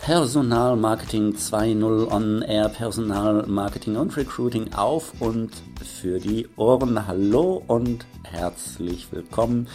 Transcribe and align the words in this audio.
Personalmarketing 0.00 1.34
2.0 1.34 2.10
on 2.10 2.40
Air, 2.40 2.70
Personalmarketing 2.70 3.96
und 3.96 4.16
Recruiting 4.16 4.72
auf 4.72 5.12
und 5.20 5.50
für 5.84 6.18
die 6.18 6.48
Ohren. 6.56 7.06
Hallo 7.06 7.62
und 7.66 8.06
herzlich 8.24 9.08
willkommen 9.12 9.68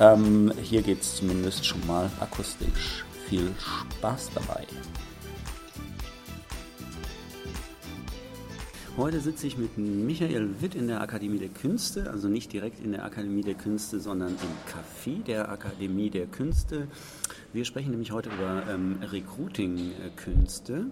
Ähm, 0.00 0.52
hier 0.62 0.82
geht 0.82 1.02
es 1.02 1.16
zumindest 1.16 1.64
schon 1.64 1.86
mal 1.86 2.10
akustisch. 2.20 3.04
Viel 3.28 3.52
Spaß 3.58 4.30
dabei. 4.34 4.66
Heute 8.96 9.18
sitze 9.18 9.48
ich 9.48 9.58
mit 9.58 9.76
Michael 9.76 10.60
Witt 10.60 10.76
in 10.76 10.86
der 10.86 11.00
Akademie 11.00 11.38
der 11.38 11.48
Künste, 11.48 12.08
also 12.12 12.28
nicht 12.28 12.52
direkt 12.52 12.78
in 12.78 12.92
der 12.92 13.04
Akademie 13.04 13.42
der 13.42 13.54
Künste, 13.54 13.98
sondern 13.98 14.28
im 14.28 14.36
Café 14.70 15.24
der 15.24 15.48
Akademie 15.48 16.10
der 16.10 16.26
Künste. 16.26 16.86
Wir 17.54 17.64
sprechen 17.64 17.92
nämlich 17.92 18.10
heute 18.10 18.30
über 18.30 18.64
ähm, 18.68 18.98
Recruiting-Künste. 19.00 20.86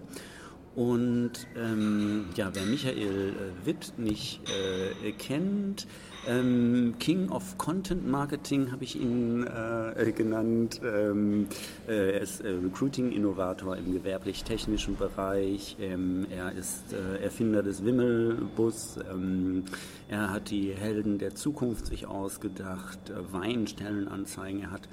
Und 0.75 1.31
ähm, 1.57 2.27
ja, 2.37 2.51
wer 2.53 2.63
Michael 2.63 3.31
äh, 3.31 3.65
Witt 3.65 3.93
nicht 3.97 4.39
äh, 4.49 5.11
kennt, 5.11 5.85
ähm, 6.25 6.95
King 6.99 7.29
of 7.29 7.57
Content 7.57 8.07
Marketing 8.07 8.71
habe 8.71 8.85
ich 8.85 8.95
ihn 8.95 9.45
äh, 9.45 10.13
genannt. 10.13 10.79
Ähm, 10.85 11.47
äh, 11.85 12.13
er 12.13 12.21
ist 12.21 12.39
äh, 12.39 12.51
Recruiting-Innovator 12.51 13.75
im 13.75 13.91
gewerblich-technischen 13.91 14.95
Bereich. 14.95 15.75
Ähm, 15.81 16.27
er 16.31 16.53
ist 16.53 16.93
äh, 16.93 17.21
Erfinder 17.21 17.61
des 17.61 17.83
Wimmelbus. 17.83 18.99
Ähm, 19.11 19.65
er 20.07 20.31
hat 20.31 20.49
die 20.49 20.71
Helden 20.71 21.17
der 21.17 21.35
Zukunft 21.35 21.87
sich 21.87 22.07
ausgedacht, 22.07 23.11
Weinstellenanzeigen. 23.31 24.61
Er 24.61 24.71
hat 24.71 24.87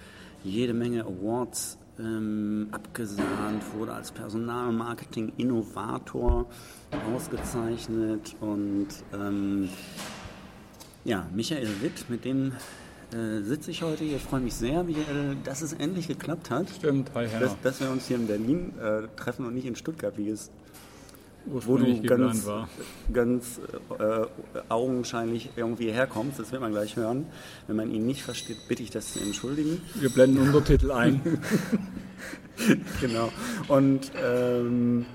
jede 0.44 0.74
Menge 0.74 1.04
Awards 1.04 1.76
ähm, 1.98 2.68
abgesahnt, 2.70 3.64
wurde 3.76 3.92
als 3.92 4.12
Personalmarketing-Innovator 4.12 6.46
ausgezeichnet 7.14 8.36
und 8.40 8.86
ähm, 9.12 9.68
ja, 11.04 11.26
Michael 11.34 11.68
Witt, 11.80 12.08
mit 12.08 12.24
dem 12.24 12.52
äh, 13.12 13.42
sitze 13.42 13.70
ich 13.70 13.82
heute 13.82 14.04
hier. 14.04 14.16
Ich 14.16 14.22
freue 14.22 14.40
mich 14.40 14.54
sehr, 14.54 14.84
Michael, 14.84 15.36
dass 15.44 15.62
es 15.62 15.72
endlich 15.72 16.08
geklappt 16.08 16.50
hat. 16.50 16.68
Stimmt, 16.70 17.10
hi 17.14 17.26
Herr. 17.26 17.40
Dass, 17.40 17.56
dass 17.62 17.80
wir 17.80 17.90
uns 17.90 18.06
hier 18.06 18.16
in 18.16 18.26
Berlin 18.26 18.72
äh, 18.78 19.08
treffen 19.16 19.46
und 19.46 19.54
nicht 19.54 19.66
in 19.66 19.76
Stuttgart, 19.76 20.16
wie 20.16 20.30
es 20.30 20.50
wo 21.46 21.76
du 21.76 22.02
ganz, 22.02 22.46
war. 22.46 22.68
ganz 23.12 23.60
äh, 23.98 24.26
augenscheinlich 24.68 25.50
irgendwie 25.56 25.90
herkommst. 25.90 26.38
Das 26.38 26.52
wird 26.52 26.60
man 26.60 26.72
gleich 26.72 26.96
hören. 26.96 27.26
Wenn 27.66 27.76
man 27.76 27.90
ihn 27.90 28.06
nicht 28.06 28.22
versteht, 28.22 28.68
bitte 28.68 28.82
ich 28.82 28.90
das 28.90 29.12
zu 29.12 29.20
entschuldigen. 29.20 29.80
Wir 29.94 30.10
blenden 30.10 30.38
Untertitel 30.38 30.92
ein. 30.92 31.20
genau. 33.00 33.30
Und 33.68 34.12
ähm, 34.22 35.06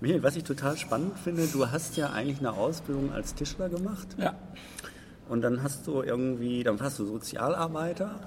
Michael, 0.00 0.22
was 0.22 0.36
ich 0.36 0.44
total 0.44 0.76
spannend 0.76 1.18
finde, 1.18 1.46
du 1.46 1.70
hast 1.70 1.96
ja 1.96 2.10
eigentlich 2.10 2.38
eine 2.38 2.52
Ausbildung 2.52 3.12
als 3.12 3.34
Tischler 3.34 3.68
gemacht. 3.68 4.08
Ja. 4.18 4.34
Und 5.28 5.42
dann 5.42 5.62
hast 5.62 5.86
du 5.86 6.02
irgendwie, 6.02 6.64
dann 6.64 6.80
warst 6.80 6.98
du 6.98 7.04
Sozialarbeiter. 7.06 8.18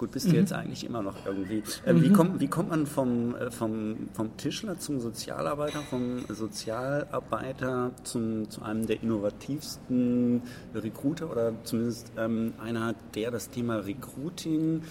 Gut, 0.00 0.12
bist 0.12 0.28
du 0.28 0.30
mhm. 0.30 0.36
jetzt 0.36 0.54
eigentlich 0.54 0.82
immer 0.84 1.02
noch 1.02 1.26
irgendwie. 1.26 1.62
Äh, 1.84 1.92
mhm. 1.92 2.02
wie, 2.02 2.10
kommt, 2.10 2.40
wie 2.40 2.48
kommt 2.48 2.70
man 2.70 2.86
vom, 2.86 3.34
äh, 3.34 3.50
vom, 3.50 4.08
vom 4.14 4.34
Tischler 4.38 4.78
zum 4.78 4.98
Sozialarbeiter, 4.98 5.80
vom 5.80 6.24
Sozialarbeiter 6.26 7.90
zum, 8.02 8.48
zu 8.48 8.62
einem 8.62 8.86
der 8.86 9.02
innovativsten 9.02 10.40
Recruiter 10.74 11.30
oder 11.30 11.52
zumindest 11.64 12.12
ähm, 12.16 12.54
einer, 12.64 12.94
der 13.14 13.30
das 13.30 13.50
Thema 13.50 13.76
Recruiting 13.76 14.84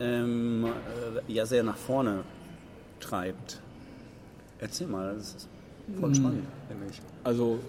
ähm, 0.00 0.64
äh, 0.64 1.32
ja 1.32 1.46
sehr 1.46 1.62
nach 1.62 1.76
vorne 1.76 2.24
treibt? 2.98 3.60
Erzähl 4.58 4.88
mal, 4.88 5.14
das 5.14 5.28
ist 5.28 5.48
voll 6.00 6.08
mhm. 6.08 6.14
spannend, 6.16 6.44
finde 6.66 6.86
ich. 6.90 7.00
Also 7.22 7.60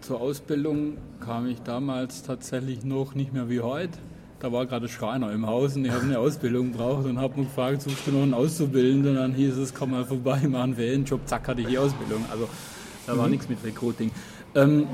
zur 0.00 0.18
Ausbildung 0.18 0.96
kam 1.20 1.46
ich 1.46 1.60
damals 1.60 2.22
tatsächlich 2.22 2.84
noch 2.84 3.14
nicht 3.14 3.34
mehr 3.34 3.50
wie 3.50 3.60
heute. 3.60 3.98
Da 4.38 4.52
war 4.52 4.66
gerade 4.66 4.88
Schreiner 4.88 5.32
im 5.32 5.46
Haus 5.46 5.76
und 5.76 5.84
ich 5.84 5.92
habe 5.92 6.04
eine 6.04 6.18
Ausbildung 6.18 6.72
gebraucht 6.72 7.06
und 7.06 7.18
habe 7.18 7.40
mich 7.40 7.48
gefragt, 7.48 7.82
suchst 7.82 8.06
du 8.06 8.12
noch 8.12 8.22
einen 8.22 8.34
Auszubildenden? 8.34 9.12
Und 9.12 9.16
dann 9.16 9.34
hieß 9.34 9.56
es, 9.56 9.72
komm 9.72 9.92
mal 9.92 10.04
vorbei, 10.04 10.42
mach 10.48 10.62
einen 10.62 10.76
Ferienjob, 10.76 11.20
zack, 11.26 11.48
hatte 11.48 11.62
ich 11.62 11.68
die 11.68 11.78
Ausbildung. 11.78 12.24
Also 12.30 12.48
da 13.06 13.14
mhm. 13.14 13.18
war 13.18 13.28
nichts 13.28 13.48
mit 13.48 13.64
Recruiting. 13.64 14.10
Ähm, 14.54 14.86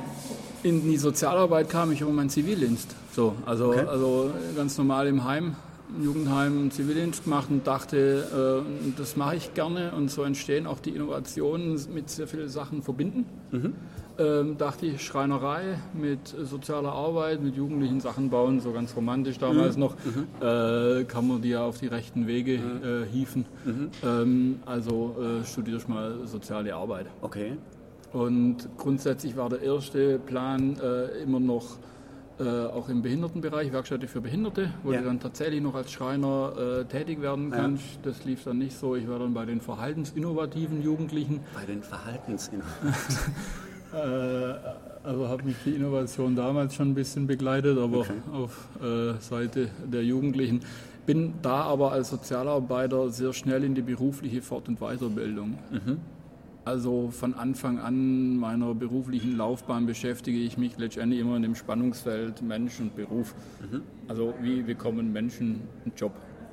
in 0.62 0.82
die 0.82 0.96
Sozialarbeit 0.96 1.68
kam 1.68 1.90
ich 1.90 2.00
über 2.00 2.12
meinen 2.12 2.30
Zivildienst. 2.30 2.94
So, 3.12 3.34
also, 3.44 3.70
okay. 3.70 3.80
also 3.80 4.30
ganz 4.56 4.78
normal 4.78 5.08
im 5.08 5.24
Heim 5.24 5.56
Jugendheim 6.00 6.70
Zivildienst 6.70 7.24
gemacht 7.24 7.48
und 7.50 7.66
dachte, 7.66 8.64
äh, 8.64 8.92
das 8.96 9.16
mache 9.16 9.36
ich 9.36 9.54
gerne 9.54 9.92
und 9.92 10.10
so 10.10 10.22
entstehen 10.22 10.66
auch 10.66 10.80
die 10.80 10.90
Innovationen 10.90 11.78
mit 11.92 12.08
sehr 12.08 12.26
vielen 12.26 12.48
Sachen 12.48 12.82
verbinden. 12.82 13.26
Mhm. 13.50 13.74
Ähm, 14.18 14.58
dachte 14.58 14.86
ich, 14.86 15.02
Schreinerei 15.02 15.78
mit 15.94 16.28
sozialer 16.28 16.92
Arbeit, 16.92 17.42
mit 17.42 17.56
jugendlichen 17.56 18.00
Sachen 18.00 18.28
bauen, 18.28 18.60
so 18.60 18.72
ganz 18.72 18.94
romantisch 18.94 19.38
damals 19.38 19.76
mhm. 19.76 19.80
noch, 19.80 19.96
mhm. 20.04 20.26
Äh, 20.40 21.04
kann 21.04 21.26
man 21.26 21.40
die 21.40 21.50
ja 21.50 21.64
auf 21.64 21.78
die 21.78 21.86
rechten 21.86 22.26
Wege 22.26 22.58
mhm. 22.58 22.82
äh, 22.84 23.06
hieven. 23.06 23.46
Mhm. 23.64 23.90
Ähm, 24.04 24.60
also 24.66 25.16
äh, 25.18 25.44
studiere 25.44 25.78
ich 25.78 25.88
mal 25.88 26.26
soziale 26.26 26.74
Arbeit. 26.74 27.06
Okay. 27.22 27.56
Und 28.12 28.68
grundsätzlich 28.76 29.36
war 29.36 29.48
der 29.48 29.62
erste 29.62 30.18
Plan 30.18 30.76
äh, 30.78 31.22
immer 31.22 31.40
noch 31.40 31.78
äh, 32.38 32.66
auch 32.66 32.88
im 32.88 33.02
Behindertenbereich, 33.02 33.72
Werkstätte 33.72 34.08
für 34.08 34.20
Behinderte, 34.20 34.72
wo 34.82 34.92
ja. 34.92 34.98
du 34.98 35.06
dann 35.06 35.20
tatsächlich 35.20 35.62
noch 35.62 35.74
als 35.74 35.92
Schreiner 35.92 36.80
äh, 36.80 36.84
tätig 36.84 37.20
werden 37.20 37.50
kannst. 37.50 37.84
Ja. 37.96 38.00
Das 38.10 38.24
lief 38.24 38.44
dann 38.44 38.58
nicht 38.58 38.76
so. 38.76 38.96
Ich 38.96 39.08
war 39.08 39.18
dann 39.18 39.32
bei 39.32 39.44
den 39.44 39.60
verhaltensinnovativen 39.60 40.82
Jugendlichen. 40.82 41.40
Bei 41.54 41.64
den 41.64 41.82
Verhaltensinnovativen. 41.82 42.94
äh, 43.94 44.54
also 45.04 45.28
hat 45.28 45.44
mich 45.44 45.56
die 45.64 45.70
Innovation 45.70 46.36
damals 46.36 46.74
schon 46.74 46.90
ein 46.90 46.94
bisschen 46.94 47.26
begleitet, 47.26 47.78
aber 47.78 47.98
okay. 47.98 48.12
auf 48.32 48.68
äh, 48.82 49.20
Seite 49.20 49.68
der 49.84 50.04
Jugendlichen. 50.04 50.60
Bin 51.04 51.34
da 51.42 51.62
aber 51.62 51.90
als 51.92 52.10
Sozialarbeiter 52.10 53.10
sehr 53.10 53.32
schnell 53.32 53.64
in 53.64 53.74
die 53.74 53.82
berufliche 53.82 54.40
Fort- 54.40 54.68
und 54.68 54.78
Weiterbildung. 54.78 55.58
Mhm. 55.70 55.98
Also 56.64 57.10
von 57.10 57.34
Anfang 57.34 57.80
an 57.80 58.36
meiner 58.36 58.72
beruflichen 58.72 59.36
Laufbahn 59.36 59.84
beschäftige 59.84 60.38
ich 60.38 60.56
mich 60.58 60.78
letztendlich 60.78 61.20
immer 61.20 61.36
in 61.36 61.42
dem 61.42 61.56
Spannungsfeld 61.56 62.40
Mensch 62.40 62.78
und 62.78 62.94
Beruf. 62.94 63.34
Mhm. 63.60 63.82
Also 64.06 64.32
wie 64.40 64.62
bekommen 64.62 65.12
Menschen 65.12 65.62
einen 65.84 65.92
Job? 65.96 66.12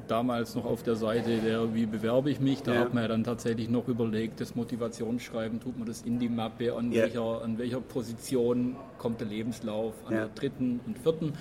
Damals 0.09 0.55
noch 0.55 0.65
auf 0.65 0.83
der 0.83 0.95
Seite 0.95 1.37
der 1.37 1.73
Wie 1.73 1.85
bewerbe 1.85 2.29
ich 2.31 2.39
mich, 2.39 2.61
da 2.63 2.73
Ja. 2.73 2.79
hat 2.81 2.93
man 2.93 3.03
ja 3.03 3.07
dann 3.09 3.23
tatsächlich 3.23 3.69
noch 3.69 3.87
überlegt, 3.87 4.39
das 4.41 4.55
Motivationsschreiben, 4.55 5.59
tut 5.59 5.77
man 5.77 5.87
das 5.87 6.01
in 6.01 6.19
die 6.19 6.29
Mappe, 6.29 6.73
an, 6.75 6.91
Ja. 6.91 7.03
welcher, 7.03 7.41
an 7.43 7.57
welcher 7.57 7.79
Position 7.81 8.75
kommt 8.97 9.19
der 9.21 9.27
Lebenslauf, 9.27 9.93
an 10.05 10.13
Ja. 10.13 10.19
der 10.25 10.29
dritten 10.29 10.79
und 10.85 10.97
vierten. 10.99 11.33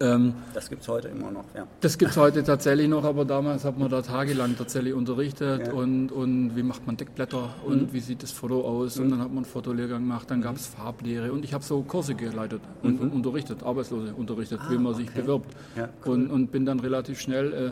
Ähm, 0.00 0.34
Das 0.54 0.68
gibt 0.68 0.82
es 0.82 0.88
heute 0.88 1.08
immer 1.08 1.30
noch, 1.30 1.44
ja. 1.54 1.66
das 1.80 1.98
gibt 1.98 2.10
es 2.10 2.16
heute 2.16 2.42
tatsächlich 2.42 2.88
noch, 2.88 3.04
aber 3.04 3.24
damals 3.24 3.64
hat 3.64 3.78
man 3.78 3.88
da 3.88 4.02
tagelang 4.02 4.56
tatsächlich 4.58 4.92
unterrichtet 4.92 5.68
Ja. 5.68 5.72
Mhm. 5.72 5.78
und, 5.78 6.12
und 6.12 6.56
wie 6.56 6.62
macht 6.64 6.84
man 6.86 6.96
Deckblätter 6.96 7.50
und 7.64 7.92
wie 7.92 8.00
sieht 8.00 8.22
das 8.24 8.32
Foto 8.32 8.62
aus 8.66 8.98
und 8.98 9.10
dann 9.10 9.20
hat 9.20 9.28
man 9.28 9.38
einen 9.38 9.44
Fotolehrgang 9.44 10.00
gemacht, 10.00 10.30
dann 10.30 10.40
gab 10.42 10.56
es 10.56 10.66
Farblehre 10.66 11.32
und 11.32 11.44
ich 11.44 11.54
habe 11.54 11.62
so 11.62 11.80
Kurse 11.82 12.14
geleitet 12.16 12.60
und, 12.82 13.00
und 13.00 13.12
unterrichtet, 13.12 13.62
Arbeitslose 13.62 14.12
unterrichtet, 14.14 14.60
wie 14.68 14.78
man 14.78 14.94
sich 14.94 15.06
Mhm. 15.06 15.10
Ah, 15.10 15.18
okay. 15.18 15.22
bewirbt 15.22 15.54
Ja, 15.76 15.88
und, 16.06 16.30
und 16.30 16.50
bin 16.50 16.66
dann 16.66 16.80
relativ 16.80 17.20
schnell 17.20 17.52
äh, 17.52 17.70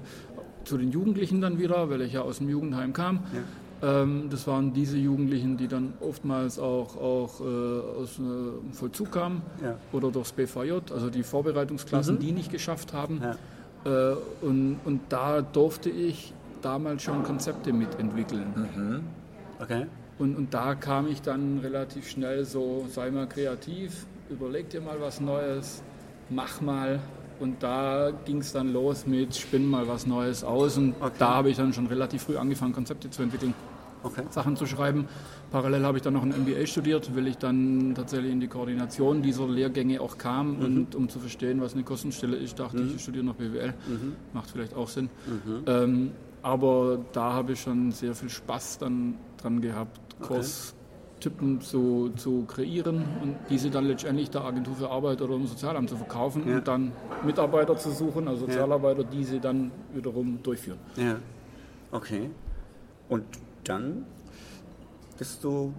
zu 0.64 0.78
den 0.78 0.92
Jugendlichen 0.92 1.40
dann 1.40 1.58
wieder, 1.58 1.90
weil 1.90 2.02
ich 2.02 2.12
ja 2.12 2.20
aus 2.22 2.38
dem 2.38 2.48
Jugendheim 2.48 2.92
kam. 2.92 3.18
Ähm, 3.82 4.28
das 4.30 4.46
waren 4.46 4.72
diese 4.72 4.96
Jugendlichen, 4.96 5.56
die 5.56 5.66
dann 5.66 5.94
oftmals 6.00 6.58
auch, 6.58 6.96
auch 6.96 7.40
äh, 7.40 7.44
aus 8.02 8.18
äh, 8.18 8.72
Vollzug 8.74 9.10
kamen 9.10 9.42
Ja. 9.62 9.76
oder 9.92 10.10
durchs 10.12 10.32
BVJ, 10.32 10.72
also 10.94 11.10
die 11.10 11.24
Vorbereitungsklassen, 11.24 12.18
die 12.20 12.30
nicht 12.32 12.50
geschafft 12.52 12.92
haben. 12.92 13.20
Ja. 13.22 14.12
Äh, 14.12 14.16
und, 14.42 14.78
und 14.84 15.00
da 15.08 15.42
durfte 15.42 15.90
ich 15.90 16.32
damals 16.62 17.02
schon 17.02 17.24
Konzepte 17.24 17.72
mitentwickeln. 17.72 19.02
Okay. 19.60 19.86
Und, 20.18 20.36
und 20.36 20.54
da 20.54 20.76
kam 20.76 21.08
ich 21.08 21.20
dann 21.22 21.58
relativ 21.58 22.08
schnell 22.08 22.44
so, 22.44 22.86
sei 22.88 23.10
mal 23.10 23.26
kreativ, 23.26 24.06
überleg 24.30 24.70
dir 24.70 24.80
mal 24.80 25.00
was 25.00 25.20
Neues, 25.20 25.82
mach 26.30 26.60
mal. 26.60 27.00
Und 27.40 27.60
da 27.64 28.12
ging 28.24 28.38
es 28.38 28.52
dann 28.52 28.72
los 28.72 29.04
mit 29.08 29.34
spinn 29.34 29.66
mal 29.68 29.88
was 29.88 30.06
Neues 30.06 30.44
aus. 30.44 30.78
Und 30.78 30.94
Okay. 31.00 31.14
da 31.18 31.34
habe 31.34 31.50
ich 31.50 31.56
dann 31.56 31.72
schon 31.72 31.88
relativ 31.88 32.22
früh 32.22 32.36
angefangen, 32.36 32.72
Konzepte 32.72 33.10
zu 33.10 33.22
entwickeln, 33.24 33.52
Okay. 34.02 34.22
Sachen 34.30 34.56
zu 34.56 34.66
schreiben. 34.66 35.06
Parallel 35.50 35.84
habe 35.84 35.98
ich 35.98 36.02
dann 36.02 36.14
noch 36.14 36.22
ein 36.22 36.30
MBA 36.30 36.66
studiert, 36.66 37.14
weil 37.14 37.26
ich 37.28 37.38
dann 37.38 37.94
tatsächlich 37.94 38.32
in 38.32 38.40
die 38.40 38.48
Koordination 38.48 39.22
dieser 39.22 39.46
Lehrgänge 39.48 40.00
auch 40.00 40.18
kam. 40.18 40.56
Und 40.58 40.94
um 40.94 41.08
zu 41.08 41.18
verstehen, 41.18 41.60
was 41.60 41.74
eine 41.74 41.82
Kostenstelle 41.84 42.36
ist, 42.36 42.58
dachte 42.58 42.80
ich, 42.82 42.96
ich 42.96 43.02
studiere 43.02 43.24
noch 43.24 43.34
BWL. 43.36 43.74
Macht 44.32 44.50
vielleicht 44.50 44.74
auch 44.74 44.88
Sinn. 44.88 45.08
Ähm, 45.66 46.12
aber 46.42 46.98
da 47.12 47.32
habe 47.34 47.52
ich 47.52 47.60
schon 47.60 47.92
sehr 47.92 48.14
viel 48.14 48.28
Spaß 48.30 48.78
dann 48.78 49.14
dran 49.40 49.60
gehabt, 49.60 50.00
Kurstypen 50.20 51.60
zu, 51.60 52.10
zu 52.16 52.44
kreieren 52.46 53.04
und 53.22 53.36
diese 53.48 53.70
dann 53.70 53.84
letztendlich 53.84 54.30
der 54.30 54.42
Agentur 54.44 54.74
für 54.74 54.90
Arbeit 54.90 55.22
oder 55.22 55.36
dem 55.36 55.46
Sozialamt 55.46 55.88
zu 55.88 55.96
verkaufen 55.96 56.42
Ja. 56.48 56.56
und 56.56 56.66
dann 56.68 56.92
Mitarbeiter 57.24 57.76
zu 57.76 57.90
suchen, 57.90 58.26
also 58.26 58.46
Sozialarbeiter, 58.46 59.04
diese 59.04 59.38
dann 59.38 59.70
wiederum 59.94 60.42
durchführen. 60.42 60.78
Ja. 60.96 61.16
Okay. 61.92 62.30
Und 63.08 63.24
dann 63.64 64.04
bist 65.18 65.42
du 65.44 65.72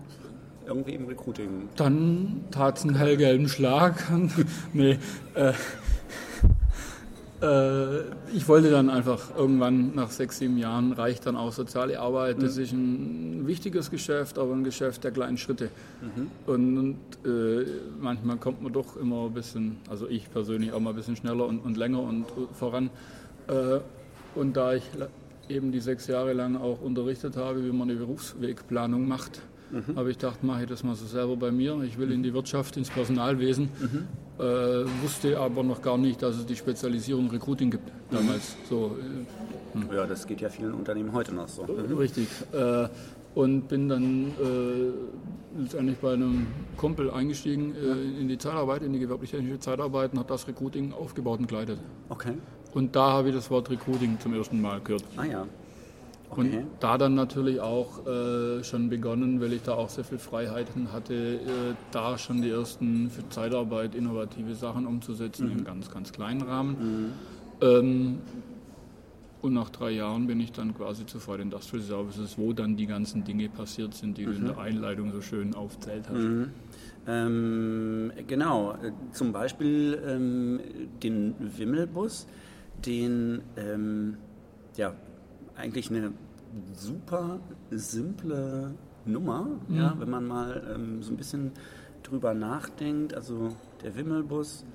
irgendwie 0.65 0.94
im 0.94 1.06
Recruiting. 1.06 1.69
Dann 1.75 2.45
tat 2.51 2.77
es 2.77 2.83
einen 2.83 2.95
hellgelben 2.95 3.50
Schlag. 3.50 4.03
nee, 4.74 4.97
äh, 5.33 5.53
äh, 7.44 8.03
ich 8.33 8.47
wollte 8.47 8.71
dann 8.71 8.89
einfach 8.89 9.35
irgendwann 9.35 9.94
nach 9.95 10.09
sechs, 10.09 10.38
sieben 10.38 10.57
Jahren 10.57 10.94
reicht 10.94 11.25
dann 11.25 11.35
auch 11.35 11.51
soziale 11.51 12.00
Arbeit. 12.00 12.41
Das 12.41 12.57
ist 12.57 12.71
ein 12.71 13.45
wichtiges 13.45 13.91
Geschäft, 13.91 14.39
aber 14.39 14.53
ein 14.53 14.63
Geschäft 14.63 15.03
der 15.03 15.12
kleinen 15.12 15.38
Schritte. 15.38 15.69
Und, 16.45 16.77
und 16.77 16.97
äh, 17.25 17.65
manchmal 18.00 18.38
kommt 18.38 18.62
man 18.62 18.71
doch 18.71 18.95
immer 18.95 19.25
ein 19.25 19.33
bisschen, 19.33 19.77
also 19.89 20.07
ich 20.07 20.31
persönlich 20.31 20.71
auch 20.71 20.79
mal 20.79 20.91
ein 20.91 20.95
bisschen 20.95 21.18
schneller 21.18 21.45
und, 21.45 21.59
und 21.59 21.75
länger 21.75 22.01
und 22.01 22.25
voran. 22.53 22.89
Äh, 23.47 23.79
und 24.36 24.56
da 24.56 24.74
ich 24.74 24.83
eben 25.53 25.71
die 25.71 25.79
sechs 25.79 26.07
Jahre 26.07 26.33
lang 26.33 26.55
auch 26.57 26.81
unterrichtet 26.81 27.38
habe, 27.38 27.63
wie 27.63 27.71
man 27.71 27.89
eine 27.89 27.97
Berufswegplanung 28.00 29.07
macht, 29.07 29.41
habe 29.95 30.11
ich 30.11 30.17
gedacht, 30.19 30.44
mache 30.44 30.63
ich 30.63 30.69
das 30.69 30.83
mal 30.83 30.95
so 30.95 31.05
selber 31.07 31.35
bei 31.35 31.51
mir. 31.51 31.81
Ich 31.83 31.97
will 31.97 32.11
in 32.11 32.21
die 32.21 32.31
Wirtschaft, 32.33 32.77
ins 32.77 32.89
Personalwesen. 32.91 33.69
Äh, 34.38 34.44
wusste 35.01 35.39
aber 35.39 35.63
noch 35.63 35.81
gar 35.81 35.97
nicht, 35.97 36.21
dass 36.21 36.35
es 36.38 36.45
die 36.45 36.55
Spezialisierung 36.55 37.29
Recruiting 37.29 37.71
gibt 37.71 37.91
damals. 38.11 38.55
So, 38.69 38.97
äh, 39.89 39.95
Ja, 39.95 40.05
das 40.05 40.27
geht 40.27 40.41
ja 40.41 40.50
vielen 40.50 40.73
Unternehmen 40.73 41.11
heute 41.13 41.33
noch 41.33 41.47
so. 41.47 41.63
Richtig. 41.63 42.27
Äh, 42.51 42.88
und 43.35 43.67
bin 43.67 43.89
dann 43.89 44.27
äh, 44.27 45.59
letztendlich 45.59 45.97
bei 45.97 46.13
einem 46.13 46.45
Kumpel 46.77 47.09
eingestiegen 47.09 47.73
äh, 47.75 48.21
in 48.21 48.27
die 48.27 48.38
Zeitarbeit, 48.38 48.83
in 48.83 48.94
die 48.94 49.00
gewerblich-technische 49.00 49.59
Zeitarbeit 49.59 50.11
und 50.13 50.19
habe 50.19 50.29
das 50.29 50.47
Recruiting 50.47 50.94
aufgebaut 50.94 51.39
und 51.39 51.47
geleitet. 51.47 51.79
Okay. 52.09 52.33
Und 52.73 52.95
da 52.95 53.11
habe 53.11 53.29
ich 53.29 53.35
das 53.35 53.49
Wort 53.51 53.69
Recruiting 53.69 54.19
zum 54.19 54.33
ersten 54.33 54.61
Mal 54.61 54.79
gehört. 54.81 55.03
Ah 55.17 55.25
ja. 55.25 55.45
Und 56.29 56.47
Okay. 56.47 56.65
da 56.79 56.97
dann 56.97 57.13
natürlich 57.13 57.59
auch 57.59 58.07
äh, 58.07 58.63
schon 58.63 58.89
begonnen, 58.89 59.39
weil 59.39 59.53
ich 59.53 59.61
da 59.61 59.75
auch 59.75 59.89
sehr 59.89 60.03
viel 60.03 60.17
Freiheiten 60.17 60.91
hatte, 60.91 61.13
äh, 61.13 61.39
da 61.91 62.17
schon 62.17 62.41
die 62.41 62.49
ersten 62.49 63.11
für 63.11 63.27
Zeitarbeit 63.29 63.93
innovative 63.93 64.55
Sachen 64.55 64.87
umzusetzen 64.87 65.51
im 65.51 65.63
ganz, 65.63 65.91
ganz 65.91 66.11
kleinen 66.11 66.41
Rahmen. 66.41 67.13
Ähm, 67.61 68.17
und 69.43 69.53
nach 69.53 69.69
drei 69.69 69.91
Jahren 69.91 70.25
bin 70.25 70.39
ich 70.39 70.53
dann 70.53 70.73
quasi 70.75 71.05
zu 71.05 71.19
Ford 71.19 71.39
Industrial 71.39 71.83
Services, 71.83 72.37
wo 72.37 72.53
dann 72.53 72.77
die 72.77 72.87
ganzen 72.87 73.23
Dinge 73.25 73.49
passiert 73.49 73.93
sind, 73.93 74.17
die 74.17 74.25
du 74.25 74.31
in 74.31 74.45
der 74.45 74.57
Einleitung 74.57 75.11
so 75.11 75.21
schön 75.21 75.53
aufzählt 75.53 76.05
hast. 76.09 76.25
Ähm, 77.05 78.11
genau, 78.25 78.71
äh, 78.71 78.91
zum 79.11 79.33
Beispiel 79.33 80.01
ähm, 80.07 80.59
den 81.03 81.35
Wimmelbus, 81.39 82.25
den 82.85 83.44
ähm, 83.57 84.18
ja 84.77 84.94
eigentlich 85.56 85.89
eine 85.89 86.12
super 86.74 87.39
simple 87.71 88.74
Nummer, 89.06 89.47
ja, 89.69 89.95
wenn 89.97 90.09
man 90.09 90.25
mal 90.25 90.63
ähm, 90.74 91.03
so 91.03 91.12
ein 91.12 91.18
bisschen 91.18 91.51
drüber 92.03 92.33
nachdenkt. 92.33 93.13
Also 93.13 93.50
der 93.83 93.95
Wimmelbus, 93.95 94.65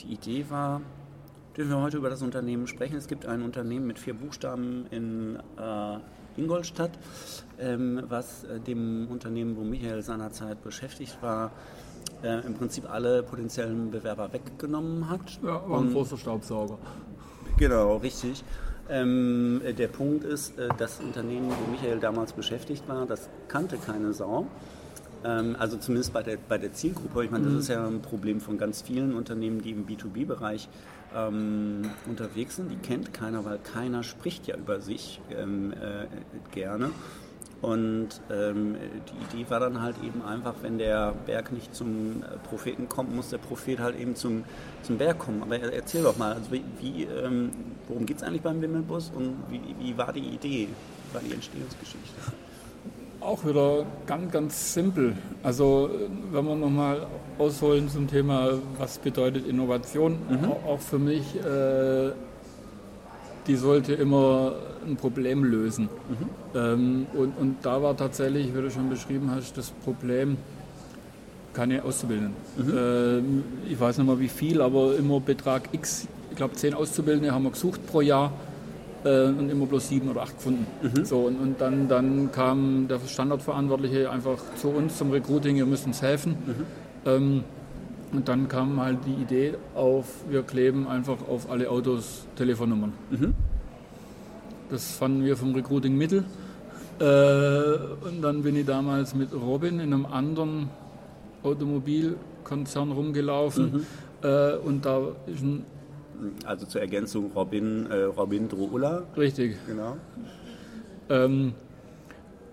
die 0.00 0.14
Idee 0.14 0.46
war, 0.48 0.80
dürfen 1.56 1.70
wir 1.70 1.80
heute 1.80 1.96
über 1.98 2.10
das 2.10 2.22
Unternehmen 2.22 2.66
sprechen. 2.66 2.96
Es 2.96 3.08
gibt 3.08 3.26
ein 3.26 3.42
Unternehmen 3.42 3.86
mit 3.86 3.98
vier 3.98 4.14
Buchstaben 4.14 4.86
in 4.90 5.36
äh, 5.58 5.98
Ingolstadt, 6.36 6.98
ähm, 7.58 8.02
was 8.08 8.44
äh, 8.44 8.60
dem 8.60 9.08
Unternehmen, 9.10 9.56
wo 9.56 9.64
Michael 9.64 10.02
seinerzeit 10.02 10.62
beschäftigt 10.62 11.18
war, 11.22 11.52
äh, 12.22 12.46
im 12.46 12.54
Prinzip 12.54 12.90
alle 12.90 13.22
potenziellen 13.22 13.90
Bewerber 13.90 14.32
weggenommen 14.32 15.08
hat. 15.08 15.38
Ja, 15.42 15.68
war 15.68 15.80
ein 15.80 15.92
großer 15.92 16.16
Staubsauger. 16.16 16.78
Genau, 17.58 17.96
richtig. 17.96 18.44
Ähm, 18.88 19.62
äh, 19.64 19.72
der 19.72 19.88
Punkt 19.88 20.24
ist, 20.24 20.58
äh, 20.58 20.68
das 20.78 21.00
Unternehmen, 21.00 21.50
wo 21.50 21.70
Michael 21.70 21.98
damals 21.98 22.32
beschäftigt 22.32 22.88
war, 22.88 23.06
das 23.06 23.28
kannte 23.48 23.78
keine 23.78 24.12
Sau. 24.12 24.46
Ähm, 25.24 25.56
also 25.58 25.76
zumindest 25.76 26.12
bei 26.12 26.22
der, 26.22 26.36
bei 26.48 26.58
der 26.58 26.72
Zielgruppe. 26.72 27.24
Ich 27.24 27.30
meine, 27.30 27.46
das 27.46 27.54
ist 27.54 27.68
ja 27.68 27.86
ein 27.86 28.02
Problem 28.02 28.40
von 28.40 28.58
ganz 28.58 28.82
vielen 28.82 29.14
Unternehmen, 29.14 29.62
die 29.62 29.70
im 29.70 29.86
B2B-Bereich 29.86 30.68
ähm, 31.16 31.82
unterwegs 32.06 32.56
sind. 32.56 32.70
Die 32.70 32.76
kennt 32.76 33.12
keiner, 33.14 33.44
weil 33.44 33.58
keiner 33.58 34.02
spricht 34.02 34.46
ja 34.46 34.56
über 34.56 34.80
sich 34.80 35.20
ähm, 35.30 35.72
äh, 35.72 36.06
gerne. 36.54 36.90
Und 37.62 38.08
ähm, 38.30 38.76
die 39.32 39.36
Idee 39.38 39.50
war 39.50 39.60
dann 39.60 39.80
halt 39.80 39.96
eben 40.04 40.22
einfach, 40.22 40.54
wenn 40.62 40.76
der 40.76 41.14
Berg 41.24 41.52
nicht 41.52 41.74
zum 41.74 42.22
äh, 42.22 42.36
Propheten 42.48 42.88
kommt, 42.88 43.14
muss 43.16 43.30
der 43.30 43.38
Prophet 43.38 43.78
halt 43.80 43.98
eben 43.98 44.14
zum, 44.14 44.44
zum 44.82 44.98
Berg 44.98 45.18
kommen. 45.18 45.42
Aber 45.42 45.58
er- 45.58 45.72
erzähl 45.72 46.02
doch 46.02 46.18
mal, 46.18 46.34
also 46.34 46.52
wie, 46.52 46.62
wie, 46.80 47.04
ähm, 47.04 47.50
worum 47.88 48.04
geht 48.04 48.18
es 48.18 48.22
eigentlich 48.22 48.42
beim 48.42 48.60
Wimmelbus 48.60 49.10
und 49.16 49.36
wie, 49.50 49.60
wie 49.80 49.96
war 49.96 50.12
die 50.12 50.20
Idee, 50.20 50.68
wie 51.08 51.14
war 51.14 51.22
die 51.26 51.32
Entstehungsgeschichte? 51.32 52.14
Auch 53.20 53.44
wieder 53.44 53.86
ganz, 54.06 54.30
ganz 54.30 54.74
simpel. 54.74 55.14
Also 55.42 55.90
wenn 56.30 56.44
wir 56.44 56.54
nochmal 56.54 57.06
ausholen 57.38 57.88
zum 57.88 58.06
Thema, 58.06 58.50
was 58.78 58.98
bedeutet 58.98 59.48
Innovation, 59.48 60.18
auch, 60.46 60.72
auch 60.74 60.80
für 60.80 60.98
mich, 60.98 61.34
äh, 61.36 62.12
die 63.46 63.56
sollte 63.56 63.94
immer 63.94 64.52
ein 64.86 64.96
Problem 64.96 65.44
lösen. 65.44 65.88
Ähm, 66.54 67.06
und, 67.14 67.38
und 67.38 67.56
da 67.62 67.82
war 67.82 67.96
tatsächlich, 67.96 68.54
wie 68.54 68.60
du 68.62 68.70
schon 68.70 68.88
beschrieben 68.88 69.30
hast, 69.34 69.56
das 69.56 69.70
Problem, 69.70 70.36
keine 71.52 71.82
Auszubildenden. 71.84 72.34
Ähm, 72.58 73.44
ich 73.68 73.78
weiß 73.78 73.98
nicht 73.98 74.06
mal 74.06 74.20
wie 74.20 74.28
viel, 74.28 74.60
aber 74.60 74.96
immer 74.96 75.20
Betrag 75.20 75.68
X, 75.72 76.06
ich 76.30 76.36
glaube 76.36 76.54
zehn 76.54 76.74
Auszubildende 76.74 77.32
haben 77.32 77.44
wir 77.44 77.50
gesucht 77.50 77.86
pro 77.86 78.00
Jahr 78.00 78.32
äh, 79.04 79.26
und 79.28 79.48
immer 79.48 79.66
bloß 79.66 79.88
sieben 79.88 80.10
oder 80.10 80.22
acht 80.22 80.36
gefunden. 80.36 80.66
So, 81.04 81.20
und, 81.20 81.36
und 81.36 81.60
dann, 81.60 81.88
dann 81.88 82.30
kam 82.32 82.88
der 82.88 83.00
Standortverantwortliche 83.06 84.10
einfach 84.10 84.38
zu 84.56 84.68
uns 84.68 84.98
zum 84.98 85.10
Recruiting, 85.10 85.56
ihr 85.56 85.66
müsst 85.66 85.86
uns 85.86 86.02
helfen. 86.02 86.36
Ähm, 87.06 87.44
und 88.16 88.28
dann 88.28 88.48
kam 88.48 88.80
halt 88.80 88.98
die 89.06 89.12
Idee 89.12 89.54
auf, 89.74 90.24
wir 90.28 90.42
kleben 90.42 90.88
einfach 90.88 91.18
auf 91.28 91.50
alle 91.50 91.70
Autos 91.70 92.26
Telefonnummern. 92.36 92.92
Das 94.70 94.92
fanden 94.92 95.24
wir 95.24 95.36
vom 95.36 95.54
Recruiting 95.54 95.96
mittel. 95.96 96.24
Äh, 96.98 97.04
und 98.08 98.22
dann 98.22 98.42
bin 98.42 98.56
ich 98.56 98.64
damals 98.64 99.14
mit 99.14 99.32
Robin 99.34 99.80
in 99.80 99.92
einem 99.92 100.06
anderen 100.06 100.70
Automobilkonzern 101.42 102.90
rumgelaufen. 102.90 103.86
Äh, 104.22 104.56
und 104.56 104.86
da 104.86 105.08
ist 105.26 105.42
ein 105.42 105.64
also 106.46 106.64
zur 106.64 106.80
Ergänzung 106.80 107.30
Robin, 107.34 107.86
äh, 107.90 108.04
Robin 108.04 108.48
Drulla. 108.48 109.02
Richtig. 109.16 109.56
Genau. 109.66 109.98
Ähm, 111.10 111.52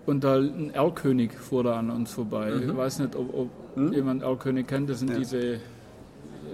und 0.04 0.22
da 0.22 0.36
ein 0.36 0.70
Erlkönig 0.74 1.32
fuhr 1.32 1.64
da 1.64 1.78
an 1.78 1.90
uns 1.90 2.12
vorbei. 2.12 2.52
Ich 2.62 2.76
weiß 2.76 2.98
nicht, 2.98 3.16
ob, 3.16 3.32
ob 3.34 3.48
jemand 3.76 4.22
Erlkönig 4.22 4.66
kennt. 4.66 4.88
Das 4.90 4.98
sind 5.00 5.08
Mhm. 5.08 5.14
Ja. 5.14 5.18
diese, 5.20 5.60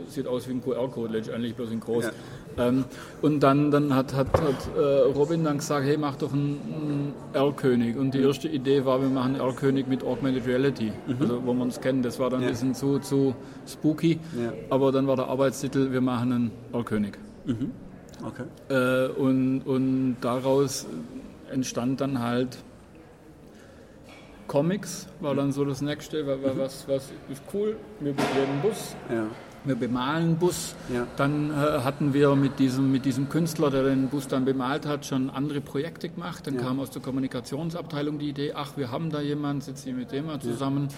sieht 0.08 0.26
aus 0.26 0.48
wie 0.48 0.52
ein 0.52 0.62
QR-Code 0.62 1.12
letztendlich, 1.12 1.54
bloß 1.54 1.70
in 1.70 1.80
groß. 1.80 2.04
Ja. 2.04 2.66
Ähm, 2.66 2.84
und 3.22 3.40
dann, 3.40 3.70
dann 3.70 3.94
hat, 3.94 4.12
hat, 4.14 4.26
hat 4.40 4.68
äh, 4.76 4.80
Robin 5.14 5.44
dann 5.44 5.58
gesagt, 5.58 5.86
hey, 5.86 5.96
mach 5.96 6.16
doch 6.16 6.32
einen, 6.32 6.58
einen 6.74 7.14
Erlkönig. 7.32 7.96
Und 7.96 8.12
die 8.12 8.18
Mhm. 8.18 8.24
erste 8.26 8.48
Idee 8.48 8.84
war, 8.84 9.00
wir 9.00 9.08
machen 9.08 9.36
einen 9.36 9.40
Erlkönig 9.44 9.86
mit 9.86 10.02
Augmented 10.02 10.46
Reality. 10.46 10.92
Also 11.20 11.44
wo 11.44 11.52
man 11.54 11.68
es 11.68 11.80
kennt, 11.80 12.04
das 12.04 12.18
war 12.18 12.28
dann 12.30 12.40
Mhm. 12.40 12.44
Ja. 12.44 12.48
ein 12.50 12.52
bisschen 12.54 12.74
zu, 12.74 12.98
zu 12.98 13.34
spooky. 13.68 14.18
Aber 14.68 14.90
dann 14.90 15.06
war 15.06 15.16
der 15.16 15.26
Arbeitstitel, 15.28 15.92
wir 15.92 16.00
machen 16.00 16.32
einen 16.32 16.50
Erlkönig. 16.72 17.12
Okay. 18.26 18.42
Äh, 18.68 19.08
und, 19.12 19.60
und 19.62 20.16
daraus 20.20 20.86
entstand 21.50 22.00
dann 22.00 22.20
halt 22.20 22.58
Comics, 24.50 25.06
war 25.20 25.36
dann 25.36 25.52
so 25.52 25.64
das 25.64 25.80
nächste, 25.80 26.26
wa- 26.26 26.32
wa- 26.42 26.52
was, 26.56 26.88
was 26.88 27.12
ist 27.30 27.40
cool, 27.54 27.76
wir 28.00 28.12
begleiten 28.12 28.60
Bus, 28.62 28.96
Ja. 29.08 29.26
wir 29.64 29.76
bemalen 29.76 30.36
Bus. 30.36 30.74
Ja. 30.92 31.06
Dann 31.16 31.50
äh, 31.52 31.54
hatten 31.84 32.12
wir 32.14 32.34
mit 32.34 32.58
diesem, 32.58 32.90
mit 32.90 33.04
diesem 33.04 33.28
Künstler, 33.28 33.70
der 33.70 33.84
den 33.84 34.08
Bus 34.08 34.26
dann 34.26 34.44
bemalt 34.44 34.86
hat, 34.86 35.06
schon 35.06 35.30
andere 35.30 35.60
Projekte 35.60 36.08
gemacht. 36.08 36.48
Dann 36.48 36.54
Ja. 36.56 36.62
kam 36.62 36.80
aus 36.80 36.90
der 36.90 37.00
Kommunikationsabteilung 37.00 38.18
die 38.18 38.28
Idee, 38.28 38.52
ach, 38.56 38.72
wir 38.76 38.90
haben 38.90 39.10
da 39.10 39.20
jemanden, 39.20 39.60
sitzen 39.62 39.86
wir 39.86 39.94
mit 39.94 40.10
dem 40.10 40.26
mal 40.26 40.40
zusammen. 40.40 40.88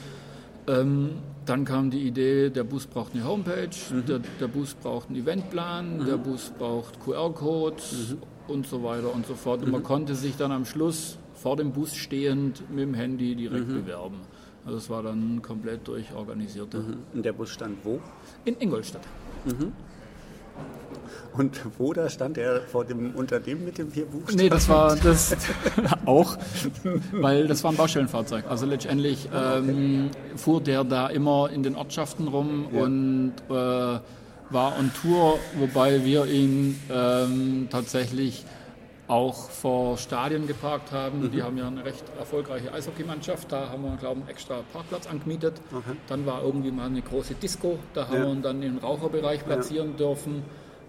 Ähm, 0.66 1.10
dann 1.44 1.66
kam 1.66 1.90
die 1.90 2.06
Idee, 2.06 2.48
der 2.48 2.64
Bus 2.64 2.86
braucht 2.86 3.12
eine 3.14 3.24
Homepage, 3.24 3.68
Mhm. 3.90 4.06
der, 4.06 4.20
der 4.40 4.46
Bus 4.48 4.72
braucht 4.74 5.08
einen 5.10 5.18
Eventplan, 5.18 6.06
der 6.06 6.16
Bus 6.16 6.52
braucht 6.58 7.00
QR-Codes 7.04 8.12
Mhm. 8.12 8.18
und 8.48 8.66
so 8.66 8.82
weiter 8.82 9.12
und 9.14 9.26
so 9.26 9.34
fort. 9.34 9.62
Und 9.62 9.72
man 9.72 9.82
konnte 9.82 10.14
sich 10.14 10.36
dann 10.38 10.52
am 10.52 10.64
Schluss 10.64 11.18
vor 11.42 11.56
dem 11.56 11.72
Bus 11.72 11.94
stehend 11.96 12.62
mit 12.70 12.80
dem 12.80 12.94
Handy 12.94 13.34
direkt 13.34 13.68
Mhm. 13.68 13.74
bewerben. 13.84 14.20
Also 14.64 14.78
es 14.78 14.88
war 14.88 15.02
dann 15.02 15.42
komplett 15.42 15.86
durchorganisiert. 15.88 16.72
Und 16.74 17.24
der 17.24 17.32
Bus 17.32 17.50
stand 17.50 17.78
wo? 17.84 17.98
In 18.44 18.56
Ingolstadt. 18.60 19.02
Und 21.36 21.60
wo 21.78 21.92
da 21.94 22.08
stand 22.10 22.36
er 22.38 22.60
vor 22.60 22.84
dem 22.84 23.14
Unternehmen 23.14 23.64
mit 23.64 23.78
den 23.78 23.90
vier 23.90 24.04
Buchstaben? 24.04 24.36
Nee, 24.36 24.48
das 24.50 24.68
war 24.68 24.94
das 24.96 25.34
auch, 26.06 26.36
weil 27.12 27.46
das 27.48 27.64
war 27.64 27.72
ein 27.72 27.76
Baustellenfahrzeug. 27.76 28.44
Also 28.48 28.66
letztendlich 28.66 29.28
ähm, 29.34 30.10
fuhr 30.36 30.60
der 30.60 30.84
da 30.84 31.08
immer 31.08 31.50
in 31.50 31.62
den 31.62 31.74
Ortschaften 31.74 32.28
rum 32.28 32.66
Ja. 32.72 32.82
und 32.82 33.32
äh, 33.48 33.52
war 34.50 34.78
on 34.78 34.92
Tour, 35.00 35.38
wobei 35.58 36.04
wir 36.04 36.26
ihn 36.26 36.78
ähm, 36.90 37.68
tatsächlich 37.70 38.44
auch 39.12 39.50
vor 39.50 39.98
Stadien 39.98 40.46
geparkt 40.46 40.90
haben. 40.90 41.30
Die 41.30 41.42
haben 41.42 41.58
ja 41.58 41.66
eine 41.66 41.84
recht 41.84 42.02
erfolgreiche 42.18 42.72
Eishockeymannschaft. 42.72 43.52
Da 43.52 43.68
haben 43.68 43.82
wir, 43.82 43.96
glaube 43.96 44.20
ich, 44.20 44.22
einen 44.22 44.28
extra 44.30 44.60
Parkplatz 44.72 45.06
angemietet. 45.06 45.60
Okay. 45.70 45.96
Dann 46.08 46.24
war 46.24 46.42
irgendwie 46.42 46.70
mal 46.70 46.86
eine 46.86 47.02
große 47.02 47.34
Disco. 47.34 47.78
Da 47.92 48.08
haben 48.08 48.16
Ja. 48.16 48.26
wir 48.26 48.34
dann 48.36 48.62
im 48.62 48.78
Raucherbereich 48.78 49.44
platzieren 49.44 49.96
dürfen. 49.98 50.42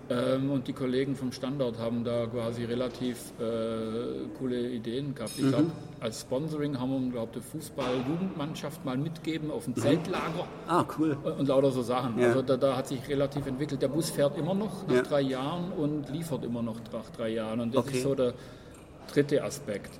Ähm, 0.09 0.51
und 0.51 0.67
die 0.67 0.73
Kollegen 0.73 1.15
vom 1.15 1.31
Standort 1.31 1.79
haben 1.79 2.03
da 2.03 2.25
quasi 2.27 2.65
relativ 2.65 3.31
äh, 3.39 4.27
coole 4.37 4.69
Ideen 4.69 5.15
gehabt. 5.15 5.37
Mhm. 5.39 5.45
Ich 5.45 5.51
glaube, 5.51 5.71
als 6.01 6.21
Sponsoring 6.21 6.77
haben 6.79 7.05
wir, 7.05 7.11
glaube 7.11 7.39
ich, 7.39 7.43
Fußball-Jugendmannschaft 7.45 8.83
mal 8.83 8.97
mitgeben 8.97 9.49
auf 9.49 9.65
ein 9.67 9.75
Zeltlager 9.75 10.45
Ah, 10.67 10.83
cool. 10.99 11.17
und 11.37 11.47
lauter 11.47 11.71
so 11.71 11.81
Sachen. 11.81 12.15
Mhm. 12.15 12.21
Ja. 12.21 12.27
Also 12.27 12.41
da, 12.41 12.57
da 12.57 12.75
hat 12.75 12.87
sich 12.89 13.07
relativ 13.07 13.47
entwickelt. 13.47 13.81
Der 13.81 13.87
Bus 13.87 14.09
fährt 14.09 14.37
immer 14.37 14.53
noch 14.53 14.85
nach 14.87 14.95
Ja. 14.95 15.01
drei 15.03 15.21
Jahren 15.21 15.71
und 15.71 16.09
liefert 16.09 16.43
immer 16.43 16.61
noch 16.61 16.77
nach 16.91 17.09
drei 17.15 17.29
Jahren. 17.29 17.61
Und 17.61 17.73
das 17.73 17.85
Okay. 17.85 17.97
ist 17.97 18.03
so 18.03 18.13
der 18.13 18.33
dritte 19.11 19.41
Aspekt. 19.43 19.91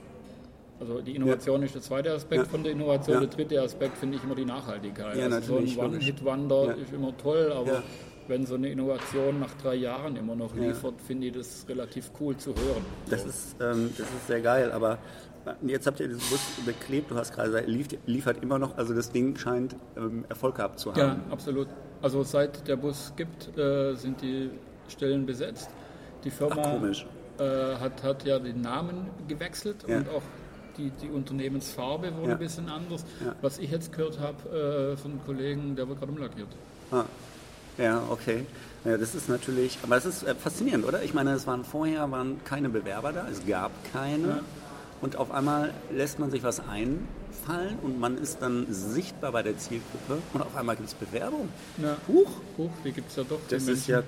Also 0.79 0.99
die 1.01 1.15
Innovation 1.15 1.63
ist 1.63 1.75
der 1.75 1.81
zweite 1.81 2.11
Aspekt 2.11 2.43
Ja. 2.43 2.49
von 2.49 2.61
der 2.63 2.73
Innovation. 2.73 3.13
Ja. 3.15 3.19
Der 3.21 3.29
dritte 3.29 3.61
Aspekt 3.61 3.97
finde 3.97 4.17
ich 4.17 4.23
immer 4.23 4.35
die 4.35 4.43
Nachhaltigkeit. 4.45 5.15
Ja, 5.15 5.25
also 5.27 5.59
so 5.63 5.81
ein. 5.81 5.91
One-Hit-Wonder 5.91 6.65
Ja. 6.65 6.71
ist 6.73 6.91
immer 6.91 7.15
toll, 7.17 7.53
aber 7.55 7.71
Ja. 7.73 7.83
Wenn 8.27 8.45
so 8.45 8.55
eine 8.55 8.69
Innovation 8.69 9.39
nach 9.39 9.53
drei 9.61 9.75
Jahren 9.75 10.15
immer 10.15 10.35
noch 10.35 10.55
Ja. 10.55 10.63
liefert, 10.67 10.95
finde 11.05 11.27
ich 11.27 11.33
das 11.33 11.65
relativ 11.67 12.11
cool 12.19 12.35
zu 12.37 12.51
hören. 12.55 12.85
Das 13.09 13.25
ist, 13.25 13.55
ähm, 13.61 13.89
das 13.97 14.07
ist 14.07 14.27
sehr 14.27 14.41
geil, 14.41 14.71
aber 14.71 14.97
jetzt 15.61 15.87
habt 15.87 15.99
ihr 15.99 16.07
den 16.07 16.17
Bus 16.17 16.39
beklebt, 16.65 17.11
du 17.11 17.15
hast 17.15 17.33
gerade 17.33 17.49
gesagt, 17.49 17.67
lief, 17.67 17.87
liefert 18.05 18.41
immer 18.41 18.59
noch, 18.59 18.77
also 18.77 18.93
das 18.93 19.11
Ding 19.11 19.35
scheint 19.35 19.75
ähm, 19.97 20.23
Erfolg 20.29 20.55
gehabt 20.55 20.79
zu 20.79 20.91
haben. 20.91 20.99
Ja, 20.99 21.17
absolut. 21.31 21.67
Also 22.01 22.23
seit 22.23 22.67
der 22.67 22.75
Bus 22.77 23.13
gibt, 23.15 23.57
äh, 23.57 23.95
sind 23.95 24.21
die 24.21 24.49
Stellen 24.87 25.25
besetzt. 25.25 25.69
Die 26.23 26.29
Firma 26.31 26.79
Ach, 26.81 27.41
äh, 27.41 27.75
hat, 27.75 28.03
hat 28.03 28.25
ja 28.25 28.39
den 28.39 28.61
Namen 28.61 29.07
gewechselt 29.27 29.77
Ja. 29.87 29.97
und 29.97 30.09
auch 30.09 30.21
die, 30.77 30.91
die 31.01 31.09
Unternehmensfarbe 31.09 32.15
wurde 32.15 32.27
Ja. 32.29 32.33
ein 32.33 32.39
bisschen 32.39 32.69
anders. 32.69 33.05
Ja. 33.23 33.35
Was 33.41 33.59
ich 33.59 33.69
jetzt 33.71 33.91
gehört 33.91 34.19
habe 34.19 34.93
äh, 34.93 34.97
von 34.97 35.19
Kollegen, 35.25 35.75
der 35.75 35.87
wird 35.87 35.99
gerade 35.99 36.11
umlackiert. 36.11 36.47
Ah. 36.91 37.03
Ja, 37.77 38.03
okay. 38.09 38.45
Ja, 38.85 38.97
das 38.97 39.15
ist 39.15 39.29
natürlich, 39.29 39.77
aber 39.81 39.95
es 39.95 40.05
ist 40.05 40.23
äh, 40.23 40.35
faszinierend, 40.35 40.85
oder? 40.85 41.03
Ich 41.03 41.13
meine, 41.13 41.31
es 41.33 41.47
waren 41.47 41.63
vorher 41.63 42.09
waren 42.11 42.43
keine 42.43 42.69
Bewerber 42.69 43.13
da, 43.13 43.27
es 43.31 43.45
gab 43.47 43.71
keine. 43.93 44.27
Ja. 44.27 44.39
Und 45.01 45.15
auf 45.15 45.31
einmal 45.31 45.73
lässt 45.91 46.19
man 46.19 46.31
sich 46.31 46.43
was 46.43 46.59
einfallen 46.59 47.77
und 47.81 47.99
man 47.99 48.17
ist 48.17 48.41
dann 48.41 48.67
sichtbar 48.69 49.31
bei 49.31 49.43
der 49.43 49.57
Zielgruppe 49.57 50.21
und 50.33 50.41
auf 50.41 50.55
einmal 50.55 50.75
gibt 50.75 50.89
es 50.89 50.93
Bewerbung. 50.95 51.49
Ja. 51.81 51.97
Huch, 52.07 52.29
Huch, 52.57 52.71
die 52.83 52.91
gibt 52.91 53.09
es 53.09 53.15
ja 53.17 53.23
doch. 53.23 53.39
das 53.49 53.63
ist 53.63 53.67
Menschen. 53.67 53.91
ja 53.91 54.03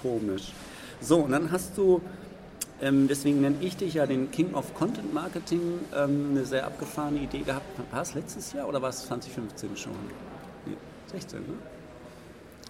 komisch. 0.00 0.52
So, 1.00 1.18
und 1.18 1.32
dann 1.32 1.50
hast 1.50 1.76
du, 1.76 2.00
ähm, 2.80 3.08
deswegen 3.08 3.40
nenne 3.40 3.56
ich 3.60 3.76
dich 3.76 3.94
ja 3.94 4.06
den 4.06 4.30
King 4.30 4.54
of 4.54 4.72
Content 4.74 5.12
Marketing, 5.12 5.80
ähm, 5.96 6.28
eine 6.30 6.44
sehr 6.44 6.64
abgefahrene 6.66 7.20
Idee 7.20 7.40
gehabt. 7.40 7.66
War 7.92 8.02
es 8.02 8.14
letztes 8.14 8.52
Jahr 8.52 8.68
oder 8.68 8.80
war 8.80 8.90
es 8.90 9.04
2015 9.06 9.76
schon? 9.76 9.92
Nee, 10.66 10.76
16, 11.12 11.40
ne? 11.40 11.46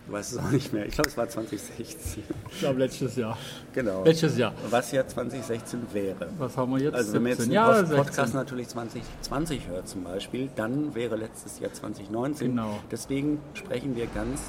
Du 0.07 0.13
weißt 0.13 0.33
es 0.33 0.39
auch 0.39 0.51
nicht 0.51 0.73
mehr. 0.73 0.85
Ich 0.87 0.95
glaube, 0.95 1.09
es 1.09 1.17
war 1.17 1.29
2016. 1.29 2.25
Ich 2.51 2.59
glaube, 2.59 2.81
letztes 2.81 3.15
Jahr. 3.17 3.39
Genau. 3.73 4.03
Letztes 4.05 4.37
Jahr. 4.37 4.53
Was 4.69 4.91
ja 4.93 5.07
2016 5.07 5.81
wäre. 5.93 6.29
Was 6.39 6.57
haben 6.57 6.73
wir 6.73 6.81
jetzt? 6.83 6.95
Also 6.95 7.13
wenn 7.15 7.23
man 7.23 7.31
jetzt 7.31 7.43
17. 7.43 7.51
den 7.51 7.55
ja, 7.55 7.83
Podcast 7.97 8.17
16. 8.17 8.35
natürlich 8.37 8.69
2020 8.69 9.69
hört 9.69 9.89
zum 9.89 10.05
Beispiel, 10.05 10.51
dann 10.57 10.95
wäre 10.95 11.17
letztes 11.17 11.61
Jahr 11.61 11.73
2019. 11.73 12.49
Genau. 12.49 12.81
Deswegen 12.91 13.41
sprechen 13.55 13.95
wir 13.97 14.07
ganz 14.09 14.41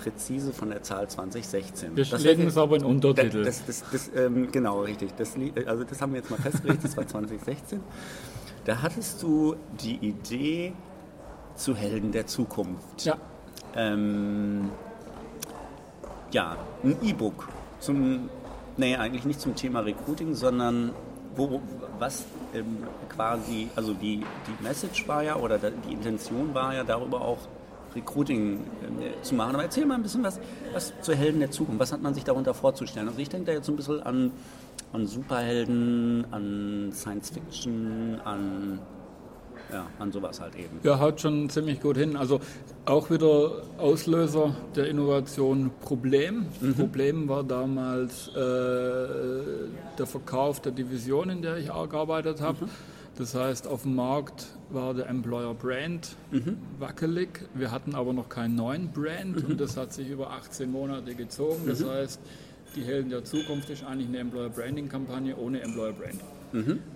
präzise 0.00 0.52
von 0.52 0.70
der 0.70 0.82
Zahl 0.82 1.08
2016. 1.08 1.96
Wir 1.96 2.04
Das 2.04 2.22
legen 2.22 2.46
es 2.46 2.56
aber 2.56 2.76
in 2.76 2.84
Untertitel. 2.84 3.44
Das, 3.44 3.64
das, 3.66 3.82
das, 3.90 4.10
ähm, 4.14 4.50
genau, 4.52 4.82
richtig. 4.82 5.10
Das, 5.16 5.36
li- 5.36 5.52
also 5.66 5.82
das 5.84 6.00
haben 6.00 6.12
wir 6.12 6.20
jetzt 6.20 6.30
mal 6.30 6.38
festgelegt, 6.38 6.84
das 6.84 6.96
war 6.96 7.06
2016. 7.06 7.80
Da 8.64 8.80
hattest 8.80 9.22
du 9.22 9.56
die 9.82 9.96
Idee 9.96 10.72
zu 11.56 11.74
Helden 11.76 12.12
der 12.12 12.26
Zukunft. 12.26 13.04
ja, 13.04 13.16
Ähm, 13.76 14.70
ja, 16.30 16.56
ein 16.82 16.96
E-Book 17.02 17.48
zum, 17.80 18.28
nee, 18.76 18.96
eigentlich 18.96 19.24
nicht 19.24 19.40
zum 19.40 19.54
Thema 19.54 19.80
Recruiting, 19.80 20.34
sondern 20.34 20.92
wo, 21.36 21.60
was 21.98 22.24
ähm, 22.54 22.78
quasi, 23.08 23.68
also 23.76 23.94
die, 23.94 24.18
die 24.18 24.62
Message 24.62 25.06
war 25.08 25.22
ja 25.22 25.36
oder 25.36 25.58
die 25.58 25.92
Intention 25.92 26.54
war 26.54 26.74
ja 26.74 26.84
darüber 26.84 27.20
auch 27.20 27.38
Recruiting 27.94 28.60
äh, 29.00 29.22
zu 29.22 29.34
machen. 29.34 29.54
Aber 29.54 29.64
erzähl 29.64 29.86
mal 29.86 29.94
ein 29.94 30.02
bisschen 30.02 30.22
was, 30.22 30.40
was 30.72 30.92
zu 31.00 31.14
Helden 31.14 31.40
der 31.40 31.50
Zukunft. 31.50 31.80
Was 31.80 31.92
hat 31.92 32.02
man 32.02 32.14
sich 32.14 32.24
darunter 32.24 32.54
vorzustellen? 32.54 33.08
Also 33.08 33.20
ich 33.20 33.28
denke 33.28 33.46
da 33.46 33.52
jetzt 33.52 33.66
so 33.66 33.72
ein 33.72 33.76
bisschen 33.76 34.02
an, 34.02 34.32
an 34.92 35.06
Superhelden, 35.06 36.26
an 36.30 36.90
Science 36.92 37.30
Fiction, 37.30 38.20
an, 38.24 38.80
ja, 39.74 39.86
an 39.98 40.12
sowas 40.12 40.40
halt 40.40 40.54
eben. 40.54 40.78
Ja, 40.84 41.00
haut 41.00 41.20
schon 41.20 41.50
ziemlich 41.50 41.80
gut 41.80 41.96
hin. 41.96 42.16
Also 42.16 42.40
auch 42.86 43.10
wieder 43.10 43.62
Auslöser 43.78 44.54
der 44.76 44.86
Innovation 44.86 45.72
Problem. 45.80 46.46
Problem 46.76 47.28
war 47.28 47.42
damals 47.42 48.28
äh, 48.28 48.32
der 49.98 50.06
Verkauf 50.06 50.60
der 50.60 50.72
Division, 50.72 51.28
in 51.28 51.42
der 51.42 51.56
ich 51.56 51.66
gearbeitet 51.66 52.40
habe. 52.40 52.68
Das 53.16 53.34
heißt, 53.34 53.66
auf 53.66 53.82
dem 53.82 53.94
Markt 53.96 54.46
war 54.70 54.94
der 54.94 55.08
Employer 55.08 55.54
Brand 55.54 56.16
wackelig. 56.78 57.48
Wir 57.54 57.70
hatten 57.70 57.94
aber 57.94 58.12
noch 58.12 58.28
keinen 58.28 58.56
neuen 58.56 58.90
Brand 58.92 59.44
und 59.44 59.60
das 59.60 59.76
hat 59.76 59.92
sich 59.92 60.08
über 60.08 60.30
18 60.30 60.70
Monate 60.70 61.14
gezogen. 61.14 61.62
Das 61.66 61.84
heißt, 61.84 62.20
die 62.76 62.82
Helden 62.82 63.10
der 63.10 63.24
Zukunft 63.24 63.70
ist 63.70 63.84
eigentlich 63.84 64.08
eine 64.08 64.18
Employer 64.18 64.48
Branding 64.48 64.88
Kampagne 64.88 65.36
ohne 65.36 65.60
Employer 65.62 65.92
Brand. 65.92 66.20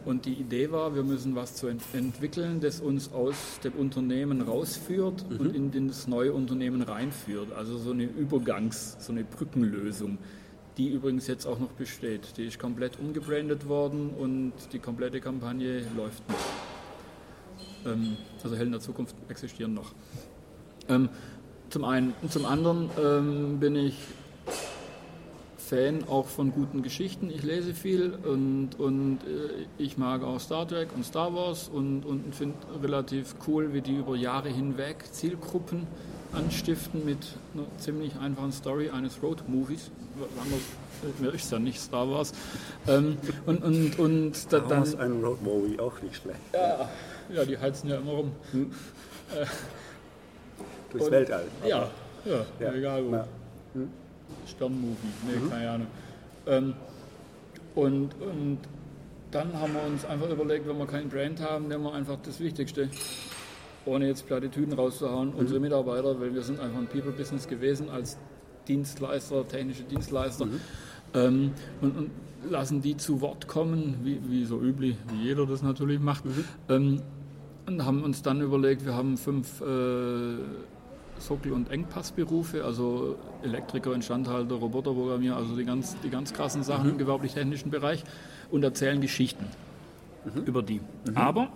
Und 0.05 0.25
die 0.25 0.35
Idee 0.35 0.71
war, 0.71 0.95
wir 0.95 1.03
müssen 1.03 1.35
was 1.35 1.57
zu 1.57 1.67
ent 1.67 1.83
entwickeln, 1.93 2.61
das 2.61 2.81
uns 2.81 3.13
aus 3.13 3.59
dem 3.65 3.73
Unternehmen 3.73 4.41
rausführt 4.41 5.25
und 5.29 5.55
in 5.55 5.89
das 5.89 6.07
neue 6.07 6.33
Unternehmen 6.33 6.83
reinführt. 6.83 7.53
Also 7.53 7.77
so 7.77 7.91
eine 7.91 8.05
Übergangs-, 8.05 8.97
so 9.01 9.11
eine 9.11 9.25
Brückenlösung, 9.25 10.19
die 10.77 10.91
übrigens 10.91 11.27
jetzt 11.27 11.47
auch 11.47 11.59
noch 11.59 11.73
besteht. 11.73 12.37
Die 12.37 12.47
ist 12.47 12.61
komplett 12.61 13.01
umgebrandet 13.01 13.67
worden 13.69 14.11
und 14.11 14.53
die 14.73 14.79
komplette 14.79 15.21
Kampagne 15.21 15.83
läuft 15.97 16.23
noch. 16.29 17.93
Ähm, 17.93 18.17
also 18.45 18.55
Helden 18.55 18.73
der 18.73 18.81
Zukunft 18.81 19.17
existieren 19.29 19.75
noch. 19.75 19.93
Ähm, 20.89 21.09
zum 21.71 21.85
einen. 21.85 22.15
Und 22.23 22.33
zum 22.33 22.47
anderen 22.47 22.91
ähm, 23.03 23.59
bin 23.59 23.75
ich 23.75 23.97
Fan 25.69 26.05
auch 26.09 26.27
von 26.27 26.51
guten 26.51 26.83
Geschichten. 26.83 27.31
Ich 27.31 27.43
lese 27.43 27.75
viel 27.75 28.15
und, 28.25 28.71
und 28.79 29.19
äh, 29.25 29.67
ich 29.77 29.99
mag 29.99 30.23
auch 30.23 30.41
Star 30.41 30.67
Trek 30.67 30.89
und 30.95 31.05
Star 31.05 31.35
Wars 31.35 31.69
und, 31.69 32.05
und 32.05 32.35
finde 32.35 32.57
relativ 32.83 33.35
cool, 33.47 33.75
wie 33.75 33.83
die 33.83 33.97
über 33.97 34.17
Jahre 34.17 34.49
hinweg 34.49 35.05
Zielgruppen 35.13 35.87
anstiften 36.33 37.05
mit 37.05 37.19
einer 37.55 37.67
ziemlich 37.79 38.17
einfachen 38.19 38.53
Story 38.53 38.91
eines 38.91 39.23
Road-Movies. 39.23 39.91
Mir 41.21 41.35
ist 41.35 41.53
ja 41.53 41.59
nicht 41.59 41.81
Star 41.81 42.09
Wars. 42.11 42.33
Ähm, 42.87 43.19
und 43.47 43.63
und, 43.63 43.99
und 43.99 44.53
da, 44.53 44.61
dann. 44.61 44.83
ist 44.83 44.99
ein 44.99 45.23
Road-Movie 45.23 45.79
auch 45.81 46.01
nicht 46.03 46.17
schlecht. 46.17 46.41
Ja, 46.55 46.89
ja, 47.35 47.45
die 47.45 47.59
heizen 47.59 47.91
ja 47.91 47.97
immer 47.97 48.13
rum. 48.13 48.33
Hm. 48.53 48.73
Äh, 49.35 49.45
Durchs 50.91 51.07
und, 51.07 51.13
Weltall. 51.13 51.45
Ja, 51.67 51.91
ja, 52.25 52.47
ja, 52.59 52.73
egal 52.73 53.05
wo. 53.05 53.13
Hm? 53.75 53.89
Sternmovie, 54.49 54.97
nee, 55.27 55.39
mhm. 55.39 55.51
keine 55.51 55.71
Ahnung. 55.71 55.87
Ähm, 56.47 56.75
und, 57.75 58.11
und 58.21 58.59
dann 59.31 59.53
haben 59.53 59.75
wir 59.75 59.83
uns 59.83 60.05
einfach 60.05 60.31
überlegt, 60.31 60.67
wenn 60.67 60.79
wir 60.79 60.87
keinen 60.87 61.09
Brand 61.09 61.41
haben, 61.41 61.69
nehmen 61.69 61.85
wir 61.85 61.93
einfach 61.93 62.17
das 62.23 62.41
Wichtigste. 62.41 62.89
Ohne 63.85 64.07
jetzt 64.09 64.27
Plattitüden 64.27 64.75
rauszuhauen, 64.75 65.31
mhm. 65.31 65.37
unsere 65.37 65.61
Mitarbeiter, 65.61 66.19
weil 66.21 66.35
wir 66.35 66.43
sind 66.43 66.61
einfach 66.61 66.79
ein 66.79 66.89
People-Business 66.89 67.47
gewesen 67.47 67.89
als 67.91 68.19
Dienstleister, 68.67 69.47
technische 69.47 69.85
Dienstleister. 69.85 70.47
Mhm. 70.47 70.61
Ähm, 71.15 71.53
und, 71.81 71.97
und, 71.97 72.11
lassen 72.51 72.81
die 72.81 72.97
zu 72.97 73.21
Wort 73.21 73.49
kommen, 73.49 73.97
wie, 74.05 74.21
wie, 74.29 74.45
so 74.45 74.61
üblich, 74.61 74.97
wie 75.09 75.25
jeder 75.25 75.45
das 75.45 75.63
natürlich 75.63 75.99
macht. 75.99 76.25
Mhm. 76.25 76.45
Ähm, 76.69 77.03
und 77.67 77.85
haben 77.85 78.03
uns 78.03 78.23
dann 78.23 78.41
überlegt, 78.41 78.87
wir 78.87 78.95
haben 78.95 79.17
fünf 79.17 79.61
äh, 79.61 80.37
Sockel- 81.19 81.53
und 81.53 81.71
Engpassberufe, 81.71 82.65
also 82.65 83.17
Elektriker, 83.43 83.95
Instandhalter, 83.95 84.57
Roboterprogrammierer, 84.57 85.37
also 85.37 85.57
die 85.57 85.65
ganz, 85.65 85.97
die 86.03 86.11
ganz 86.11 86.33
krassen 86.33 86.63
Sachen 86.63 86.85
mhm. 86.85 86.93
im 86.93 86.99
gewerblich-technischen 86.99 87.71
Bereich 87.71 88.05
und 88.51 88.63
erzählen 88.63 89.01
Geschichten 89.01 89.47
mhm. 90.25 90.43
über 90.45 90.63
die. 90.63 90.81
Mhm. 91.09 91.17
Aber 91.17 91.49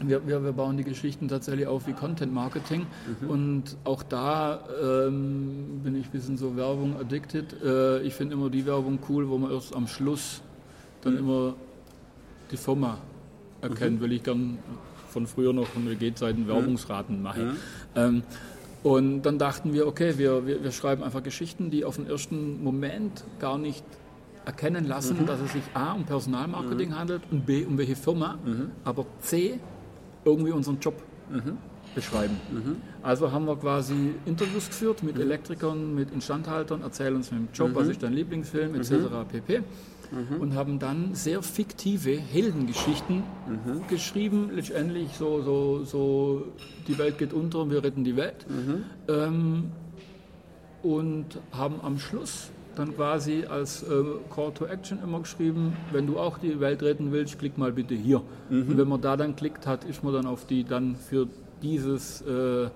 wir, 0.00 0.26
wir, 0.26 0.42
wir, 0.42 0.52
bauen 0.52 0.76
die 0.76 0.84
Geschichten 0.84 1.28
tatsächlich 1.28 1.66
auf 1.66 1.86
wie 1.86 1.92
Content 1.92 2.32
Marketing 2.32 2.86
mhm. 3.20 3.30
und 3.30 3.76
auch 3.84 4.02
da 4.02 4.60
ähm, 4.82 5.80
bin 5.82 5.94
ich 5.96 6.06
ein 6.06 6.10
bisschen 6.10 6.36
so 6.36 6.56
Werbung 6.56 6.96
addicted. 6.98 7.62
Äh, 7.62 8.02
ich 8.02 8.14
finde 8.14 8.34
immer 8.34 8.50
die 8.50 8.66
Werbung 8.66 8.98
cool, 9.08 9.28
wo 9.28 9.38
man 9.38 9.52
erst 9.52 9.74
am 9.74 9.86
Schluss 9.86 10.42
dann 11.02 11.14
mhm. 11.14 11.18
immer 11.20 11.54
die 12.50 12.56
Firma 12.56 12.98
erkennt, 13.62 14.00
mhm. 14.00 14.04
weil 14.04 14.12
ich 14.12 14.22
gern 14.22 14.58
von 15.08 15.26
früher 15.28 15.52
noch 15.52 15.66
von 15.66 15.88
WG-Zeiten 15.88 16.48
Werbungsraten 16.48 17.22
mache. 17.22 17.54
Ähm, 17.94 18.24
und 18.84 19.22
dann 19.22 19.38
dachten 19.38 19.72
wir, 19.72 19.86
okay, 19.86 20.18
wir, 20.18 20.46
wir, 20.46 20.62
wir, 20.62 20.70
schreiben 20.70 21.02
einfach 21.02 21.22
Geschichten, 21.22 21.70
die 21.70 21.86
auf 21.86 21.96
den 21.96 22.06
ersten 22.06 22.62
Moment 22.62 23.24
gar 23.40 23.56
nicht 23.56 23.82
erkennen 24.44 24.86
lassen, 24.86 25.22
mhm. 25.22 25.26
dass 25.26 25.40
es 25.40 25.54
sich 25.54 25.62
A 25.72 25.94
um 25.94 26.04
Personalmarketing 26.04 26.90
mhm. 26.90 26.98
handelt 26.98 27.22
und 27.30 27.46
B 27.46 27.64
um 27.64 27.78
welche 27.78 27.96
Firma, 27.96 28.38
mhm. 28.44 28.72
aber 28.84 29.06
C 29.20 29.58
irgendwie 30.26 30.52
unseren 30.52 30.80
Job 30.80 31.02
mhm. 31.30 31.56
beschreiben. 31.94 32.36
Mhm. 32.52 32.76
Also 33.02 33.32
haben 33.32 33.46
wir 33.46 33.56
quasi 33.56 34.16
Interviews 34.26 34.68
geführt 34.68 35.02
mit 35.02 35.14
mhm. 35.14 35.22
Elektrikern, 35.22 35.94
mit 35.94 36.10
Instandhaltern, 36.10 36.82
erzählen 36.82 37.16
uns 37.16 37.32
mit 37.32 37.40
dem 37.40 37.48
Job, 37.54 37.70
was 37.72 37.88
ist 37.88 38.02
dein 38.02 38.12
Lieblingsfilm, 38.12 38.74
etc. 38.74 38.92
pp 39.32 39.62
mhm. 40.10 40.40
und 40.40 40.54
haben 40.54 40.78
dann 40.78 41.14
sehr 41.14 41.42
fiktive 41.42 42.16
Heldengeschichten 42.18 43.22
mhm. 43.48 43.86
geschrieben. 43.88 44.50
Letztendlich 44.54 45.12
so, 45.16 45.42
so, 45.42 45.84
so, 45.84 46.46
die 46.88 46.98
Welt 46.98 47.18
geht 47.18 47.32
unter 47.32 47.60
und 47.60 47.70
wir 47.70 47.82
retten 47.82 48.04
die 48.04 48.16
Welt. 48.16 48.46
Mhm. 48.48 48.84
Ähm, 49.08 49.72
und 50.82 51.40
haben 51.52 51.80
am 51.82 51.98
Schluss 51.98 52.50
dann 52.76 52.94
quasi 52.94 53.44
als 53.48 53.82
äh, 53.82 54.04
Call 54.34 54.52
to 54.52 54.66
Action 54.66 54.98
immer 55.02 55.20
geschrieben, 55.20 55.76
wenn 55.92 56.06
du 56.06 56.18
auch 56.18 56.38
die 56.38 56.60
Welt 56.60 56.82
retten 56.82 57.12
willst, 57.12 57.38
klick 57.38 57.56
mal 57.56 57.72
bitte 57.72 57.94
hier. 57.94 58.22
Mhm. 58.50 58.68
Und 58.68 58.78
wenn 58.78 58.88
man 58.88 59.00
da 59.00 59.16
dann 59.16 59.36
klickt 59.36 59.66
hat, 59.66 59.84
ist 59.84 60.02
man 60.04 60.12
dann 60.12 60.26
auf 60.26 60.46
die 60.46 60.64
dann 60.64 60.96
für 60.96 61.28
dieses 61.62 62.20
äh, 62.22 62.68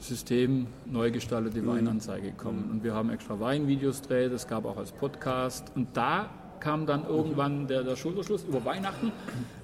System 0.00 0.66
neu 0.86 1.10
gestaltete 1.10 1.62
mhm. 1.62 1.66
Weinanzeige 1.68 2.30
gekommen. 2.30 2.68
Und 2.70 2.84
wir 2.84 2.94
haben 2.94 3.10
extra 3.10 3.38
Weinvideos 3.38 4.02
gedreht, 4.02 4.32
es 4.32 4.46
gab 4.46 4.64
auch 4.64 4.76
als 4.76 4.92
Podcast. 4.92 5.72
Und 5.74 5.96
da 5.96 6.30
kam 6.60 6.86
dann 6.86 7.06
irgendwann 7.06 7.66
der, 7.66 7.82
der 7.82 7.96
Schulterschluss 7.96 8.44
über 8.44 8.64
Weihnachten. 8.64 9.12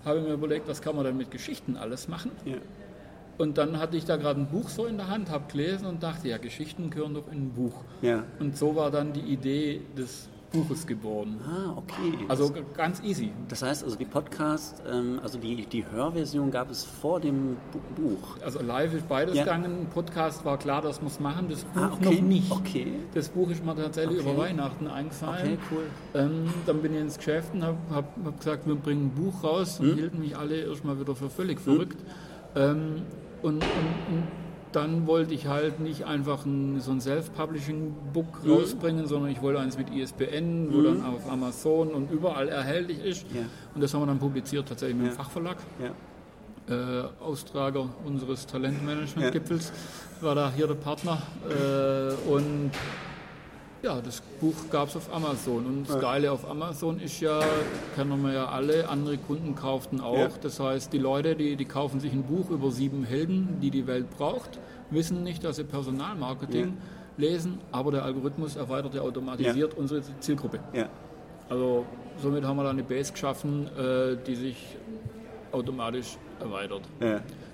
Habe 0.05 0.20
mir 0.20 0.33
überlegt, 0.33 0.68
was 0.68 0.81
kann 0.81 0.96
man 0.96 1.05
dann 1.05 1.16
mit 1.16 1.31
Geschichten 1.31 1.77
alles 1.77 2.09
machen. 2.09 2.31
Ja. 2.44 2.57
Und 3.38 3.59
dann 3.59 3.79
hatte 3.79 3.96
ich 3.96 4.05
da 4.07 4.16
gerade 4.16 4.40
ein 4.40 4.46
Buch 4.46 4.70
so 4.70 4.87
in 4.87 4.96
der 4.96 5.09
Hand, 5.09 5.31
habe 5.31 5.44
gelesen 5.51 5.87
und 5.87 6.03
dachte, 6.03 6.29
ja, 6.29 6.38
Geschichten 6.38 6.88
gehören 6.88 7.14
doch 7.14 7.31
in 7.31 7.46
ein 7.46 7.53
Buch. 7.53 7.85
Ja. 8.01 8.25
Und 8.38 8.57
so 8.57 8.77
war 8.77 8.90
dann 8.90 9.12
die 9.12 9.20
Idee 9.20 9.83
des 9.96 10.29
Buches 10.57 10.87
geboren. 10.87 11.40
Ah, 11.47 11.77
okay. 11.77 12.12
Also 12.29 12.53
ganz 12.77 13.03
easy. 13.03 13.33
Das 13.49 13.62
heißt, 13.62 13.85
also 13.85 13.97
die 13.97 14.05
Podcast, 14.05 14.83
ähm, 14.90 15.21
also 15.23 15.38
die, 15.38 15.66
die 15.66 15.85
Hörversion 15.87 16.51
gab 16.51 16.71
es 16.71 16.85
vor 16.85 17.21
dem 17.21 17.57
Buch. 17.97 18.37
Also 18.45 18.61
live 18.62 18.95
ist 18.95 19.09
beides 19.09 19.37
ja. 19.37 19.45
gegangen. 19.45 19.87
Podcast 19.92 20.45
war 20.45 20.59
klar, 20.59 20.83
das 20.83 21.03
muss 21.03 21.21
machen. 21.21 21.49
Das 21.49 21.64
Buch 21.64 21.83
ah, 21.83 21.92
okay. 21.92 22.14
noch 22.16 22.23
nicht. 22.23 22.51
Okay. 22.51 22.92
Das 23.14 23.29
Buch 23.29 23.51
ist 23.51 23.64
mir 23.64 23.77
tatsächlich 23.77 24.21
okay. 24.21 24.31
über 24.31 24.42
Weihnachten 24.42 24.87
eingefallen. 24.87 25.53
Okay, 25.55 25.59
cool. 25.71 26.21
Ähm, 26.21 26.55
dann 26.66 26.83
bin 26.83 26.95
ich 26.95 27.01
ins 27.01 27.16
Geschäft 27.16 27.55
und 27.55 27.62
habe 27.62 27.79
hab, 27.90 28.16
hab 28.25 28.38
gesagt, 28.38 28.66
wir 28.66 28.75
bringen 28.75 29.07
ein 29.07 29.11
Buch 29.11 29.45
raus 29.45 29.81
und 29.81 29.90
hm? 29.90 29.95
hielten 29.97 30.21
mich 30.21 30.37
alle 30.37 30.57
erstmal 30.57 30.99
wieder 30.99 31.14
für 31.14 31.31
völlig 31.31 31.59
hm? 31.59 31.64
verrückt. 31.64 31.99
Ähm, 32.55 33.03
und, 33.42 33.62
und, 33.62 33.62
und 33.62 34.23
dann 34.72 35.07
wollte 35.07 35.35
ich 35.35 35.46
halt 35.46 35.81
nicht 35.81 36.05
einfach 36.05 36.44
ein, 36.44 36.81
so 36.81 36.90
ein 36.90 37.00
Self-Publishing-Book 37.00 38.44
mhm. 38.44 38.52
rausbringen, 38.52 39.07
sondern 39.07 39.31
ich 39.31 39.42
wollte 39.42 39.61
eins 39.61 39.79
mit 39.79 39.90
ISBN, 39.90 40.72
wo 40.72 40.79
mhm. 40.79 40.85
dann 40.85 41.07
auf 41.07 41.31
Amazon 41.31 41.88
und 41.88 42.11
überall 42.11 42.48
erhältlich 42.48 43.05
ist. 43.05 43.26
Ja. 43.33 43.42
Und 43.74 43.81
das 43.81 43.94
haben 43.94 44.02
wir 44.02 44.07
dann 44.07 44.18
publiziert, 44.18 44.68
tatsächlich 44.68 44.96
mit 44.96 45.12
dem 45.12 45.16
Fachverlag. 45.16 45.57
Ja. 45.79 45.92
Äh, 46.68 47.05
Austrager 47.20 47.88
unseres 48.05 48.46
Talentmanagement-Gipfels 48.46 49.72
war 50.20 50.35
da 50.35 50.52
hier 50.55 50.66
der 50.66 50.74
Partner. 50.74 51.22
Äh, 51.48 52.29
und 52.29 52.70
ja, 53.83 54.01
das 54.01 54.21
Buch 54.41 54.55
gab 54.71 54.89
es 54.89 54.97
auf 54.97 55.12
Amazon. 55.15 55.67
Und 55.67 55.89
das 55.89 56.01
Geile 56.01 56.33
auf 56.33 56.49
Amazon 56.49 56.99
ist 57.01 57.21
ja, 57.21 57.41
kennen 57.95 58.21
wir 58.23 58.33
ja 58.33 58.47
alle, 58.47 58.89
andere 58.89 59.19
Kunden 59.19 59.55
kauften 59.55 60.01
auch. 60.01 60.19
Ja. 60.19 60.29
Das 60.41 60.59
heißt, 60.61 60.93
die 60.93 60.99
Leute, 60.99 61.37
die, 61.37 61.57
die 61.57 61.65
kaufen 61.65 62.01
sich 62.01 62.12
ein 62.12 62.25
Buch 62.25 62.51
über 62.51 62.71
sieben 62.71 63.05
Helden, 63.05 63.59
die 63.61 63.71
die 63.71 63.87
Welt 63.87 64.11
braucht, 64.11 64.59
wissen 64.91 65.23
nicht, 65.23 65.45
dass 65.45 65.57
sie 65.57 65.65
Personalmarketing 65.65 66.67
ja. 66.67 66.73
lesen, 67.17 67.59
aber 67.73 67.93
der 67.93 68.05
Algorithmus 68.05 68.57
erweitert 68.57 68.95
ja 68.95 69.03
automatisiert 69.03 69.73
ja. 69.73 69.79
unsere 69.79 70.03
Zielgruppe. 70.21 70.61
Also 71.49 71.85
somit 72.21 72.45
haben 72.45 72.57
wir 72.57 72.65
da 72.65 72.71
eine 72.71 72.83
Base 72.83 73.12
geschaffen, 73.12 73.69
äh, 73.77 74.17
die 74.27 74.35
sich 74.35 74.77
automatisch 75.53 76.17
erweitert. 76.41 76.83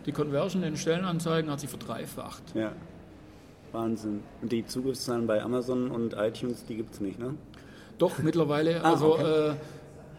Die 0.07 0.13
Conversion 0.13 0.63
in 0.63 0.77
Stellenanzeigen 0.77 1.51
hat 1.51 1.61
sich 1.61 1.71
verdreifacht. 1.71 2.43
Wahnsinn. 3.73 4.21
Und 4.41 4.53
die 4.53 4.67
Zugriffszahlen 4.67 5.27
bei 5.27 5.43
Amazon 5.43 5.91
und 5.91 6.15
iTunes, 6.15 6.65
die 6.67 6.77
gibt 6.77 6.95
es 6.95 7.01
nicht, 7.01 7.19
ne? 7.19 7.35
Doch, 7.99 8.19
mittlerweile. 8.19 8.81
Ah, 8.85 8.93
also 8.93 9.15
okay. 9.15 9.51
äh, 9.51 9.55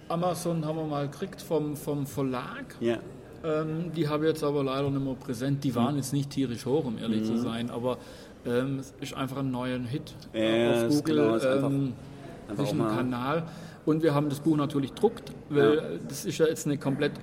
Amazon 0.10 0.66
haben 0.66 0.78
wir 0.78 0.86
mal 0.86 1.08
gekriegt 1.08 1.42
vom, 1.42 1.76
vom 1.76 2.06
Verlag. 2.06 2.76
Ja. 2.80 2.98
Ähm, 3.44 3.92
die 3.96 4.08
habe 4.08 4.26
ich 4.26 4.32
jetzt 4.32 4.44
aber 4.44 4.64
leider 4.64 4.90
nicht 4.90 5.04
mehr 5.04 5.16
präsent. 5.16 5.64
Die 5.64 5.76
waren 5.76 5.92
mhm. 5.92 5.98
jetzt 5.98 6.14
nicht 6.14 6.30
tierisch 6.30 6.66
hoch, 6.66 6.86
um 6.86 6.98
ehrlich 6.98 7.22
mhm. 7.22 7.26
zu 7.26 7.38
sein, 7.38 7.70
aber 7.70 7.98
ähm, 8.46 8.80
es 8.80 8.94
ist 9.02 9.14
einfach 9.14 9.38
ein 9.38 9.52
neuer 9.52 9.80
Hit 9.80 10.14
ja, 10.34 10.88
auf 10.88 10.96
Google. 10.96 11.16
Genau, 11.16 11.36
ist 11.36 11.46
einfach, 11.46 11.70
ähm, 11.70 11.94
einfach 12.48 12.64
ist 12.64 12.72
ein 12.72 12.80
Kanal. 12.80 13.44
Und 13.86 14.02
wir 14.02 14.14
haben 14.14 14.30
das 14.30 14.40
Buch 14.40 14.56
natürlich 14.56 14.94
druckt, 14.94 15.34
weil 15.50 15.76
ja. 15.76 15.82
das 16.08 16.26
ist 16.26 16.38
ja 16.38 16.48
jetzt 16.48 16.66
eine 16.66 16.78
komplett 16.78 17.14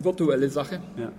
virtuelle 0.00 0.48
Sache. 0.48 0.80
Ja. 0.96 1.12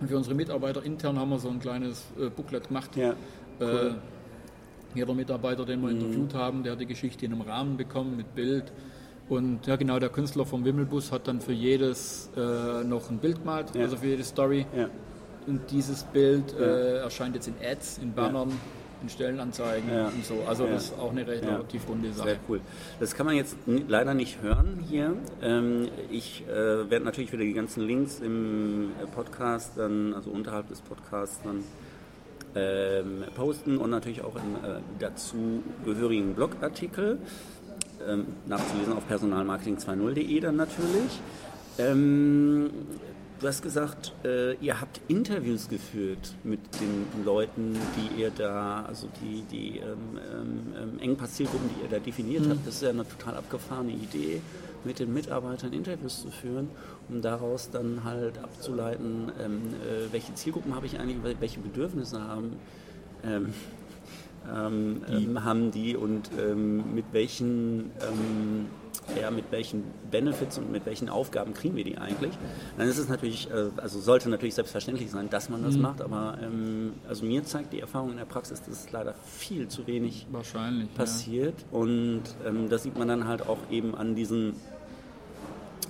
Und 0.00 0.08
für 0.08 0.16
unsere 0.16 0.34
Mitarbeiter 0.34 0.82
intern 0.82 1.18
haben 1.18 1.30
wir 1.30 1.38
so 1.38 1.48
ein 1.48 1.60
kleines 1.60 2.04
äh, 2.18 2.28
Booklet 2.28 2.68
gemacht. 2.68 2.96
Ja. 2.96 3.14
Cool. 3.60 3.94
Äh, 3.96 4.98
jeder 4.98 5.14
Mitarbeiter, 5.14 5.64
den 5.64 5.80
wir 5.80 5.88
mhm. 5.88 6.00
interviewt 6.00 6.34
haben, 6.34 6.62
der 6.62 6.72
hat 6.72 6.80
die 6.80 6.86
Geschichte 6.86 7.24
in 7.24 7.32
einem 7.32 7.42
Rahmen 7.42 7.76
bekommen 7.76 8.16
mit 8.16 8.34
Bild. 8.34 8.72
Und 9.28 9.66
ja, 9.66 9.76
genau, 9.76 9.98
der 9.98 10.10
Künstler 10.10 10.44
vom 10.44 10.64
Wimmelbus 10.64 11.12
hat 11.12 11.28
dann 11.28 11.40
für 11.40 11.52
jedes 11.52 12.30
äh, 12.36 12.84
noch 12.84 13.08
ein 13.08 13.18
Bild 13.18 13.38
gemalt, 13.38 13.74
ja. 13.74 13.82
also 13.82 13.96
für 13.96 14.08
jede 14.08 14.24
Story. 14.24 14.66
Ja. 14.76 14.88
Und 15.46 15.70
dieses 15.70 16.04
Bild 16.04 16.52
ja. 16.52 16.66
äh, 16.66 16.96
erscheint 16.98 17.34
jetzt 17.34 17.48
in 17.48 17.54
Ads, 17.62 17.98
in 17.98 18.12
Bannern, 18.12 18.52
in 19.02 19.08
Stellenanzeigen 19.08 19.88
und 20.06 20.24
so. 20.24 20.34
Also 20.46 20.66
das 20.66 20.84
ist 20.84 20.98
auch 20.98 21.10
eine 21.10 21.26
relativ 21.26 21.88
runde 21.88 22.12
Sache. 22.12 22.28
Sehr 22.28 22.38
cool. 22.48 22.60
Das 23.00 23.14
kann 23.14 23.26
man 23.26 23.34
jetzt 23.34 23.56
leider 23.88 24.14
nicht 24.14 24.42
hören 24.42 24.84
hier. 24.88 25.16
Ähm, 25.42 25.88
ich 26.10 26.44
äh, 26.48 26.90
werde 26.90 27.04
natürlich 27.04 27.32
wieder 27.32 27.42
die 27.42 27.54
ganzen 27.54 27.84
Links 27.84 28.20
im 28.20 28.90
Podcast, 29.14 29.72
dann, 29.76 30.14
also 30.14 30.30
unterhalb 30.30 30.68
des 30.68 30.80
Podcasts, 30.82 31.40
dann 31.42 31.64
ähm, 32.54 33.24
posten 33.34 33.78
und 33.78 33.90
natürlich 33.90 34.22
auch 34.22 34.36
im 34.36 34.56
äh, 34.56 34.80
dazu 34.98 35.62
gehörigen 35.84 36.34
Blogartikel 36.34 37.18
ähm, 38.06 38.26
nachzulesen 38.46 38.92
auf 38.92 39.08
personalmarketing20.de 39.10 40.40
dann 40.40 40.56
natürlich. 40.56 41.20
Ähm, 41.78 42.70
Du 43.42 43.48
hast 43.48 43.60
gesagt, 43.60 44.12
äh, 44.24 44.54
ihr 44.58 44.80
habt 44.80 45.00
Interviews 45.08 45.68
geführt 45.68 46.36
mit 46.44 46.60
den 46.80 47.24
Leuten, 47.24 47.76
die 47.96 48.20
ihr 48.20 48.30
da, 48.30 48.84
also 48.86 49.08
die, 49.20 49.42
die 49.50 49.78
ähm, 49.80 50.72
ähm, 50.80 50.98
Engpass-Zielgruppen, 51.00 51.68
die 51.70 51.82
ihr 51.82 51.88
da 51.90 51.98
definiert 51.98 52.46
mhm. 52.46 52.50
habt. 52.50 52.64
Das 52.68 52.76
ist 52.76 52.82
ja 52.82 52.90
eine 52.90 53.04
total 53.04 53.34
abgefahrene 53.38 53.90
Idee, 53.90 54.40
mit 54.84 55.00
den 55.00 55.12
Mitarbeitern 55.12 55.72
Interviews 55.72 56.22
zu 56.22 56.30
führen, 56.30 56.70
um 57.08 57.22
daraus 57.22 57.70
dann 57.70 58.04
halt 58.04 58.38
abzuleiten, 58.38 59.32
ähm, 59.40 59.60
äh, 59.82 60.12
welche 60.12 60.34
Zielgruppen 60.34 60.74
habe 60.74 60.86
ich 60.86 60.98
eigentlich, 60.98 61.18
welche 61.40 61.60
Bedürfnisse 61.60 62.22
haben. 62.22 62.56
Ähm, 63.24 63.54
ähm, 64.52 65.02
ähm, 65.08 65.44
haben 65.44 65.70
die 65.70 65.96
und 65.96 66.30
ähm, 66.36 66.96
mit 66.96 67.04
welchen 67.12 67.92
ja, 69.20 69.30
mit 69.30 69.50
welchen 69.50 69.84
Benefits 70.10 70.58
und 70.58 70.70
mit 70.70 70.86
welchen 70.86 71.08
Aufgaben 71.08 71.54
kriegen 71.54 71.76
wir 71.76 71.84
die 71.84 71.98
eigentlich? 71.98 72.32
Dann 72.78 72.88
ist 72.88 72.98
es 72.98 73.08
natürlich, 73.08 73.50
äh, 73.50 73.70
also 73.76 74.00
sollte 74.00 74.28
natürlich 74.28 74.54
selbstverständlich 74.54 75.10
sein, 75.10 75.28
dass 75.30 75.48
man 75.48 75.62
das 75.62 75.74
mhm. 75.74 75.82
macht, 75.82 76.00
aber 76.00 76.38
ähm, 76.42 76.94
also 77.08 77.24
mir 77.24 77.44
zeigt 77.44 77.72
die 77.72 77.80
Erfahrung 77.80 78.10
in 78.10 78.16
der 78.16 78.24
Praxis, 78.24 78.62
dass 78.62 78.90
leider 78.92 79.14
viel 79.14 79.68
zu 79.68 79.86
wenig 79.86 80.26
passiert 80.94 81.54
ja. 81.60 81.78
und 81.78 82.22
ähm, 82.46 82.68
das 82.68 82.84
sieht 82.84 82.96
man 82.96 83.08
dann 83.08 83.26
halt 83.26 83.48
auch 83.48 83.58
eben 83.70 83.94
an 83.94 84.14
diesen 84.14 84.54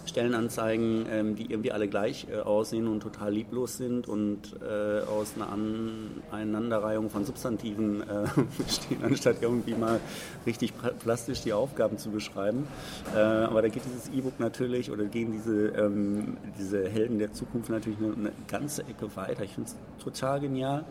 Stellenanzeigen, 0.06 1.06
ähm, 1.10 1.36
die 1.36 1.50
irgendwie 1.50 1.72
alle 1.72 1.88
gleich 1.88 2.26
äh, 2.30 2.40
aussehen 2.40 2.88
und 2.88 3.00
total 3.00 3.32
lieblos 3.32 3.76
sind 3.76 4.08
und 4.08 4.56
äh, 4.60 5.00
aus 5.00 5.34
einer 5.36 5.48
Aneinanderreihung 6.32 7.10
von 7.10 7.24
Substantiven 7.24 8.02
äh, 8.02 8.26
bestehen, 8.58 9.02
anstatt 9.02 9.36
irgendwie 9.40 9.74
mal 9.74 10.00
richtig 10.46 10.72
plastisch 11.00 11.42
die 11.42 11.52
Aufgaben 11.52 11.98
zu 11.98 12.10
beschreiben. 12.10 12.66
Äh, 13.14 13.18
aber 13.18 13.62
da 13.62 13.68
geht 13.68 13.82
dieses 13.84 14.08
E-Book 14.08 14.40
natürlich 14.40 14.90
oder 14.90 15.04
gehen 15.04 15.32
diese, 15.32 15.68
ähm, 15.68 16.36
diese 16.58 16.88
Helden 16.88 17.18
der 17.18 17.32
Zukunft 17.32 17.70
natürlich 17.70 17.98
eine, 17.98 18.14
eine 18.14 18.32
ganze 18.48 18.82
Ecke 18.82 19.14
weiter. 19.16 19.44
Ich 19.44 19.52
finde 19.52 19.70
es 19.70 20.02
total 20.02 20.40
genial. 20.40 20.84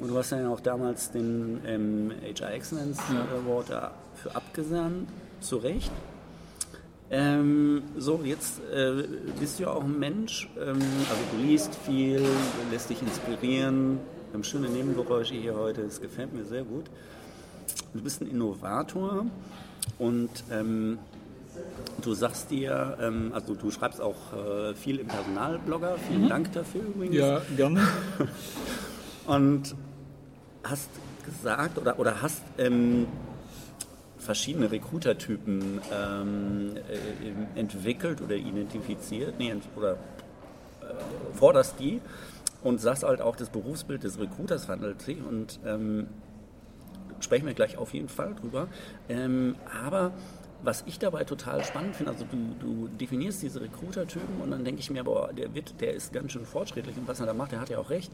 Und 0.00 0.08
du 0.08 0.18
hast 0.18 0.30
ja 0.30 0.48
auch 0.48 0.60
damals 0.60 1.10
den 1.10 1.60
ähm, 1.66 2.12
HR 2.22 2.52
Excellence 2.52 3.00
Award 3.44 3.70
dafür 3.70 4.36
abgesandt, 4.36 5.08
zu 5.40 5.56
Recht. 5.56 5.90
Ähm, 7.08 7.82
so, 7.96 8.20
jetzt 8.24 8.60
äh, 8.72 9.04
bist 9.38 9.58
du 9.58 9.64
ja 9.64 9.70
auch 9.70 9.84
ein 9.84 9.98
Mensch, 9.98 10.48
ähm, 10.58 10.78
also 11.08 11.22
du 11.32 11.42
liest 11.44 11.74
viel, 11.86 12.20
lässt 12.72 12.90
dich 12.90 13.00
inspirieren. 13.00 14.00
Wir 14.30 14.34
haben 14.34 14.44
schöne 14.44 14.68
Nebengeräusche 14.68 15.34
hier 15.34 15.54
heute, 15.54 15.82
das 15.82 16.00
gefällt 16.00 16.34
mir 16.34 16.44
sehr 16.44 16.64
gut. 16.64 16.86
Du 17.94 18.02
bist 18.02 18.20
ein 18.20 18.26
Innovator 18.26 19.26
und 19.98 20.30
ähm, 20.50 20.98
du 22.02 22.14
sagst 22.14 22.50
dir, 22.50 22.98
ähm, 23.00 23.30
also 23.32 23.54
du 23.54 23.70
schreibst 23.70 24.00
auch 24.00 24.32
äh, 24.32 24.74
viel 24.74 24.98
im 24.98 25.06
Personalblogger, 25.06 25.96
vielen 26.08 26.24
mhm. 26.24 26.28
Dank 26.28 26.52
dafür 26.52 26.82
übrigens. 26.82 27.16
Ja, 27.16 27.40
gerne. 27.56 27.86
und 29.26 29.76
hast 30.64 30.90
gesagt 31.24 31.78
oder, 31.78 31.98
oder 32.00 32.20
hast 32.20 32.42
ähm, 32.58 33.06
verschiedene 34.26 34.70
Recruiter-Typen 34.70 35.80
ähm, 35.92 36.72
äh, 36.76 37.58
entwickelt 37.58 38.20
oder 38.20 38.34
identifiziert 38.34 39.34
nee, 39.38 39.54
oder 39.76 39.92
äh, 39.92 39.96
forderst 41.32 41.78
die 41.78 42.00
und 42.62 42.80
sagst 42.80 43.04
halt 43.04 43.20
auch, 43.20 43.36
das 43.36 43.48
Berufsbild 43.50 44.02
des 44.02 44.18
Recruiters 44.18 44.68
wandelt 44.68 45.00
sich 45.00 45.18
und 45.24 45.60
ähm, 45.64 46.08
sprechen 47.20 47.46
wir 47.46 47.54
gleich 47.54 47.78
auf 47.78 47.94
jeden 47.94 48.08
Fall 48.08 48.34
drüber. 48.34 48.68
Ähm, 49.08 49.54
aber 49.82 50.12
was 50.62 50.82
ich 50.86 50.98
dabei 50.98 51.22
total 51.22 51.62
spannend 51.62 51.94
finde, 51.94 52.12
also 52.12 52.24
du, 52.24 52.56
du 52.58 52.88
definierst 52.88 53.42
diese 53.42 53.60
Recruiter-Typen 53.60 54.40
und 54.42 54.50
dann 54.50 54.64
denke 54.64 54.80
ich 54.80 54.90
mir, 54.90 55.04
boah, 55.04 55.32
der, 55.32 55.54
wird, 55.54 55.80
der 55.80 55.94
ist 55.94 56.12
ganz 56.12 56.32
schön 56.32 56.44
fortschrittlich 56.44 56.96
und 56.96 57.06
was 57.06 57.20
er 57.20 57.26
da 57.26 57.34
macht, 57.34 57.52
der 57.52 57.60
hat 57.60 57.68
ja 57.68 57.78
auch 57.78 57.90
recht. 57.90 58.10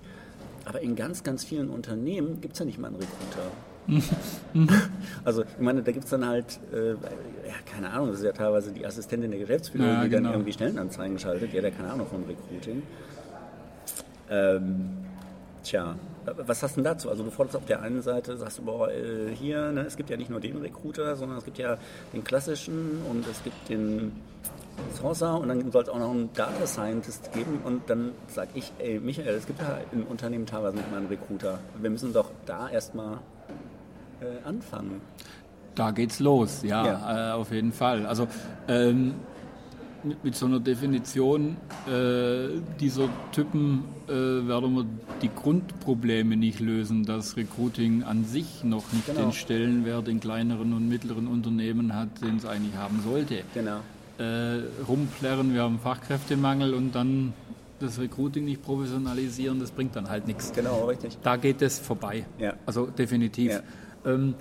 Aber 0.67 0.83
in 0.83 0.95
ganz, 0.95 1.25
ganz 1.25 1.43
vielen 1.43 1.71
Unternehmen 1.71 2.41
gibt 2.41 2.53
es 2.53 2.59
ja 2.59 2.67
nicht 2.67 2.79
mal 2.79 2.89
einen 2.89 2.97
Recruiter. 2.97 3.51
also 5.25 5.43
ich 5.43 5.59
meine, 5.59 5.83
da 5.83 5.93
gibt 5.93 6.05
es 6.05 6.11
dann 6.11 6.27
halt, 6.27 6.61
äh, 6.73 6.91
ja, 6.91 7.55
keine 7.71 7.91
Ahnung, 7.91 8.09
das 8.09 8.19
ist 8.19 8.25
ja 8.25 8.33
teilweise 8.33 8.71
die 8.73 8.87
Assistentin 8.87 9.31
der 9.31 9.41
Geschäftsführung, 9.41 9.89
ja, 9.89 10.05
die 10.05 10.11
genau. 10.11 10.25
dann 10.25 10.33
irgendwie 10.35 10.53
Stellenanzeigen 10.53 11.19
schaltet, 11.19 11.53
ja 11.53 11.71
keine 11.71 11.91
Ahnung 11.91 12.07
von 12.07 12.25
Recruiting. 12.25 12.83
Ähm, 14.31 14.91
tja, 15.63 15.97
was 16.25 16.63
hast 16.63 16.77
du 16.77 16.83
denn 16.83 16.93
dazu? 16.93 17.11
Also 17.11 17.25
du 17.25 17.31
forderst 17.31 17.57
auf 17.57 17.65
der 17.65 17.83
einen 17.83 18.03
Seite, 18.03 18.37
sagst 18.37 18.59
du, 18.59 18.63
boah, 18.63 18.91
äh, 18.91 19.35
hier, 19.35 19.73
ne, 19.73 19.83
es 19.83 19.97
gibt 19.97 20.11
ja 20.11 20.17
nicht 20.17 20.31
nur 20.31 20.41
den 20.41 20.59
Recruiter, 20.59 21.17
sondern 21.17 21.39
es 21.39 21.45
gibt 21.45 21.59
ja 21.59 21.77
den 22.13 22.23
klassischen 22.23 23.03
und 23.11 23.27
es 23.29 23.43
gibt 23.43 23.69
den 23.69 24.13
Sourcer 24.97 25.39
und 25.39 25.49
dann 25.49 25.71
soll 25.71 25.83
es 25.83 25.89
auch 25.89 25.99
noch 25.99 26.11
einen 26.11 26.33
Data 26.33 26.67
Scientist 26.67 27.33
geben 27.33 27.61
und 27.65 27.89
dann 27.91 28.13
sage 28.29 28.51
ich, 28.55 28.73
ey 28.79 29.01
Michael, 29.01 29.35
es 29.35 29.47
gibt 29.47 29.61
ja 29.61 29.79
im 29.93 30.05
Unternehmen 30.05 30.47
teilweise 30.47 30.77
nicht 30.77 30.91
mal 30.91 30.99
einen 30.99 31.09
Recruiter. 31.09 31.59
Wir 31.81 31.91
müssen 31.91 32.13
doch 32.13 32.31
da 32.47 32.69
erstmal 32.69 33.19
äh, 34.23 34.49
anfangen? 34.49 35.01
Da 35.75 35.91
geht's 35.91 36.21
los, 36.21 36.63
ja, 36.63 36.87
ja. 36.87 37.31
Äh, 37.31 37.33
auf 37.33 37.51
jeden 37.51 37.73
Fall. 37.73 38.07
Also 38.07 38.29
ähm, 38.69 39.15
mit, 40.05 40.23
mit, 40.25 40.35
so 40.35 40.47
einer 40.47 40.61
Definition 40.61 41.57
äh, 41.87 42.61
dieser 42.79 43.09
Typen 43.33 43.85
äh, 44.09 44.13
werden 44.13 44.75
wir 44.75 44.87
die 45.23 45.31
Grundprobleme 45.35 46.37
nicht 46.37 46.61
lösen, 46.61 47.05
dass 47.05 47.37
Recruiting 47.37 48.03
an 48.03 48.25
sich 48.25 48.65
noch 48.65 48.93
nicht 48.93 49.07
genau. 49.07 49.21
den 49.21 49.33
Stellenwert 49.33 50.09
in 50.09 50.21
kleineren 50.21 50.73
und 50.73 50.89
mittleren 50.89 51.27
Unternehmen 51.27 51.95
hat, 51.95 52.21
den 52.21 52.37
es 52.37 52.45
eigentlich 52.45 52.77
haben 52.77 53.01
sollte. 53.03 53.43
Genau. 53.55 53.79
Äh, 54.19 54.61
rumplärren, 54.87 55.55
wir 55.55 55.63
haben 55.63 55.79
Fachkräftemangel 55.79 56.75
und 56.75 56.95
dann 56.95 57.33
das 57.81 57.99
Recruiting 57.99 58.45
nicht 58.45 58.63
professionalisieren, 58.63 59.59
das 59.59 59.71
bringt 59.71 59.97
dann 59.97 60.09
halt 60.09 60.27
nichts. 60.27 60.53
Genau, 60.53 60.85
richtig. 60.87 61.19
Da 61.23 61.37
geht 61.37 61.63
es 61.63 61.79
vorbei. 61.79 62.25
Ja. 62.39 62.55
Also 62.67 62.87
definitiv. 62.87 63.53
Ja. 63.53 63.61
Ähm, 64.05 64.35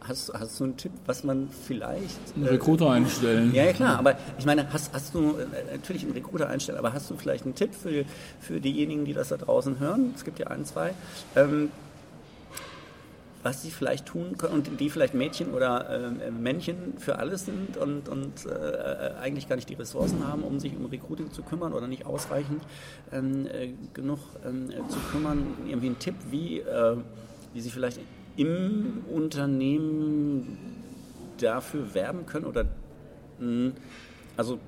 Hast, 0.00 0.32
hast 0.34 0.58
du 0.58 0.64
einen 0.64 0.76
Tipp, 0.76 0.90
was 1.06 1.22
man 1.22 1.48
vielleicht. 1.48 2.18
Einen 2.34 2.46
Recruiter 2.46 2.86
äh, 2.86 2.90
einstellen. 2.90 3.54
Ja, 3.54 3.64
ja, 3.64 3.72
klar, 3.72 3.98
aber 3.98 4.16
ich 4.36 4.44
meine, 4.44 4.72
hast, 4.72 4.92
hast 4.92 5.14
du 5.14 5.36
äh, 5.36 5.76
natürlich 5.76 6.02
einen 6.02 6.12
Recruiter 6.12 6.48
einstellen, 6.48 6.78
aber 6.78 6.92
hast 6.92 7.08
du 7.08 7.16
vielleicht 7.16 7.44
einen 7.44 7.54
Tipp 7.54 7.72
für, 7.72 8.04
für 8.40 8.60
diejenigen, 8.60 9.04
die 9.04 9.12
das 9.12 9.28
da 9.28 9.36
draußen 9.36 9.78
hören? 9.78 10.12
Es 10.16 10.24
gibt 10.24 10.40
ja 10.40 10.48
ein, 10.48 10.64
zwei. 10.64 10.92
Ähm, 11.36 11.70
was 13.44 13.62
sie 13.62 13.70
vielleicht 13.70 14.06
tun 14.06 14.36
können 14.36 14.54
und 14.54 14.80
die 14.80 14.90
vielleicht 14.90 15.14
Mädchen 15.14 15.54
oder 15.54 15.88
äh, 15.88 16.30
Männchen 16.32 16.94
für 16.98 17.20
alles 17.20 17.44
sind 17.44 17.76
und, 17.76 18.08
und 18.08 18.44
äh, 18.44 19.12
eigentlich 19.20 19.48
gar 19.48 19.54
nicht 19.54 19.68
die 19.68 19.74
Ressourcen 19.74 20.26
haben, 20.26 20.42
um 20.42 20.58
sich 20.58 20.76
um 20.76 20.86
Recruiting 20.86 21.30
zu 21.30 21.42
kümmern 21.42 21.72
oder 21.72 21.86
nicht 21.86 22.06
ausreichend 22.06 22.60
ähm, 23.12 23.46
äh, 23.46 23.68
genug 23.94 24.18
ähm, 24.44 24.70
zu 24.88 24.98
kümmern. 25.12 25.46
Irgendwie 25.68 25.90
ein 25.90 25.98
Tipp, 26.00 26.16
wie, 26.28 26.58
äh, 26.58 26.96
wie 27.54 27.60
sie 27.60 27.70
vielleicht 27.70 28.00
im 28.36 29.04
Unternehmen 29.12 30.58
dafür 31.38 31.94
werben 31.94 32.26
können 32.26 32.46
oder 32.46 32.66
hm, 33.38 33.72
also 34.36 34.58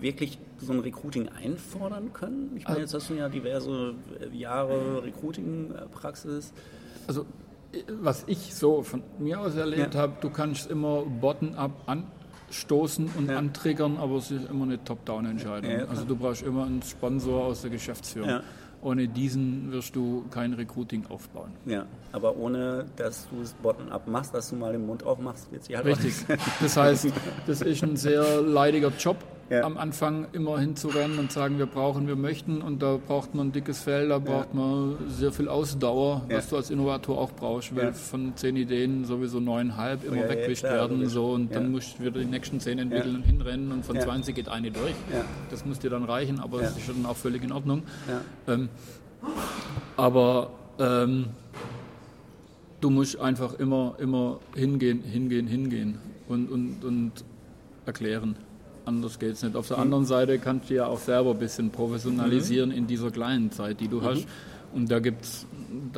wirklich 0.00 0.38
so 0.60 0.72
ein 0.72 0.80
Recruiting 0.80 1.28
einfordern 1.28 2.12
können? 2.12 2.52
Ich 2.56 2.66
meine, 2.66 2.80
jetzt 2.80 2.94
hast 2.94 3.10
du 3.10 3.14
ja 3.14 3.28
diverse 3.28 3.94
Jahre 4.32 5.02
Recruiting-Praxis. 5.04 6.52
Also 7.06 7.26
was 8.00 8.24
ich 8.26 8.54
so 8.54 8.82
von 8.82 9.02
mir 9.18 9.40
aus 9.40 9.54
erlebt 9.54 9.94
ja. 9.94 10.00
habe, 10.00 10.14
du 10.20 10.30
kannst 10.30 10.70
immer 10.70 11.02
bottom-up 11.02 11.86
anstoßen 11.86 13.10
und 13.16 13.28
ja. 13.28 13.38
antriggern, 13.38 13.98
aber 13.98 14.16
es 14.16 14.30
ist 14.30 14.48
immer 14.50 14.64
eine 14.64 14.82
Top-Down-Entscheidung. 14.82 15.70
Ja, 15.70 15.84
also 15.84 16.04
du 16.04 16.16
brauchst 16.16 16.42
immer 16.42 16.64
einen 16.64 16.82
Sponsor 16.82 17.44
aus 17.44 17.62
der 17.62 17.70
Geschäftsführung. 17.70 18.40
Ohne 18.80 19.08
diesen 19.08 19.72
wirst 19.72 19.96
du 19.96 20.24
kein 20.30 20.52
Recruiting 20.52 21.06
aufbauen. 21.08 21.50
Ja, 21.66 21.86
aber 22.12 22.36
ohne, 22.36 22.86
dass 22.96 23.28
du 23.28 23.42
es 23.42 23.52
bottom-up 23.54 24.06
machst, 24.06 24.34
dass 24.34 24.50
du 24.50 24.56
mal 24.56 24.72
den 24.72 24.86
Mund 24.86 25.04
aufmachst, 25.04 25.50
wird 25.50 25.62
es 25.62 25.76
halt 25.76 25.84
Richtig. 25.84 26.14
Das 26.60 26.76
heißt, 26.76 27.08
das 27.46 27.62
ist 27.62 27.82
ein 27.82 27.96
sehr 27.96 28.40
leidiger 28.40 28.92
Job 28.96 29.16
ja. 29.50 29.62
am 29.62 29.76
Anfang 29.76 30.26
immer 30.32 30.58
hinzurennen 30.58 31.18
und 31.18 31.32
sagen, 31.32 31.58
wir 31.58 31.66
brauchen, 31.66 32.06
wir 32.06 32.16
möchten. 32.16 32.60
Und 32.60 32.82
da 32.82 32.96
braucht 32.96 33.34
man 33.34 33.48
ein 33.48 33.52
dickes 33.52 33.82
Fell, 33.82 34.08
da 34.08 34.18
braucht 34.18 34.54
ja. 34.54 34.60
man 34.60 34.96
sehr 35.08 35.32
viel 35.32 35.48
Ausdauer, 35.48 36.22
ja. 36.28 36.36
was 36.36 36.48
du 36.48 36.56
als 36.56 36.70
Innovator 36.70 37.18
auch 37.18 37.32
brauchst, 37.32 37.74
weil 37.74 37.92
von 37.94 38.36
zehn 38.36 38.56
Ideen 38.56 39.04
sowieso 39.04 39.40
neuneinhalb 39.40 40.04
immer 40.04 40.24
oh, 40.24 40.28
wegwischt 40.28 40.64
werden 40.64 41.08
so. 41.08 41.32
Und 41.32 41.54
dann 41.54 41.72
musst 41.72 41.98
du 41.98 42.04
wieder 42.04 42.20
die 42.20 42.26
nächsten 42.26 42.60
zehn 42.60 42.78
entwickeln 42.78 43.16
und 43.16 43.22
hinrennen. 43.22 43.72
Und 43.72 43.84
von 43.84 43.98
20 43.98 44.34
geht 44.34 44.48
eine 44.48 44.70
durch. 44.70 44.94
Das 45.50 45.64
muss 45.64 45.78
dir 45.78 45.90
dann 45.90 46.04
reichen, 46.04 46.40
aber 46.40 46.60
das 46.60 46.76
ist 46.76 46.88
dann 46.88 47.06
auch 47.06 47.16
völlig 47.16 47.42
in 47.42 47.52
Ordnung. 47.52 47.82
Ähm, 48.46 48.68
aber 49.96 50.50
ähm, 50.78 51.26
du 52.80 52.90
musst 52.90 53.18
einfach 53.18 53.54
immer, 53.54 53.96
immer 53.98 54.40
hingehen, 54.54 55.02
hingehen, 55.02 55.46
hingehen 55.46 55.98
und, 56.28 56.50
und, 56.50 56.84
und 56.84 57.12
erklären 57.84 58.36
anders 58.88 59.18
geht 59.18 59.34
es 59.34 59.42
nicht. 59.42 59.54
Auf 59.54 59.68
der 59.68 59.76
mhm. 59.76 59.84
anderen 59.84 60.04
Seite 60.06 60.38
kannst 60.38 60.70
du 60.70 60.74
ja 60.74 60.86
auch 60.86 60.98
selber 60.98 61.30
ein 61.30 61.38
bisschen 61.38 61.70
professionalisieren 61.70 62.70
mhm. 62.70 62.76
in 62.76 62.86
dieser 62.86 63.10
kleinen 63.10 63.52
Zeit, 63.52 63.80
die 63.80 63.88
du 63.88 64.00
mhm. 64.00 64.04
hast. 64.04 64.26
Und 64.74 64.90
da 64.90 64.98
gibt 64.98 65.24
es 65.24 65.46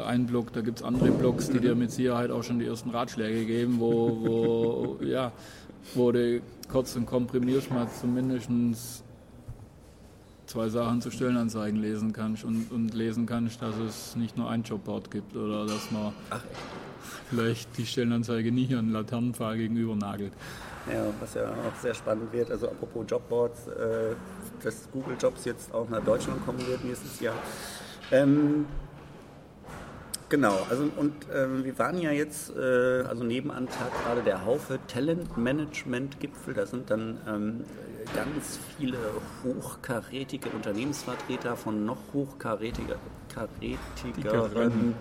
einen 0.05 0.27
Blog, 0.27 0.53
da 0.53 0.61
gibt 0.61 0.79
es 0.79 0.85
andere 0.85 1.11
Blogs, 1.11 1.49
die 1.49 1.59
dir 1.59 1.75
mit 1.75 1.91
Sicherheit 1.91 2.31
auch 2.31 2.45
schon 2.45 2.59
die 2.59 2.67
ersten 2.67 2.91
Ratschläge 2.91 3.45
geben, 3.45 3.81
wo, 3.81 4.19
wo, 4.21 4.99
ja, 5.05 5.33
wo 5.95 6.13
du 6.13 6.41
kurz 6.71 6.95
und 6.95 7.07
komprimierst 7.07 7.71
mal 7.71 7.89
zumindest 8.01 9.03
zwei 10.47 10.69
Sachen 10.69 11.01
zu 11.01 11.11
Stellenanzeigen 11.11 11.81
lesen 11.81 12.13
kannst 12.13 12.45
und, 12.45 12.71
und 12.71 12.95
lesen 12.95 13.27
kannst, 13.27 13.63
dass 13.63 13.77
es 13.77 14.17
nicht 14.17 14.37
nur 14.37 14.51
ein 14.51 14.63
Jobboard 14.63 15.11
gibt 15.11 15.37
oder 15.37 15.67
dass 15.67 15.91
man 15.91 16.13
Ach, 16.31 16.41
vielleicht 17.29 17.77
die 17.79 17.87
Stellenanzeige 17.87 18.51
nicht 18.51 18.75
an 18.75 18.91
Laternenpfahl 18.91 19.57
gegenüber 19.57 19.95
nagelt. 19.95 20.33
Ja, 20.87 21.05
was 21.21 21.35
ja 21.35 21.49
auch 21.49 21.81
sehr 21.81 21.95
spannend 21.95 22.33
wird. 22.33 22.51
Also 22.51 22.69
apropos 22.69 23.05
Jobboards, 23.09 23.67
äh, 23.69 24.15
dass 24.63 24.89
Google 24.93 25.17
Jobs 25.21 25.45
jetzt 25.45 25.75
auch 25.75 25.89
nach 25.89 26.03
Deutschland 26.03 26.45
kommen 26.45 26.67
wird 26.67 26.85
nächstes 26.85 27.21
Jahr. 27.21 27.35
Ähm, 28.11 28.67
genau, 30.29 30.59
also 30.69 30.89
und 30.97 31.15
ähm, 31.35 31.65
wir 31.65 31.79
waren 31.79 32.01
ja 32.01 32.11
jetzt, 32.11 32.57
äh, 32.57 33.03
also 33.03 33.25
nebenan 33.25 33.69
tagt 33.69 34.05
gerade 34.05 34.23
der 34.23 34.45
Haufe 34.45 34.79
Talent 34.89 35.37
Management 35.37 36.19
Gipfel. 36.19 36.55
Da 36.55 36.67
sind 36.67 36.91
dann 36.91 37.19
ähm, 37.29 37.65
ganz 38.15 38.59
viele 38.77 38.99
hochkarätige 39.45 40.49
Unternehmensvertreter 40.51 41.57
von 41.57 41.85
noch 41.85 41.99
hochkarätiger, 42.15 42.97
karätigeren 43.33 44.95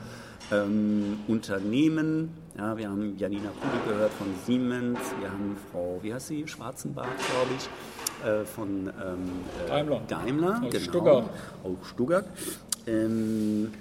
ähm, 0.51 1.19
Unternehmen. 1.27 2.33
Ja, 2.59 2.75
wir 2.75 2.89
haben 2.89 3.17
Janina 3.17 3.51
Kugel 3.51 3.79
gehört 3.93 4.11
von 4.11 4.27
Siemens, 4.45 4.99
wir 5.21 5.31
haben 5.31 5.55
Frau, 5.71 5.97
wie 6.01 6.13
heißt 6.13 6.27
sie, 6.27 6.45
Schwarzenbart, 6.45 7.07
glaube 7.07 7.51
ich, 7.57 8.27
äh, 8.27 8.43
von 8.43 8.87
ähm, 8.87 9.31
äh, 9.65 9.69
Daimler. 9.69 10.01
Daimler, 10.09 10.61
Aus 10.65 10.69
genau, 10.69 10.83
Stuttgart. 10.83 11.29
Auch 11.63 11.85
Stuttgart. 11.85 12.25
Ähm, 12.85 13.71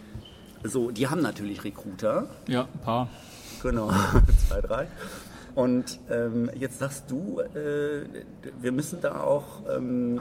so, 0.62 0.92
die 0.92 1.08
haben 1.08 1.22
natürlich 1.22 1.64
Recruiter, 1.64 2.28
Ja, 2.46 2.68
ein 2.72 2.80
paar. 2.84 3.08
Genau, 3.64 3.90
zwei, 4.48 4.60
drei. 4.60 4.86
Und 5.58 5.98
ähm, 6.08 6.48
jetzt 6.54 6.78
sagst 6.78 7.10
du, 7.10 7.40
äh, 7.40 8.04
wir 8.60 8.70
müssen 8.70 9.00
da 9.00 9.22
auch 9.22 9.62
ähm, 9.68 10.20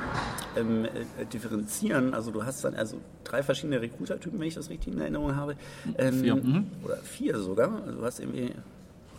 ähm, 0.56 0.86
äh, 0.86 1.26
differenzieren. 1.32 2.15
Also 2.15 2.32
du 2.32 2.43
hast 2.43 2.63
dann 2.63 2.73
also 2.73 2.97
drei 3.23 3.43
verschiedene 3.43 3.80
Recruiter-Typen, 3.80 4.39
wenn 4.39 4.47
ich 4.47 4.56
das 4.56 4.71
richtig 4.71 4.95
in 4.95 5.00
Erinnerung 5.00 5.36
habe. 5.36 5.56
Ähm, 6.00 6.21
Vier, 6.21 6.36
mhm. 6.38 6.65
Oder 6.84 6.97
vier 6.97 7.38
sogar. 7.38 7.84
Also 7.86 8.00
du 8.00 8.04
hast 8.04 8.19
irgendwie, 8.19 8.52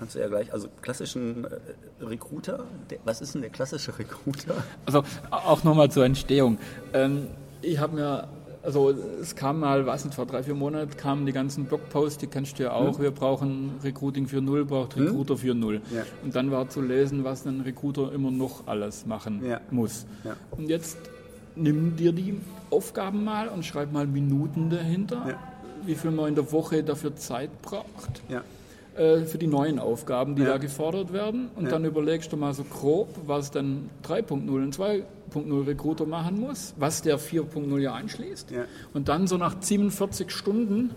kannst 0.00 0.16
du 0.16 0.18
ja 0.18 0.26
gleich, 0.26 0.52
also 0.52 0.66
klassischen 0.82 1.44
äh, 1.44 2.04
Recruiter. 2.04 2.64
Der, 2.90 2.98
was 3.04 3.20
ist 3.20 3.34
denn 3.34 3.42
der 3.42 3.52
klassische 3.52 3.96
Recruiter? 3.96 4.56
Also 4.86 5.04
auch 5.30 5.62
nochmal 5.62 5.88
zur 5.88 6.04
Entstehung. 6.04 6.58
Ähm, 6.94 7.28
ich 7.62 7.78
habe 7.78 7.94
mir, 7.94 8.28
also 8.68 8.90
es 9.22 9.34
kam 9.34 9.60
mal, 9.60 9.86
weiß 9.86 10.04
nicht, 10.04 10.14
vor 10.14 10.26
drei, 10.26 10.42
vier 10.42 10.52
Monaten 10.54 10.94
kamen 10.98 11.24
die 11.24 11.32
ganzen 11.32 11.64
Blogposts, 11.64 12.18
die 12.18 12.26
kennst 12.26 12.58
du 12.58 12.64
ja 12.64 12.72
auch. 12.72 13.00
Wir 13.00 13.12
brauchen 13.12 13.70
Recruiting 13.82 14.26
für 14.26 14.42
Null, 14.42 14.66
braucht 14.66 14.94
Recruiter 14.98 15.38
für 15.38 15.54
Null. 15.54 15.80
Ja. 15.90 16.02
Und 16.22 16.36
dann 16.36 16.50
war 16.50 16.68
zu 16.68 16.82
lesen, 16.82 17.24
was 17.24 17.46
ein 17.46 17.62
Recruiter 17.62 18.12
immer 18.12 18.30
noch 18.30 18.66
alles 18.66 19.06
machen 19.06 19.42
Ja. 19.42 19.62
muss. 19.70 20.04
Ja. 20.22 20.36
Und 20.50 20.68
jetzt 20.68 20.98
nimm 21.56 21.96
dir 21.96 22.12
die 22.12 22.38
Aufgaben 22.68 23.24
mal 23.24 23.48
und 23.48 23.64
schreib 23.64 23.90
mal 23.90 24.06
Minuten 24.06 24.68
dahinter, 24.68 25.38
wie 25.86 25.94
viel 25.94 26.10
man 26.10 26.28
in 26.28 26.34
der 26.34 26.52
Woche 26.52 26.82
dafür 26.82 27.16
Zeit 27.16 27.62
braucht 27.62 28.20
äh, 28.98 29.24
für 29.24 29.38
die 29.38 29.46
neuen 29.46 29.78
Aufgaben, 29.78 30.36
die 30.36 30.44
da 30.44 30.58
gefordert 30.58 31.10
werden. 31.14 31.48
Und 31.56 31.72
dann 31.72 31.86
überlegst 31.86 32.30
du 32.34 32.36
mal 32.36 32.52
so 32.52 32.64
grob, 32.64 33.08
was 33.26 33.50
dann 33.50 33.88
3.0 34.06 34.50
und 34.50 34.78
2.0 35.32 35.66
Recruiter 35.66 36.06
machen 36.06 36.40
muss, 36.40 36.74
was 36.76 37.02
der 37.02 37.18
4.0 37.18 37.78
ja 37.78 37.94
einschließt. 37.94 38.50
Ja. 38.50 38.64
Und 38.94 39.08
dann 39.08 39.26
so 39.26 39.36
nach 39.36 39.56
47 39.60 40.30
Stunden 40.30 40.90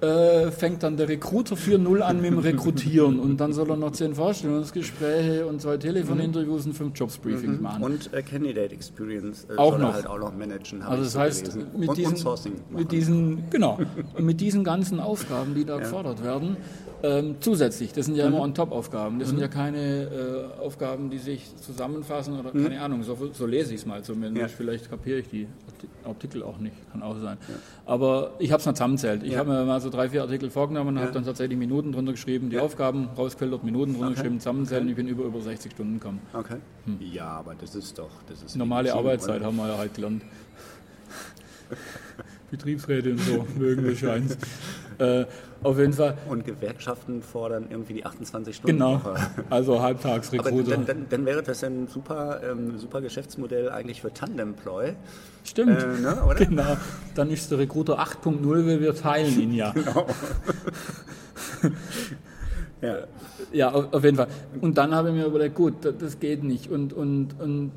äh, 0.00 0.52
fängt 0.52 0.84
dann 0.84 0.96
der 0.96 1.08
Recruiter 1.08 1.56
4.0 1.56 2.00
an 2.00 2.20
mit 2.20 2.30
dem 2.30 2.38
Rekrutieren. 2.38 3.18
und 3.18 3.38
dann 3.38 3.52
soll 3.52 3.70
er 3.70 3.76
noch 3.76 3.90
10 3.90 4.14
Vorstellungsgespräche 4.14 5.44
und 5.46 5.60
zwei 5.60 5.76
Telefoninterviews 5.76 6.66
und 6.66 6.74
fünf 6.74 6.96
Jobsbriefings 6.98 7.60
machen. 7.60 7.82
Und 7.82 8.12
äh, 8.12 8.22
Candidate 8.22 8.72
Experience 8.72 9.46
äh, 9.50 9.56
Auch 9.56 9.72
soll 9.72 9.80
er 9.80 9.86
noch. 9.86 9.94
halt 9.94 10.06
auch 10.06 10.18
noch 10.18 10.36
managen. 10.36 10.82
Also 10.82 11.02
das 11.02 11.12
so 11.12 11.18
heißt, 11.18 11.40
gelesen. 11.40 11.66
mit 11.76 11.88
und, 11.88 11.98
diesen, 11.98 12.26
und 12.26 12.76
mit 12.76 12.92
diesen, 12.92 13.50
genau, 13.50 13.78
mit 14.18 14.40
diesen 14.40 14.62
ganzen 14.62 15.00
Aufgaben, 15.00 15.54
die 15.56 15.64
da 15.64 15.78
gefordert 15.78 16.22
werden, 16.22 16.56
ähm, 17.02 17.36
zusätzlich, 17.40 17.92
das 17.92 18.06
sind 18.06 18.16
ja 18.16 18.26
Mhm. 18.28 18.34
immer 18.34 18.42
On-Top-Aufgaben, 18.44 19.18
das 19.18 19.28
sind 19.28 19.38
ja 19.40 19.48
keine 19.48 20.02
äh, 20.58 20.60
Aufgaben, 20.60 21.10
die 21.10 21.18
sich 21.18 21.54
zusammenfassen 21.56 22.38
oder 22.38 22.50
keine 22.50 22.80
Ahnung, 22.80 23.02
so, 23.02 23.16
so 23.32 23.46
lese 23.46 23.72
ich 23.74 23.80
es 23.80 23.86
mal 23.86 24.02
zumindest, 24.02 24.34
Mhm. 24.34 24.40
Ja. 24.40 24.48
vielleicht 24.48 24.90
kapiere 24.90 25.18
ich 25.20 25.28
die 25.28 25.46
Arti- 25.46 26.08
Artikel 26.08 26.42
auch 26.42 26.58
nicht, 26.58 26.74
kann 26.90 27.02
auch 27.02 27.16
sein. 27.20 27.36
Aber 27.86 28.32
ich 28.38 28.50
habe 28.50 28.60
es 28.60 28.66
mal 28.66 28.74
zusammenzählt. 28.74 29.22
Ich 29.22 29.32
Ja. 29.32 29.38
habe 29.38 29.50
mir 29.50 29.64
mal 29.64 29.80
so 29.80 29.90
drei, 29.90 30.08
vier 30.08 30.22
Artikel 30.22 30.50
vorgenommen 30.50 30.96
und 30.96 31.02
habe 31.02 31.12
dann 31.12 31.24
tatsächlich 31.24 31.58
Minuten 31.58 31.92
drunter 31.92 32.12
geschrieben, 32.12 32.50
die 32.50 32.58
Aufgaben 32.58 33.08
rausgefiltert, 33.16 33.62
Minuten 33.64 33.94
drunter 33.94 34.14
geschrieben, 34.14 34.40
zusammenzählen 34.40 34.82
und 34.84 34.88
ich 34.90 34.96
bin 34.96 35.06
über, 35.08 35.24
über 35.24 35.40
60 35.40 35.72
Stunden 35.72 35.94
gekommen. 36.00 36.20
Okay. 36.32 36.56
Ja, 37.12 37.28
aber 37.28 37.54
das 37.60 37.74
ist 37.74 37.98
doch. 37.98 38.10
Das 38.28 38.42
ist 38.42 38.56
Normale 38.56 38.92
Arbeitszeit 38.94 39.36
oder? 39.36 39.46
haben 39.46 39.56
wir 39.56 39.68
ja 39.68 39.78
halt 39.78 39.94
gelernt. 39.94 40.22
Betriebsräte 42.50 43.10
und 43.12 43.20
so 43.20 43.46
mögen 43.58 43.86
wahrscheinlich. 43.86 44.36
Äh, 44.98 45.26
auf 45.62 45.78
jeden 45.78 45.92
Fall, 45.92 46.16
Und 46.28 46.44
Gewerkschaften 46.44 47.22
fordern 47.22 47.66
irgendwie 47.70 47.94
die 47.94 48.04
28 48.04 48.56
Stunden. 48.56 48.78
genau. 48.78 48.94
Woche. 48.94 49.16
Also 49.50 49.74
Aber 49.74 49.82
Halbtagsrekruter. 49.82 50.70
dann, 50.72 50.86
dann, 50.86 51.06
dann 51.08 51.26
wäre 51.26 51.42
das 51.42 51.62
ein 51.64 51.86
super, 51.88 52.40
ähm, 52.42 52.78
super 52.78 53.00
Geschäftsmodell 53.00 53.70
eigentlich 53.70 54.00
für 54.00 54.12
Tandemploy. 54.12 54.94
Stimmt. 55.44 55.82
Äh, 55.82 56.00
ne, 56.00 56.22
oder? 56.24 56.44
Genau. 56.44 56.76
Dann 57.14 57.30
ist 57.30 57.50
der 57.50 57.58
Recruiter 57.58 57.98
8.0, 58.00 58.66
weil 58.66 58.80
wir 58.80 58.94
teilen 58.94 59.40
ihn 59.40 59.52
ja. 59.52 59.72
Ja. 62.80 62.98
Ja, 63.52 63.72
auf, 63.72 63.92
auf 63.92 64.04
jeden 64.04 64.16
Fall. 64.16 64.28
Und 64.60 64.78
dann 64.78 64.94
habe 64.94 65.08
ich 65.08 65.14
mir 65.14 65.26
überlegt, 65.26 65.54
gut, 65.54 65.74
das, 65.98 66.18
geht 66.20 66.44
nicht. 66.44 66.70
Und, 66.70 66.92
und, 66.92 67.40
und 67.40 67.72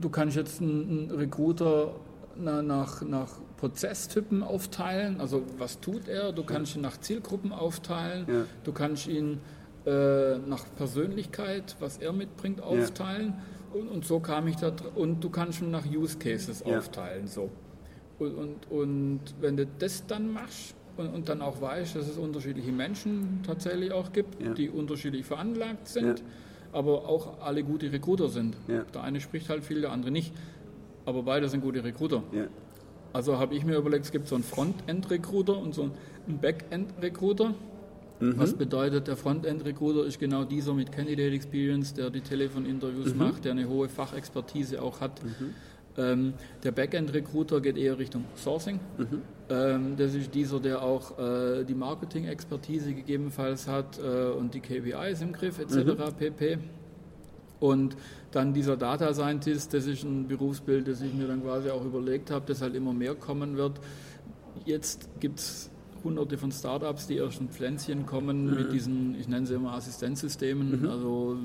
du 0.00 0.08
kannst 0.08 0.36
jetzt 0.36 0.60
einen, 0.60 1.10
Recruiter 1.10 1.92
na, 2.36 2.62
nach, 2.62 3.02
nach 3.02 3.28
Prozesstypen 3.58 4.42
aufteilen. 4.42 5.20
Also 5.20 5.42
was 5.58 5.80
tut 5.80 6.08
er? 6.08 6.32
Du 6.32 6.44
kannst 6.44 6.74
ihn 6.76 6.82
nach 6.82 6.98
Zielgruppen 6.98 7.52
aufteilen. 7.52 8.24
Ja. 8.28 8.44
Du 8.64 8.72
kannst 8.72 9.06
ihn 9.08 9.40
äh, 9.86 10.38
nach 10.38 10.64
Persönlichkeit, 10.76 11.76
was 11.80 11.98
er 11.98 12.12
mitbringt, 12.12 12.60
aufteilen. 12.62 13.34
Und, 13.74 13.88
und 13.88 14.04
so 14.06 14.20
kam 14.20 14.48
ich 14.48 14.56
da 14.56 14.72
Und 14.94 15.22
du 15.22 15.28
kannst 15.28 15.60
ihn 15.60 15.70
nach 15.70 15.84
Use 15.86 16.18
Cases 16.18 16.62
Ja. 16.66 16.78
aufteilen. 16.78 17.26
So. 17.26 17.50
Und, 18.18 18.34
und, 18.34 18.70
und 18.70 19.20
wenn 19.40 19.56
du 19.56 19.66
das 19.78 20.06
dann 20.06 20.32
machst 20.32 20.74
und, 20.96 21.08
und 21.08 21.28
dann 21.28 21.42
auch 21.42 21.60
weißt, 21.60 21.96
dass 21.96 22.08
es 22.08 22.16
unterschiedliche 22.16 22.72
Menschen 22.72 23.40
tatsächlich 23.46 23.92
auch 23.92 24.12
gibt, 24.12 24.40
Ja. 24.42 24.54
die 24.54 24.70
unterschiedlich 24.70 25.26
veranlagt 25.26 25.88
sind, 25.88 26.20
Ja. 26.20 26.24
aber 26.72 27.08
auch 27.08 27.40
alle 27.40 27.62
gute 27.64 27.90
Recruiter 27.92 28.28
sind. 28.28 28.56
Ja. 28.68 28.84
Der 28.94 29.02
eine 29.02 29.20
spricht 29.20 29.48
halt 29.50 29.64
viel, 29.64 29.80
der 29.80 29.92
andere 29.92 30.10
nicht. 30.12 30.32
Aber 31.04 31.22
beide 31.22 31.48
sind 31.48 31.60
gute 31.62 31.82
Recruiter. 31.84 32.22
Also 33.12 33.38
habe 33.38 33.54
ich 33.54 33.64
mir 33.64 33.76
überlegt, 33.76 34.04
es 34.04 34.12
gibt 34.12 34.28
so 34.28 34.34
einen 34.34 34.44
Frontend-Recruiter 34.44 35.56
und 35.56 35.74
so 35.74 35.82
einen 35.82 36.38
Backend-Recruiter. 36.40 37.54
Mhm. 38.20 38.34
Was 38.36 38.52
bedeutet, 38.54 39.06
der 39.08 39.16
Frontend-Recruiter 39.16 40.04
ist 40.04 40.18
genau 40.18 40.44
dieser 40.44 40.74
mit 40.74 40.92
Candidate 40.92 41.32
Experience, 41.34 41.94
der 41.94 42.10
die 42.10 42.20
Telefoninterviews 42.20 43.12
Mhm. 43.14 43.18
macht, 43.18 43.44
der 43.44 43.52
eine 43.52 43.68
hohe 43.68 43.88
Fachexpertise 43.88 44.82
auch 44.82 45.00
hat. 45.00 45.20
Ähm, 45.96 46.34
der 46.62 46.72
Backend-Recruiter 46.72 47.60
geht 47.60 47.76
eher 47.76 47.98
Richtung 47.98 48.24
Sourcing. 48.36 48.78
Mhm. 48.98 49.22
Ähm, 49.50 49.96
das 49.96 50.14
ist 50.14 50.34
dieser, 50.34 50.60
der 50.60 50.82
auch 50.82 51.18
äh, 51.18 51.64
die 51.64 51.74
Marketing-Expertise 51.74 52.92
gegebenenfalls 52.92 53.66
hat 53.66 53.98
äh, 53.98 54.30
und 54.30 54.52
die 54.54 54.60
KPIs 54.60 55.22
im 55.22 55.32
Griff 55.32 55.58
etc. 55.58 55.74
Mhm. 55.74 56.14
pp. 56.18 56.58
Und 57.60 57.96
dann 58.30 58.52
dieser 58.52 58.76
Data 58.76 59.12
Scientist, 59.14 59.72
das 59.74 59.86
ist 59.86 60.04
ein 60.04 60.28
Berufsbild, 60.28 60.86
das 60.88 61.00
ich 61.00 61.14
mir 61.14 61.26
dann 61.26 61.42
quasi 61.42 61.70
auch 61.70 61.84
überlegt 61.84 62.30
habe, 62.30 62.44
das 62.46 62.60
halt 62.60 62.74
immer 62.74 62.92
mehr 62.92 63.14
kommen 63.14 63.56
wird. 63.56 63.80
Jetzt 64.64 65.08
gibt 65.20 65.38
es 65.38 65.70
hunderte 66.04 66.38
von 66.38 66.52
Startups, 66.52 67.06
die 67.06 67.16
erst 67.16 67.40
in 67.40 67.48
Pflänzchen 67.48 68.06
kommen 68.06 68.54
mit 68.54 68.72
diesen, 68.72 69.18
ich 69.18 69.28
nenne 69.28 69.46
sie 69.46 69.54
immer 69.54 69.72
Assistenzsystemen, 69.74 70.88
also 70.88 71.36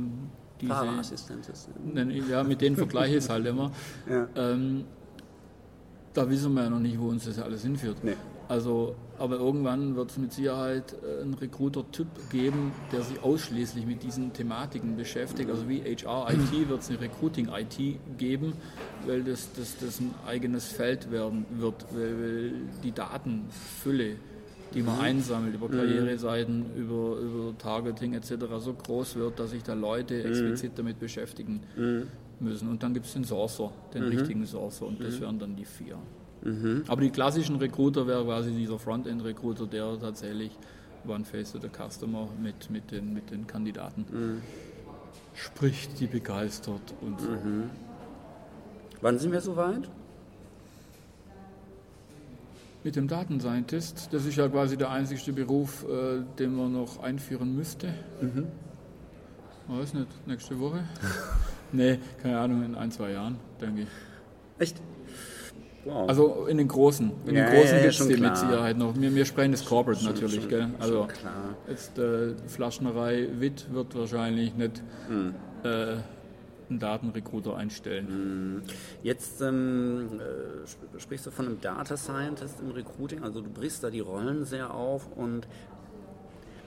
diese, 0.62 2.32
ja, 2.32 2.44
mit 2.44 2.62
denen 2.62 2.76
vergleiche 2.76 3.18
ich 3.18 3.24
es 3.24 3.30
halt 3.30 3.46
immer. 3.46 3.72
Ja. 4.10 4.28
Ähm, 4.36 4.86
da 6.14 6.30
wissen 6.30 6.54
wir 6.54 6.64
ja 6.64 6.70
noch 6.70 6.80
nicht, 6.80 7.00
wo 7.00 7.08
uns 7.08 7.26
das 7.26 7.40
alles 7.40 7.64
hinführt. 7.64 8.04
Nee. 8.04 8.16
Also, 8.50 8.96
aber 9.18 9.38
irgendwann 9.38 9.96
wird 9.96 10.12
es 10.12 10.18
mit 10.18 10.34
Sicherheit 10.34 10.96
äh, 11.02 11.22
einen 11.22 11.34
Recruiter-Typ 11.34 12.08
geben, 12.30 12.72
der 12.92 13.02
sich 13.02 13.22
ausschließlich 13.24 13.86
mit 13.86 14.04
diesen 14.04 14.34
Thematiken 14.34 14.96
beschäftigt. 14.98 15.50
Also 15.50 15.70
wie 15.70 15.82
HR-IT 15.82 16.70
wird 16.70 16.82
es 16.82 16.90
eine 16.90 17.00
Recruiting-IT 17.02 18.18
geben, 18.18 18.54
weil 19.08 19.24
das, 19.24 19.50
das, 19.56 19.78
das 19.80 20.00
ein 20.00 20.14
eigenes 20.28 20.68
Feld 20.68 21.10
werden 21.12 21.46
wird, 21.58 21.86
weil, 21.94 22.20
weil 22.20 22.52
die 22.84 22.92
Datenfülle, 22.92 24.18
die 24.74 24.82
man 24.82 25.00
einsammelt 25.00 25.56
über 25.56 25.68
Karriereseiten, 25.78 26.66
über, 26.76 27.18
über 27.18 27.58
Targeting 27.58 28.14
etc. 28.16 28.34
so 28.60 28.74
groß 28.74 29.16
wird, 29.16 29.40
dass 29.40 29.52
sich 29.52 29.64
da 29.64 29.74
Leute 29.74 30.24
explizit 30.24 30.72
damit 30.76 31.00
beschäftigen 31.00 31.62
müssen. 32.40 32.70
Und 32.70 32.84
dann 32.84 32.94
gibt 32.94 33.06
es 33.06 33.14
den 33.14 33.24
Sourcer, 33.24 33.72
den 33.94 34.04
richtigen 34.18 34.46
Sourcer 34.46 34.88
und 34.88 35.00
das 35.02 35.14
wären 35.22 35.40
dann 35.40 35.56
die 35.56 35.66
vier. 35.66 35.96
Aber 36.88 37.02
die 37.02 37.10
klassischen 37.10 37.56
Recruiter 37.56 38.06
wäre 38.06 38.26
quasi 38.26 38.52
dieser 38.52 38.78
Frontend-Recruiter, 38.78 39.66
der 39.68 39.98
tatsächlich 40.00 40.52
One 41.08 41.24
Face 41.24 41.52
to 41.54 41.60
the 41.60 41.70
Customer 41.70 42.28
mit, 42.42 42.70
mit, 42.70 42.92
den, 42.92 43.14
mit 43.14 43.32
den 43.32 43.48
Kandidaten 43.48 44.42
spricht, 45.34 46.00
die 46.00 46.08
begeistert 46.08 46.94
und 47.02 47.20
so. 47.20 47.28
Wann 49.02 49.20
sind 49.20 49.32
wir 49.32 49.42
soweit? 49.42 49.90
Mit 52.84 52.98
dem 52.98 53.08
Datenscientist, 53.08 54.10
das 54.12 54.26
ist 54.26 54.36
ja 54.36 54.48
quasi 54.50 54.76
der 54.78 54.90
einzigste 54.92 55.32
Beruf, 55.32 55.86
äh, 55.86 56.22
den 56.38 56.56
man 56.56 56.74
noch 56.74 57.02
einführen 57.02 57.56
müsste. 57.56 57.94
Mhm. 58.22 58.48
Weiß 59.68 59.94
nicht, 59.94 60.08
nächste 60.28 60.60
Woche? 60.60 60.84
nee, 61.72 62.00
keine 62.22 62.40
Ahnung, 62.40 62.64
in 62.64 62.76
ein, 62.76 62.92
zwei 62.92 63.12
Jahren, 63.12 63.38
denke 63.62 63.84
ich. 63.84 63.88
Echt? 64.60 64.82
Wow. 65.86 66.08
Also 66.08 66.46
in 66.48 66.58
den 66.58 66.68
großen, 66.68 67.12
in 67.26 67.36
ja, 67.36 67.46
den 67.46 67.56
großen 67.56 67.76
ja, 67.76 67.82
gibt 67.84 68.00
es 68.00 68.08
die 68.08 68.18
mit 68.18 68.38
Sicherheit 68.38 68.78
noch. 68.78 68.96
Wir, 68.96 69.14
wir 69.14 69.26
sprechen 69.26 69.52
das 69.52 69.66
Corporate 69.66 70.02
schon, 70.02 70.14
natürlich, 70.14 70.42
schon, 70.42 70.50
gell? 70.50 70.70
Also 70.80 71.08
jetzt 71.68 71.98
äh, 71.98 72.36
Flaschnerei 72.48 73.28
Witt 73.40 73.68
wird 73.74 73.94
wahrscheinlich 73.96 74.56
nicht 74.56 74.82
mhm. 75.10 75.36
äh, 75.64 75.98
einen 76.70 76.80
Datenrecruiter 76.80 77.56
einstellen. 77.58 78.56
Mhm. 78.56 78.62
Jetzt 79.04 79.42
ähm, 79.42 80.20
äh, 80.20 81.00
sprichst 81.00 81.26
du 81.26 81.32
von 81.32 81.48
einem 81.48 81.62
Data 81.62 81.98
Scientist 81.98 82.60
im 82.62 82.72
Recruiting, 82.72 83.24
also 83.24 83.42
du 83.42 83.50
brichst 83.50 83.84
da 83.84 83.90
die 83.90 84.00
Rollen 84.00 84.46
sehr 84.46 84.74
auf 84.74 85.08
und 85.16 85.48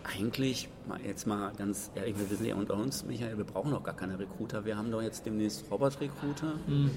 eigentlich, 0.06 0.68
jetzt 1.04 1.26
mal 1.26 1.52
ganz 1.56 1.90
ehrlich, 1.94 2.18
wir 2.18 2.30
wissen 2.30 2.46
ja 2.46 2.54
unter 2.54 2.74
uns, 2.74 3.04
Michael, 3.04 3.36
wir 3.36 3.44
brauchen 3.44 3.72
doch 3.72 3.82
gar 3.82 3.96
keine 3.96 4.18
Recruiter. 4.18 4.64
Wir 4.64 4.76
haben 4.76 4.90
doch 4.90 5.02
jetzt 5.02 5.26
demnächst 5.26 5.70
Robot-Recruiter. 5.70 6.54
Mhm. 6.66 6.90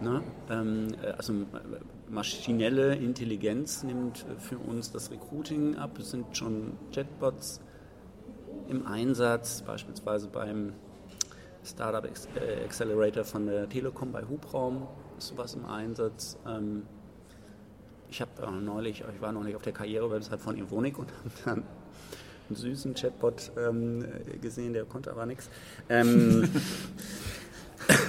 Ne? 0.00 0.22
Ähm, 0.50 0.88
äh, 1.02 1.12
also 1.12 1.32
äh, 1.32 1.46
maschinelle 2.08 2.94
Intelligenz 2.96 3.82
nimmt 3.82 4.24
für 4.38 4.58
uns 4.58 4.92
das 4.92 5.10
Recruiting 5.10 5.76
ab. 5.76 5.98
Es 5.98 6.10
sind 6.10 6.36
schon 6.36 6.72
Chatbots 6.92 7.60
im 8.68 8.86
Einsatz, 8.86 9.62
beispielsweise 9.62 10.28
beim 10.28 10.72
Startup 11.64 12.04
äh, 12.04 12.64
Accelerator 12.64 13.24
von 13.24 13.46
der 13.46 13.68
Telekom 13.68 14.12
bei 14.12 14.22
Hubraum 14.22 14.86
ist 15.18 15.28
sowas 15.28 15.54
im 15.54 15.66
Einsatz. 15.66 16.38
Ähm, 16.46 16.84
ich 18.10 18.20
habe 18.20 18.50
neulich, 18.50 19.04
ich 19.14 19.20
war 19.20 19.32
noch 19.32 19.44
nicht 19.44 19.54
auf 19.54 19.62
der 19.62 19.72
Karriere-Website 19.72 20.40
von 20.40 20.56
Ivonik 20.56 20.98
und 20.98 21.12
habe 21.12 21.30
dann 21.44 21.62
einen 22.50 22.56
süßen 22.56 22.94
Chatbot 22.94 23.52
ähm, 23.56 24.04
gesehen, 24.42 24.72
der 24.72 24.84
konnte 24.84 25.10
aber 25.10 25.26
nichts. 25.26 25.48
Ähm, 25.88 26.48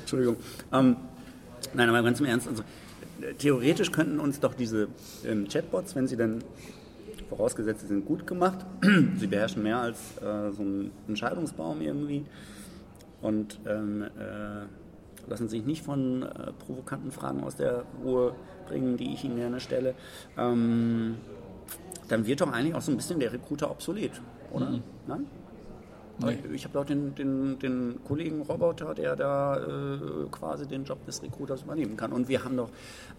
Entschuldigung. 0.00 0.36
Ähm, 0.72 0.96
nein, 1.74 1.88
aber 1.88 2.02
ganz 2.02 2.20
im 2.20 2.26
Ernst, 2.26 2.48
also, 2.48 2.62
theoretisch 3.38 3.90
könnten 3.90 4.20
uns 4.20 4.40
doch 4.40 4.54
diese 4.54 4.88
ähm, 5.24 5.48
Chatbots, 5.48 5.96
wenn 5.96 6.06
sie 6.06 6.16
dann 6.16 6.44
vorausgesetzt, 7.28 7.80
sie 7.80 7.86
sind 7.88 8.04
gut 8.04 8.26
gemacht, 8.26 8.64
sie 9.16 9.26
beherrschen 9.26 9.62
mehr 9.62 9.78
als 9.78 9.98
äh, 10.18 10.50
so 10.52 10.62
ein 10.62 10.90
Entscheidungsbaum 11.08 11.80
irgendwie 11.80 12.26
und 13.22 13.58
ähm, 13.66 14.02
äh, 14.02 15.28
lassen 15.30 15.48
sich 15.48 15.64
nicht 15.64 15.82
von 15.82 16.22
äh, 16.22 16.52
provokanten 16.66 17.10
Fragen 17.10 17.42
aus 17.44 17.56
der 17.56 17.84
Ruhe 18.04 18.34
bringen, 18.66 18.96
die 18.96 19.14
ich 19.14 19.24
ihnen 19.24 19.36
gerne 19.36 19.60
stelle. 19.60 19.94
Ähm, 20.36 21.16
dann 22.12 22.26
wird 22.26 22.42
doch 22.42 22.52
eigentlich 22.52 22.74
auch 22.74 22.82
so 22.82 22.92
ein 22.92 22.96
bisschen 22.96 23.18
der 23.18 23.32
Recruiter 23.32 23.70
obsolet, 23.70 24.12
oder? 24.52 24.70
Mhm. 24.70 24.82
Nein? 25.06 25.26
Nee. 26.18 26.38
Ich 26.52 26.64
habe 26.64 26.78
auch 26.78 26.84
den, 26.84 27.14
den, 27.14 27.58
den 27.58 27.98
Kollegen 28.06 28.42
Roboter, 28.42 28.94
der 28.94 29.16
da 29.16 29.56
äh, 29.56 29.98
quasi 30.30 30.68
den 30.68 30.84
Job 30.84 31.04
des 31.06 31.22
Recruiters 31.22 31.62
übernehmen 31.62 31.96
kann. 31.96 32.12
Und 32.12 32.28
wir 32.28 32.44
haben 32.44 32.56
doch 32.56 32.68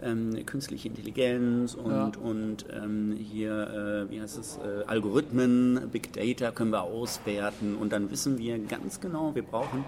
ähm, 0.02 0.46
künstliche 0.46 0.90
Intelligenz 0.90 1.74
und, 1.74 1.92
ja. 1.92 2.12
und 2.24 2.66
ähm, 2.72 3.18
hier, 3.20 4.06
äh, 4.08 4.12
wie 4.12 4.22
heißt 4.22 4.38
es, 4.38 4.58
äh, 4.58 4.86
Algorithmen, 4.86 5.90
Big 5.92 6.14
Data 6.14 6.52
können 6.52 6.72
wir 6.72 6.84
auswerten 6.84 7.76
und 7.76 7.92
dann 7.92 8.12
wissen 8.12 8.38
wir 8.38 8.60
ganz 8.60 9.02
genau, 9.02 9.34
wir 9.34 9.44
brauchen 9.44 9.84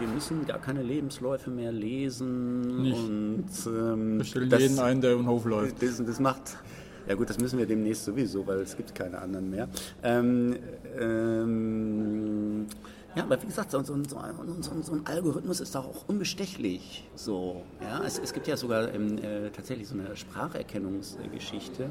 wir 0.00 0.08
müssen 0.08 0.44
gar 0.44 0.58
keine 0.58 0.82
Lebensläufe 0.82 1.50
mehr 1.50 1.70
lesen 1.70 2.82
Nicht. 2.82 2.98
und 2.98 3.46
ähm, 3.66 4.18
wir 4.18 4.24
stellen 4.24 4.50
jeden 4.50 4.78
ein, 4.80 5.00
der 5.00 5.12
im 5.12 5.28
Hof 5.28 5.44
läuft. 5.44 5.82
Das, 5.82 6.04
das 6.04 6.18
macht 6.18 6.58
ja 7.06 7.14
gut, 7.14 7.30
das 7.30 7.38
müssen 7.38 7.58
wir 7.58 7.66
demnächst 7.66 8.04
sowieso, 8.04 8.46
weil 8.46 8.60
es 8.60 8.76
gibt 8.76 8.94
keine 8.94 9.18
anderen 9.20 9.50
mehr. 9.50 9.68
Ähm, 10.02 10.56
ähm, 10.98 12.66
ja, 13.14 13.22
aber 13.22 13.40
wie 13.40 13.46
gesagt, 13.46 13.70
so, 13.70 13.80
so, 13.82 13.96
so, 14.04 14.82
so, 14.82 14.92
ein 14.92 15.06
Algorithmus 15.06 15.60
ist 15.60 15.74
doch 15.74 15.86
auch 15.86 16.08
unbestechlich. 16.08 17.08
So, 17.14 17.62
ja? 17.80 18.02
es, 18.04 18.18
es 18.18 18.32
gibt 18.32 18.48
ja 18.48 18.56
sogar 18.56 18.92
ähm, 18.92 19.18
äh, 19.18 19.50
tatsächlich 19.50 19.86
so 19.86 19.94
eine 19.94 20.16
Spracherkennungsgeschichte, 20.16 21.90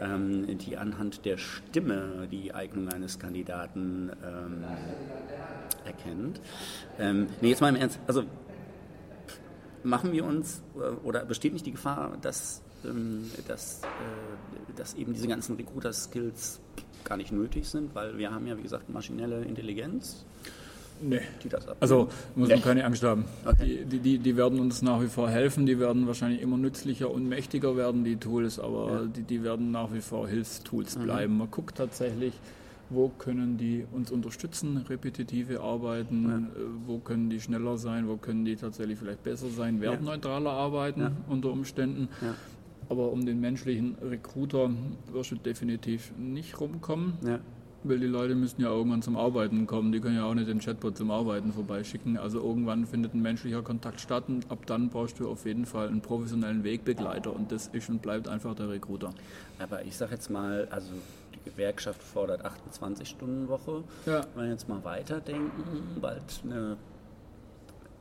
ähm, 0.00 0.58
die 0.58 0.76
anhand 0.76 1.24
der 1.24 1.36
Stimme 1.36 2.26
die 2.30 2.52
Eignung 2.52 2.88
eines 2.88 3.20
Kandidaten 3.20 4.10
ähm, 4.24 4.64
erkennt. 5.84 6.40
Ähm, 6.98 7.28
nee, 7.40 7.50
jetzt 7.50 7.60
mal 7.60 7.68
im 7.68 7.76
Ernst. 7.76 8.00
Also 8.08 8.24
machen 9.84 10.12
wir 10.12 10.24
uns 10.24 10.62
äh, 10.74 11.06
oder 11.06 11.24
besteht 11.24 11.52
nicht 11.52 11.66
die 11.66 11.72
Gefahr, 11.72 12.16
dass 12.22 12.62
dass, 13.46 13.82
äh, 13.82 14.72
dass 14.76 14.94
eben 14.94 15.12
diese 15.12 15.28
ganzen 15.28 15.56
Recruiter-Skills 15.56 16.60
gar 17.04 17.16
nicht 17.16 17.32
nötig 17.32 17.68
sind, 17.68 17.94
weil 17.94 18.18
wir 18.18 18.30
haben 18.30 18.46
ja, 18.46 18.56
wie 18.56 18.62
gesagt, 18.62 18.90
maschinelle 18.90 19.42
Intelligenz. 19.42 20.24
Nee. 21.02 21.20
Die 21.42 21.48
das 21.48 21.66
also 21.80 22.08
muss 22.34 22.48
nee. 22.48 22.54
man 22.54 22.62
keine 22.62 22.84
Angst 22.84 23.02
haben. 23.02 23.24
Okay. 23.44 23.86
Die, 23.90 23.98
die, 23.98 24.18
die 24.18 24.36
werden 24.36 24.60
uns 24.60 24.82
nach 24.82 25.00
wie 25.00 25.08
vor 25.08 25.30
helfen, 25.30 25.66
die 25.66 25.78
werden 25.78 26.06
wahrscheinlich 26.06 26.42
immer 26.42 26.58
nützlicher 26.58 27.10
und 27.10 27.28
mächtiger 27.28 27.76
werden, 27.76 28.04
die 28.04 28.16
Tools, 28.16 28.58
aber 28.58 28.90
ja. 28.90 29.04
die, 29.06 29.22
die 29.22 29.42
werden 29.42 29.70
nach 29.70 29.92
wie 29.92 30.00
vor 30.00 30.28
Hilfstools 30.28 30.98
mhm. 30.98 31.02
bleiben. 31.02 31.38
Man 31.38 31.50
guckt 31.50 31.76
tatsächlich, 31.76 32.34
wo 32.90 33.08
können 33.08 33.56
die 33.56 33.86
uns 33.92 34.10
unterstützen, 34.10 34.84
repetitive 34.88 35.60
Arbeiten, 35.60 36.28
ja. 36.28 36.36
Äh, 36.36 36.66
wo 36.86 36.98
können 36.98 37.30
die 37.30 37.40
schneller 37.40 37.78
sein, 37.78 38.08
wo 38.08 38.16
können 38.16 38.44
die 38.44 38.56
tatsächlich 38.56 38.98
vielleicht 38.98 39.22
besser 39.22 39.48
sein, 39.48 39.80
wertneutraler 39.80 40.50
arbeiten 40.50 41.00
ja. 41.00 41.12
unter 41.28 41.50
Umständen. 41.50 42.08
Aber 42.90 43.10
um 43.12 43.24
den 43.24 43.40
menschlichen 43.40 43.96
Recruiter 44.02 44.70
wirst 45.12 45.30
du 45.30 45.36
definitiv 45.36 46.12
nicht 46.18 46.60
rumkommen. 46.60 47.14
Ja. 47.24 47.38
Weil 47.82 47.98
die 47.98 48.06
Leute 48.06 48.34
müssen 48.34 48.60
ja 48.60 48.68
irgendwann 48.68 49.00
zum 49.00 49.16
Arbeiten 49.16 49.66
kommen. 49.66 49.90
Die 49.90 50.00
können 50.00 50.16
ja 50.16 50.24
auch 50.24 50.34
nicht 50.34 50.48
den 50.48 50.58
Chatbot 50.58 50.98
zum 50.98 51.10
Arbeiten 51.10 51.52
vorbeischicken. 51.52 52.18
Also 52.18 52.38
irgendwann 52.40 52.84
findet 52.84 53.14
ein 53.14 53.22
menschlicher 53.22 53.62
Kontakt 53.62 54.00
statt 54.00 54.24
und 54.28 54.50
ab 54.50 54.66
dann 54.66 54.90
brauchst 54.90 55.18
du 55.18 55.30
auf 55.30 55.46
jeden 55.46 55.64
Fall 55.64 55.88
einen 55.88 56.02
professionellen 56.02 56.62
Wegbegleiter 56.62 57.34
und 57.34 57.50
das 57.52 57.68
ist 57.68 57.88
und 57.88 58.02
bleibt 58.02 58.28
einfach 58.28 58.54
der 58.54 58.68
Recruiter. 58.68 59.14
Aber 59.58 59.82
ich 59.84 59.96
sage 59.96 60.12
jetzt 60.12 60.28
mal, 60.28 60.68
also 60.70 60.90
die 61.34 61.50
Gewerkschaft 61.50 62.02
fordert 62.02 62.44
28-Stunden-Woche. 62.44 63.84
Ja. 64.04 64.26
Wenn 64.34 64.44
wir 64.44 64.50
jetzt 64.50 64.68
mal 64.68 64.84
weiterdenken, 64.84 65.62
bald 66.02 66.42
eine 66.44 66.76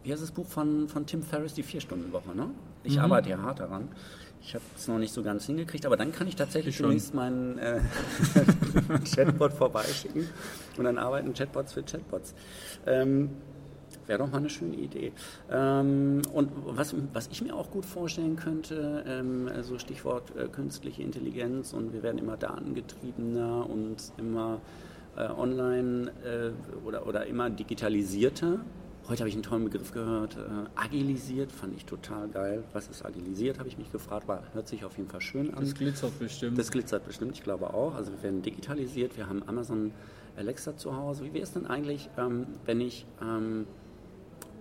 wie 0.03 0.11
heißt 0.11 0.23
das 0.23 0.31
Buch 0.31 0.47
von, 0.47 0.87
von 0.87 1.05
Tim 1.05 1.23
Ferriss, 1.23 1.53
die 1.53 1.63
Vier-Stunden-Woche, 1.63 2.35
ne? 2.35 2.49
Ich 2.83 2.95
mhm. 2.95 3.03
arbeite 3.03 3.29
ja 3.29 3.41
hart 3.41 3.59
daran. 3.59 3.89
Ich 4.41 4.55
habe 4.55 4.63
es 4.75 4.87
noch 4.87 4.97
nicht 4.97 5.13
so 5.13 5.21
ganz 5.21 5.45
hingekriegt, 5.45 5.85
aber 5.85 5.97
dann 5.97 6.11
kann 6.11 6.27
ich 6.27 6.35
tatsächlich 6.35 6.75
ich 6.75 6.81
demnächst 6.81 7.13
meinen 7.13 7.57
äh, 7.59 7.81
Chatbot 9.15 9.53
vorbeischicken 9.53 10.27
und 10.77 10.83
dann 10.83 10.97
arbeiten 10.97 11.33
Chatbots 11.33 11.73
für 11.73 11.83
Chatbots. 11.83 12.33
Ähm, 12.87 13.29
Wäre 14.09 14.19
doch 14.19 14.31
mal 14.31 14.39
eine 14.39 14.49
schöne 14.49 14.75
Idee. 14.75 15.11
Ähm, 15.51 16.23
und 16.33 16.49
was, 16.65 16.95
was 17.13 17.27
ich 17.27 17.43
mir 17.43 17.55
auch 17.55 17.69
gut 17.69 17.85
vorstellen 17.85 18.37
könnte, 18.37 19.03
ähm, 19.07 19.47
also 19.53 19.77
Stichwort 19.77 20.35
äh, 20.35 20.47
künstliche 20.47 21.03
Intelligenz 21.03 21.73
und 21.73 21.93
wir 21.93 22.01
werden 22.01 22.17
immer 22.17 22.35
datengetriebener 22.35 23.69
und 23.69 23.97
immer 24.17 24.61
äh, 25.15 25.27
online 25.29 26.11
äh, 26.23 26.85
oder, 26.87 27.05
oder 27.05 27.27
immer 27.27 27.51
digitalisierter. 27.51 28.59
Heute 29.09 29.21
habe 29.21 29.29
ich 29.29 29.33
einen 29.33 29.43
tollen 29.43 29.63
Begriff 29.63 29.91
gehört, 29.91 30.37
äh, 30.37 30.39
agilisiert, 30.75 31.51
fand 31.51 31.75
ich 31.75 31.83
total 31.85 32.27
geil. 32.27 32.63
Was 32.73 32.89
ist 32.89 33.03
agilisiert, 33.03 33.57
habe 33.57 33.67
ich 33.67 33.75
mich 33.79 33.91
gefragt, 33.91 34.27
war, 34.27 34.43
hört 34.53 34.67
sich 34.67 34.85
auf 34.85 34.95
jeden 34.97 35.09
Fall 35.09 35.19
schön 35.19 35.51
an. 35.51 35.61
Das 35.61 35.73
glitzert 35.73 36.19
bestimmt. 36.19 36.59
Das 36.59 36.69
glitzert 36.69 37.07
bestimmt, 37.07 37.35
ich 37.35 37.41
glaube 37.41 37.73
auch. 37.73 37.95
Also 37.95 38.11
wir 38.11 38.21
werden 38.21 38.43
digitalisiert, 38.43 39.17
wir 39.17 39.27
haben 39.27 39.41
Amazon 39.47 39.93
Alexa 40.37 40.77
zu 40.77 40.95
Hause. 40.95 41.23
Wie 41.23 41.33
wäre 41.33 41.43
es 41.43 41.51
denn 41.53 41.65
eigentlich, 41.65 42.07
ähm, 42.19 42.45
wenn 42.65 42.81
ich 42.81 43.07
ähm, 43.19 43.65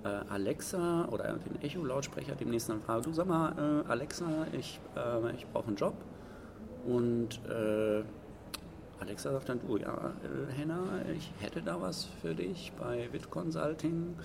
äh, 0.02 0.08
Alexa 0.08 1.04
oder 1.10 1.34
den 1.34 1.60
Echo-Lautsprecher 1.60 2.34
demnächst 2.34 2.70
dann 2.70 2.80
frage, 2.80 3.02
du 3.02 3.12
sag 3.12 3.26
mal, 3.26 3.84
äh, 3.86 3.90
Alexa, 3.90 4.46
ich, 4.58 4.80
äh, 4.96 5.34
ich 5.34 5.46
brauche 5.48 5.68
einen 5.68 5.76
Job 5.76 5.94
und 6.86 7.38
äh, 7.50 8.02
Alexa 9.00 9.32
sagt 9.32 9.48
dann, 9.48 9.60
du, 9.66 9.76
ja, 9.76 10.12
äh, 10.22 10.52
Henna, 10.52 10.78
ich 11.16 11.30
hätte 11.40 11.62
da 11.62 11.80
was 11.80 12.08
für 12.20 12.34
dich 12.34 12.72
bei 12.78 13.08
Wit 13.12 13.30
Consulting. 13.30 14.16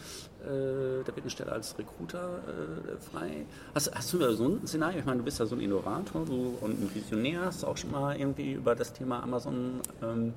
Äh, 0.41 1.03
da 1.05 1.07
wird 1.07 1.21
eine 1.21 1.29
Stelle 1.29 1.51
als 1.51 1.77
Recruiter 1.77 2.39
äh, 2.47 3.01
frei. 3.01 3.45
Hast, 3.75 3.93
hast, 3.93 4.13
du 4.13 4.17
da 4.17 4.33
so 4.33 4.45
ein 4.47 4.67
Szenario? 4.67 4.99
Ich 4.99 5.05
meine, 5.05 5.19
du 5.19 5.25
bist 5.25 5.39
ja 5.39 5.45
so 5.45 5.55
ein 5.55 5.61
Innovator 5.61 6.25
du, 6.25 6.57
und 6.61 6.81
ein 6.81 6.89
Visionär. 6.93 7.45
Hast 7.45 7.63
du 7.63 7.67
auch 7.67 7.77
schon 7.77 7.91
mal 7.91 8.17
irgendwie 8.17 8.53
über 8.53 8.75
das 8.75 8.93
Thema 8.93 9.21
Amazon 9.21 9.81
ähm, 10.01 10.33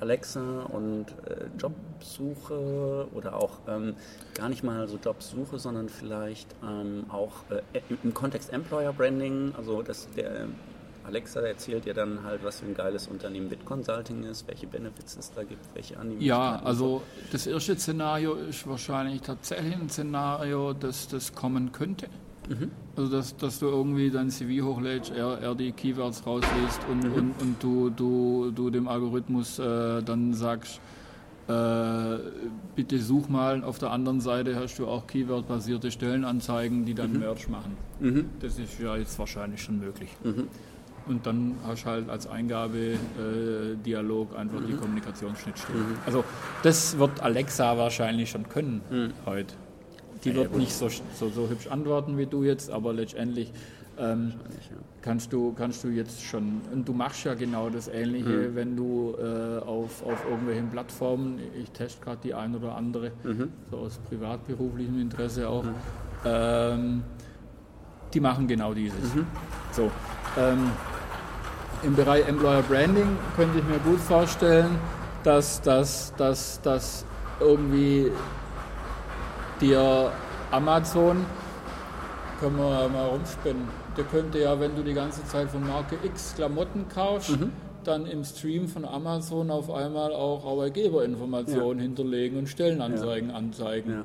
Alexa 0.00 0.62
und 0.72 1.06
äh, 1.26 1.46
Jobsuche 1.58 3.06
oder 3.12 3.36
auch 3.36 3.58
ähm, 3.68 3.94
gar 4.34 4.48
nicht 4.48 4.64
mal 4.64 4.88
so 4.88 4.96
Jobsuche, 4.96 5.58
sondern 5.58 5.88
vielleicht 5.88 6.54
ähm, 6.62 7.04
auch 7.10 7.32
äh, 7.50 7.80
im 8.02 8.14
Kontext 8.14 8.52
Employer 8.52 8.92
Branding, 8.92 9.52
also 9.56 9.82
dass 9.82 10.08
der 10.12 10.46
Alexa 11.10 11.40
erzählt 11.40 11.84
dir 11.84 11.94
dann 11.94 12.22
halt, 12.22 12.44
was 12.44 12.60
für 12.60 12.66
ein 12.66 12.74
geiles 12.74 13.08
Unternehmen 13.08 13.48
BitConsulting 13.48 14.22
ist, 14.24 14.46
welche 14.46 14.66
Benefits 14.66 15.16
es 15.16 15.32
da 15.32 15.42
gibt, 15.42 15.62
welche 15.74 15.94
Animationen. 15.96 16.26
Ja, 16.26 16.60
also 16.62 17.02
das 17.32 17.46
erste 17.46 17.76
Szenario 17.76 18.34
ist 18.34 18.66
wahrscheinlich 18.66 19.22
tatsächlich 19.22 19.74
ein 19.74 19.90
Szenario, 19.90 20.72
dass 20.72 21.08
das 21.08 21.34
kommen 21.34 21.72
könnte. 21.72 22.06
Also 22.96 23.10
dass, 23.12 23.36
dass 23.36 23.58
du 23.60 23.66
irgendwie 23.66 24.10
dein 24.10 24.30
CV 24.30 24.64
hochlädst, 24.66 25.12
er, 25.14 25.38
er 25.38 25.54
die 25.54 25.72
Keywords 25.72 26.26
rausliest 26.26 26.80
und, 26.90 27.04
und, 27.04 27.34
und 27.40 27.62
du, 27.62 27.90
du, 27.90 28.50
du 28.50 28.70
dem 28.70 28.88
Algorithmus 28.88 29.58
äh, 29.58 30.02
dann 30.02 30.34
sagst, 30.34 30.80
äh, 31.48 32.18
bitte 32.76 32.98
such 33.00 33.28
mal. 33.28 33.62
Auf 33.64 33.78
der 33.78 33.90
anderen 33.90 34.20
Seite 34.20 34.56
hast 34.56 34.78
du 34.78 34.86
auch 34.86 35.06
Keyword-basierte 35.06 35.90
Stellenanzeigen, 35.90 36.84
die 36.84 36.94
dann 36.94 37.18
Merch 37.18 37.48
machen. 37.48 37.76
Das 38.40 38.58
ist 38.58 38.78
ja 38.80 38.96
jetzt 38.96 39.18
wahrscheinlich 39.18 39.62
schon 39.62 39.78
möglich. 39.78 40.10
Und 41.06 41.26
dann 41.26 41.54
hast 41.66 41.84
du 41.84 41.90
halt 41.90 42.08
als 42.08 42.26
Eingabe-Dialog 42.26 44.36
einfach 44.36 44.60
die 44.66 44.72
Kommunikationsschnittstelle. 44.74 45.78
Also 46.06 46.24
das 46.62 46.98
wird 46.98 47.22
Alexa 47.22 47.76
wahrscheinlich 47.78 48.30
schon 48.30 48.48
können 48.48 48.80
heute. 49.26 49.54
Die 50.24 50.34
wird 50.34 50.56
nicht 50.56 50.72
so, 50.72 50.88
so, 50.88 51.28
so 51.30 51.48
hübsch 51.48 51.68
antworten 51.68 52.18
wie 52.18 52.26
du 52.26 52.42
jetzt, 52.44 52.70
aber 52.70 52.92
letztendlich 52.92 53.52
ähm, 53.98 54.34
kannst, 55.02 55.32
du, 55.32 55.52
kannst 55.52 55.82
du 55.84 55.88
jetzt 55.88 56.22
schon, 56.22 56.60
und 56.72 56.88
du 56.88 56.92
machst 56.92 57.24
ja 57.24 57.34
genau 57.34 57.68
das 57.70 57.88
Ähnliche, 57.88 58.54
wenn 58.54 58.76
du 58.76 59.14
äh, 59.18 59.58
auf, 59.58 60.04
auf 60.04 60.24
irgendwelchen 60.28 60.70
Plattformen, 60.70 61.38
ich 61.60 61.70
teste 61.70 62.02
gerade 62.04 62.18
die 62.22 62.34
ein 62.34 62.54
oder 62.54 62.76
andere, 62.76 63.12
so 63.70 63.78
aus 63.78 63.98
privatberuflichem 64.08 65.00
Interesse 65.00 65.48
auch, 65.48 65.64
ähm, 66.24 67.02
die 68.14 68.20
machen 68.20 68.46
genau 68.46 68.74
dieses. 68.74 69.12
So, 69.72 69.90
ähm, 70.38 70.70
Im 71.82 71.94
Bereich 71.94 72.26
Employer 72.28 72.62
Branding 72.62 73.16
könnte 73.36 73.58
ich 73.58 73.64
mir 73.64 73.78
gut 73.78 74.00
vorstellen, 74.00 74.78
dass 75.22 75.60
das 75.62 76.12
dass, 76.16 76.60
dass 76.62 77.04
irgendwie 77.40 78.10
dir 79.60 80.10
Amazon, 80.50 81.24
können 82.40 82.56
wir 82.56 82.88
mal 82.88 83.06
rumspinnen, 83.08 83.62
der 83.96 84.04
könnte 84.04 84.38
ja, 84.38 84.58
wenn 84.58 84.74
du 84.76 84.82
die 84.82 84.94
ganze 84.94 85.24
Zeit 85.24 85.50
von 85.50 85.66
Marke 85.66 85.96
X 86.02 86.34
Klamotten 86.36 86.86
kaufst, 86.88 87.30
dann 87.84 88.06
im 88.06 88.24
Stream 88.24 88.68
von 88.68 88.84
Amazon 88.84 89.50
auf 89.50 89.70
einmal 89.70 90.12
auch 90.12 90.44
Arbeitgeberinformationen 90.44 91.80
hinterlegen 91.80 92.38
und 92.38 92.46
Stellenanzeigen 92.48 93.30
anzeigen. 93.30 94.04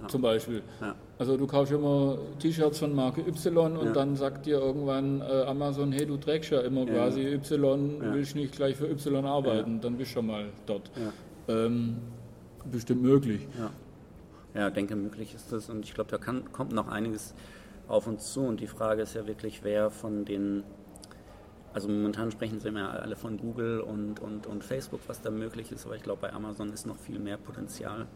Ja. 0.00 0.08
Zum 0.08 0.22
Beispiel. 0.22 0.62
Ja. 1.18 1.20
Also 1.20 1.36
du 1.36 1.46
kaufst 1.46 1.72
immer 1.72 2.18
T-Shirts 2.38 2.78
von 2.78 2.94
Marke 2.94 3.22
Y 3.26 3.76
und 3.76 3.86
Ja. 3.86 3.92
dann 3.92 4.16
sagt 4.16 4.46
dir 4.46 4.58
irgendwann 4.58 5.22
äh, 5.22 5.42
Amazon, 5.46 5.92
hey, 5.92 6.04
du 6.06 6.16
trägst 6.18 6.50
ja 6.50 6.60
immer 6.60 6.84
quasi 6.86 7.22
Y, 7.22 8.00
Ja. 8.02 8.14
willst 8.14 8.36
nicht 8.36 8.54
gleich 8.54 8.76
für 8.76 8.86
Y 8.90 9.24
arbeiten, 9.24 9.80
dann 9.80 9.96
bist 9.96 10.10
du 10.10 10.14
schon 10.16 10.26
mal 10.26 10.46
dort. 10.66 10.90
Ja. 10.96 11.54
Ähm, 11.66 11.96
bestimmt 12.70 13.02
möglich. 13.02 13.46
Ja. 13.58 13.70
ja, 14.60 14.70
denke, 14.70 14.96
möglich 14.96 15.34
ist 15.34 15.52
das. 15.52 15.70
Und 15.70 15.84
ich 15.84 15.94
glaube, 15.94 16.10
da 16.10 16.18
kann, 16.18 16.52
kommt 16.52 16.72
noch 16.72 16.88
einiges 16.88 17.34
auf 17.88 18.06
uns 18.06 18.32
zu. 18.32 18.40
Und 18.40 18.60
die 18.60 18.66
Frage 18.66 19.02
ist 19.02 19.14
ja 19.14 19.26
wirklich, 19.26 19.62
wer 19.64 19.90
von 19.90 20.24
den, 20.24 20.64
also 21.72 21.88
momentan 21.88 22.30
sprechen 22.30 22.58
sie 22.60 22.68
ja 22.70 22.90
alle 22.90 23.16
von 23.16 23.38
Google 23.38 23.80
und, 23.80 24.20
und, 24.20 24.46
und 24.46 24.64
Facebook, 24.64 25.00
was 25.06 25.22
da 25.22 25.30
möglich 25.30 25.72
ist. 25.72 25.86
Aber 25.86 25.94
ich 25.96 26.02
glaube, 26.02 26.20
bei 26.22 26.32
Amazon 26.32 26.72
ist 26.72 26.86
noch 26.86 26.96
viel 26.98 27.18
mehr 27.20 27.36
Potenzial, 27.36 28.06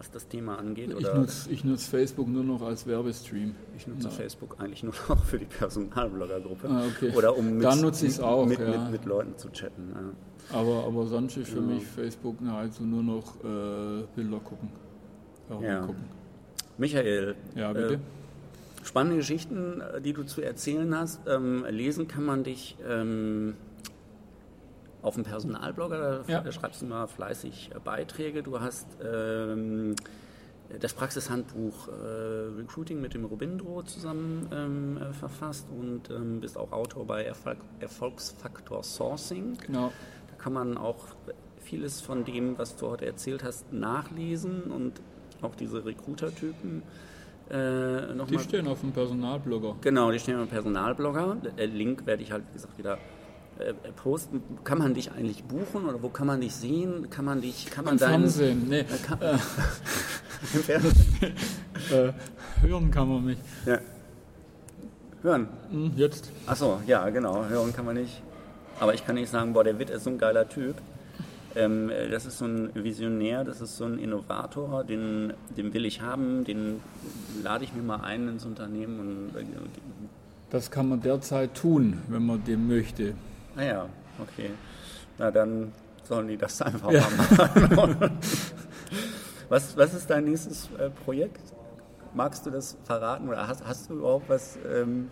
was 0.00 0.10
das 0.10 0.26
Thema 0.28 0.58
angeht. 0.58 0.94
Ich 0.98 1.12
nutze 1.12 1.66
nutz 1.66 1.86
Facebook 1.86 2.26
nur 2.26 2.42
noch 2.42 2.62
als 2.62 2.86
Werbestream. 2.86 3.54
ich 3.76 3.86
nutze 3.86 4.04
Ja. 4.04 4.10
Facebook 4.10 4.56
eigentlich 4.58 4.82
nur 4.82 4.94
noch 5.10 5.22
für 5.26 5.38
die 5.38 5.44
Personalblogger-Gruppe. 5.44 6.68
Ah, 6.70 6.84
okay. 6.86 7.12
Oder 7.14 7.36
um 7.36 7.56
mit, 7.56 7.64
Dann 7.64 7.82
nutze 7.82 8.06
ich's 8.06 8.18
auch, 8.18 8.46
mit, 8.46 8.58
ja. 8.58 8.84
mit, 8.84 8.92
mit 8.92 9.04
Leuten 9.04 9.36
zu 9.36 9.50
chatten. 9.50 9.92
Ja. 9.94 10.58
Aber, 10.58 10.84
aber 10.86 11.06
sonst 11.06 11.36
ist 11.36 11.50
für 11.50 11.60
mich 11.60 11.84
Facebook 11.84 12.40
nahezu 12.40 12.82
nur 12.82 13.02
noch 13.02 13.36
äh, 13.44 14.04
Bilder 14.16 14.40
gucken. 14.40 14.70
Ja. 15.60 15.80
gucken. 15.80 16.04
Michael, 16.78 17.34
Ja, 17.54 17.74
bitte. 17.74 17.94
Äh, 17.94 17.98
spannende 18.82 19.18
Geschichten, 19.18 19.82
äh, 19.82 20.00
die 20.00 20.14
du 20.14 20.22
zu 20.22 20.40
erzählen 20.40 20.96
hast. 20.96 21.20
Ähm, 21.28 21.66
lesen 21.68 22.08
kann 22.08 22.24
man 22.24 22.42
dich 22.42 22.78
ähm, 22.88 23.52
auf 25.02 25.14
dem 25.14 25.24
Personalblogger, 25.24 26.22
da 26.26 26.32
Ja. 26.44 26.52
schreibst 26.52 26.82
du 26.82 26.86
mal 26.86 27.06
fleißig 27.06 27.70
äh, 27.74 27.78
Beiträge. 27.78 28.42
Du 28.42 28.60
hast 28.60 28.86
ähm, 29.02 29.94
das 30.80 30.92
Praxishandbuch 30.94 31.88
äh, 31.88 31.92
Recruiting 32.58 33.00
mit 33.00 33.14
dem 33.14 33.24
Robindro 33.24 33.82
zusammen 33.82 34.48
ähm, 34.52 34.98
äh, 34.98 35.12
verfasst 35.12 35.66
und 35.70 36.10
ähm, 36.10 36.40
bist 36.40 36.56
auch 36.56 36.70
Autor 36.72 37.06
bei 37.06 37.24
Erfolg, 37.24 37.58
Erfolgsfaktor 37.80 38.82
Sourcing. 38.84 39.56
Genau. 39.66 39.90
Da 40.28 40.34
kann 40.36 40.52
man 40.52 40.76
auch 40.78 41.06
vieles 41.58 42.00
von 42.00 42.24
dem, 42.24 42.56
was 42.58 42.76
du 42.76 42.88
heute 42.88 43.06
erzählt 43.06 43.42
hast, 43.42 43.72
nachlesen 43.72 44.62
und 44.64 45.00
auch 45.42 45.54
diese 45.54 45.84
Recruiter-Typen 45.84 46.82
äh, 47.48 47.52
Die 48.10 48.14
nochmal. 48.14 48.38
stehen 48.40 48.68
auf 48.68 48.80
dem 48.80 48.92
Personalblogger. 48.92 49.76
Genau, 49.80 50.10
die 50.12 50.18
stehen 50.20 50.40
im 50.40 50.46
Personalblogger. 50.48 51.36
Der 51.58 51.66
Link 51.66 52.06
werde 52.06 52.22
ich 52.22 52.30
halt, 52.32 52.44
wie 52.50 52.52
gesagt, 52.54 52.78
wieder 52.78 52.94
äh, 52.94 52.98
posten. 53.96 54.42
Kann 54.64 54.78
man 54.78 54.94
dich 54.94 55.12
eigentlich 55.12 55.44
buchen 55.44 55.86
oder 55.88 56.02
wo 56.02 56.08
kann 56.08 56.26
man 56.26 56.40
dich 56.40 56.54
sehen? 56.54 57.08
Kann 57.10 57.24
man 57.24 57.40
dich, 57.40 57.66
kann 57.70 57.84
man 57.84 57.94
Im 57.94 58.00
deinen- 58.00 58.20
Fernsehen. 58.22 58.66
Nee, 58.68 58.80
Äh, 58.80 58.84
kann, 59.06 59.18
Im 60.54 60.62
Fernsehen. 60.62 61.34
äh, 61.92 62.12
hören 62.66 62.90
kann 62.90 63.08
man 63.08 63.24
mich. 63.24 63.38
Ja. 63.66 63.78
Hören. 65.22 65.48
Hm, 65.70 65.92
jetzt. 65.96 66.30
Achso, 66.46 66.80
ja, 66.86 67.08
genau. 67.10 67.44
Hören 67.44 67.72
kann 67.74 67.84
man 67.84 67.96
nicht. 67.96 68.22
Aber 68.78 68.94
ich 68.94 69.04
kann 69.04 69.16
nicht 69.16 69.30
sagen, 69.30 69.52
boah, 69.52 69.64
der 69.64 69.78
Witt 69.78 69.90
ist 69.90 70.04
so 70.04 70.10
ein 70.10 70.18
geiler 70.18 70.48
Typ. 70.48 70.76
Ähm, 71.56 71.90
äh, 71.90 72.08
das 72.08 72.24
ist 72.26 72.38
so 72.38 72.44
ein 72.46 72.70
Visionär, 72.74 73.42
das 73.44 73.60
ist 73.60 73.76
so 73.76 73.84
ein 73.84 73.98
Innovator, 73.98 74.84
den, 74.84 75.32
den 75.56 75.74
will 75.74 75.84
ich 75.84 76.00
haben, 76.00 76.44
den 76.44 76.80
lade 77.42 77.64
ich 77.64 77.74
mir 77.74 77.82
mal 77.82 78.00
ein 78.02 78.28
ins 78.28 78.44
Unternehmen 78.46 79.30
und 79.34 79.36
äh, 79.40 79.44
Das 80.50 80.70
kann 80.70 80.88
man 80.88 81.00
derzeit 81.02 81.54
tun, 81.56 81.98
wenn 82.08 82.24
man 82.24 82.42
dem 82.44 82.68
möchte. 82.68 83.14
Ah 83.60 83.86
okay. 84.20 84.50
Na 85.18 85.30
dann 85.30 85.72
sollen 86.04 86.28
die 86.28 86.36
das 86.36 86.60
einfach 86.62 86.90
Ja. 86.90 87.06
mal 87.76 87.88
machen. 87.94 88.18
was, 89.48 89.76
was 89.76 89.94
ist 89.94 90.08
dein 90.10 90.24
nächstes 90.24 90.68
äh, 90.78 90.90
Projekt? 90.90 91.40
Magst 92.14 92.44
du 92.46 92.50
das 92.50 92.76
verraten 92.84 93.28
oder 93.28 93.46
hast, 93.46 93.64
hast 93.64 93.88
du 93.90 93.94
überhaupt 93.94 94.28
was 94.28 94.58
ähm, 94.68 95.08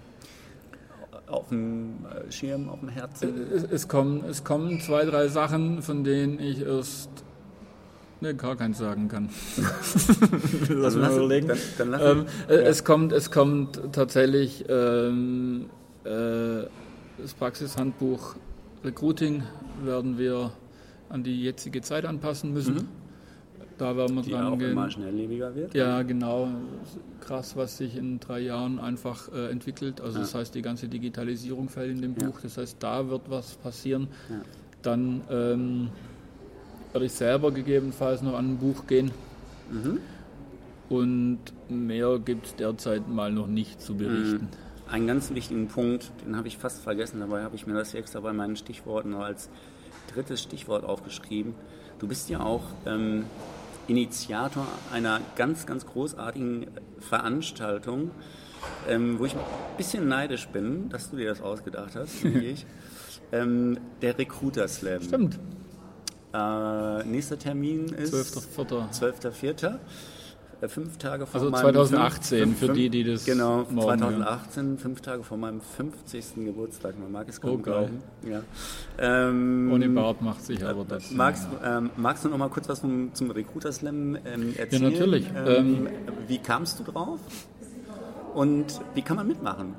auf 1.28 1.48
dem 1.48 2.04
äh, 2.06 2.32
Schirm, 2.32 2.68
auf 2.68 2.80
dem 2.80 2.88
Herzen? 2.88 3.48
Es, 3.54 3.62
es, 3.64 3.88
kommen, 3.88 4.24
es 4.28 4.42
kommen 4.42 4.80
zwei, 4.80 5.04
drei 5.04 5.28
Sachen, 5.28 5.82
von 5.82 6.02
denen 6.02 6.40
ich 6.40 6.62
erst 6.62 7.10
ne, 8.20 8.34
gar 8.34 8.56
keins 8.56 8.78
sagen 8.78 9.06
kann. 9.08 9.28
Lass 10.68 10.94
Dann 10.94 11.02
mal 11.02 11.08
lass- 11.08 11.16
überlegen. 11.16 11.48
Dann, 11.48 11.58
dann 11.78 11.90
lass 11.90 12.02
Ähm, 12.02 12.26
äh, 12.48 12.54
es, 12.54 12.82
kommt, 12.84 13.12
es 13.12 13.30
kommt 13.30 13.80
tatsächlich 13.92 14.64
ähm, 14.68 15.70
äh, 16.04 16.62
das 17.20 17.34
Praxishandbuch 17.34 18.36
Recruiting 18.84 19.42
werden 19.82 20.18
wir 20.18 20.52
an 21.08 21.22
die 21.22 21.42
jetzige 21.42 21.80
Zeit 21.82 22.04
anpassen 22.04 22.52
müssen. 22.52 22.88
Da 23.76 23.96
werden 23.96 24.16
wir 24.16 24.22
die 24.22 24.32
dran 24.32 24.46
auch 24.46 24.58
gehen. 24.58 24.72
immer 24.72 24.90
schnelllebiger 24.90 25.54
wird. 25.54 25.74
Ja, 25.74 26.02
genau. 26.02 26.48
Krass, 27.20 27.56
was 27.56 27.78
sich 27.78 27.96
in 27.96 28.18
drei 28.18 28.40
Jahren 28.40 28.80
einfach 28.80 29.32
äh, 29.32 29.50
entwickelt. 29.50 30.00
Also 30.00 30.18
das 30.18 30.34
heißt, 30.34 30.54
die 30.54 30.62
ganze 30.62 30.88
Digitalisierung 30.88 31.68
fällt 31.68 31.92
in 31.92 32.02
dem 32.02 32.14
Ja. 32.20 32.26
Buch. 32.26 32.40
Das 32.42 32.58
heißt, 32.58 32.76
da 32.80 33.08
wird 33.08 33.22
was 33.28 33.54
passieren. 33.54 34.08
Ja. 34.28 34.36
Dann 34.82 35.20
ähm, 35.30 35.88
werde 36.92 37.06
ich 37.06 37.12
selber 37.12 37.52
gegebenenfalls 37.52 38.22
noch 38.22 38.34
an 38.34 38.52
ein 38.54 38.56
Buch 38.58 38.86
gehen. 38.86 39.12
Mhm. 39.70 39.98
Und 40.88 41.38
mehr 41.68 42.18
gibt 42.18 42.46
es 42.46 42.56
derzeit 42.56 43.08
mal 43.08 43.30
noch 43.30 43.46
nicht 43.46 43.80
zu 43.80 43.94
berichten. 43.94 44.48
Einen 44.90 45.06
ganz 45.06 45.34
wichtigen 45.34 45.68
Punkt, 45.68 46.10
den 46.24 46.36
habe 46.36 46.48
ich 46.48 46.56
fast 46.56 46.82
vergessen, 46.82 47.20
dabei 47.20 47.42
habe 47.42 47.54
ich 47.54 47.66
mir 47.66 47.74
das 47.74 47.92
extra 47.92 48.20
bei 48.20 48.32
meinen 48.32 48.56
Stichworten 48.56 49.10
noch 49.10 49.20
als 49.20 49.50
drittes 50.14 50.42
Stichwort 50.42 50.84
aufgeschrieben. 50.84 51.54
Du 51.98 52.08
bist 52.08 52.30
ja 52.30 52.40
auch 52.40 52.62
ähm, 52.86 53.26
Initiator 53.86 54.66
einer 54.92 55.20
ganz, 55.36 55.66
ganz 55.66 55.84
großartigen 55.84 56.68
Veranstaltung, 57.00 58.12
ähm, 58.88 59.18
wo 59.18 59.26
ich 59.26 59.34
ein 59.34 59.40
bisschen 59.76 60.08
neidisch 60.08 60.48
bin, 60.48 60.88
dass 60.88 61.10
du 61.10 61.16
dir 61.16 61.28
das 61.28 61.42
ausgedacht 61.42 61.94
hast, 61.94 62.24
wie 62.24 62.38
ich. 62.52 62.66
Ähm, 63.30 63.78
der 64.00 64.16
Recruiter 64.18 64.68
Slam. 64.68 65.02
Stimmt. 65.02 65.38
Äh, 66.32 67.04
nächster 67.04 67.38
Termin 67.38 67.88
ist 67.88 68.14
12.04. 68.14 68.98
12.04. 69.22 69.78
Äh, 70.60 70.66
Fünf 70.68 70.98
Tage 70.98 71.24
vor 71.26 71.40
Also 71.40 71.50
meinem 71.52 71.60
2018 71.60 72.38
fünf- 72.40 72.58
für 72.58 72.66
fünf- 72.66 72.76
die, 72.78 72.90
die 72.90 73.04
das 73.04 73.24
Genau, 73.24 73.58
morgen 73.70 73.98
2018, 74.00 74.78
fünf 74.78 75.00
Tage 75.00 75.22
vor 75.22 75.38
meinem 75.38 75.60
50. 75.60 76.44
Geburtstag. 76.46 76.98
Man 76.98 77.12
mag 77.12 77.28
es 77.28 77.40
kaum 77.40 77.52
Oh, 77.52 77.58
glauben. 77.58 78.02
Ja. 78.28 78.42
Ähm, 78.98 79.70
Ohne 79.72 79.88
Bart 79.88 80.20
macht 80.20 80.44
sich 80.44 80.64
aber 80.64 80.84
das. 80.84 81.12
Magst, 81.12 81.46
ähm, 81.64 81.90
magst 81.96 82.24
du 82.24 82.28
noch 82.28 82.38
mal 82.38 82.48
kurz 82.48 82.68
was 82.68 82.80
vom, 82.80 83.10
zum 83.14 83.30
Recruiter 83.30 83.70
Slam 83.70 84.16
ähm, 84.24 84.54
erzählen? 84.56 84.82
natürlich. 84.92 85.26
Ähm, 85.46 85.86
wie 86.26 86.38
kamst 86.38 86.80
du 86.80 86.84
drauf? 86.84 87.20
Und 88.34 88.66
wie 88.94 89.02
kann 89.02 89.16
man 89.16 89.26
mitmachen? 89.28 89.74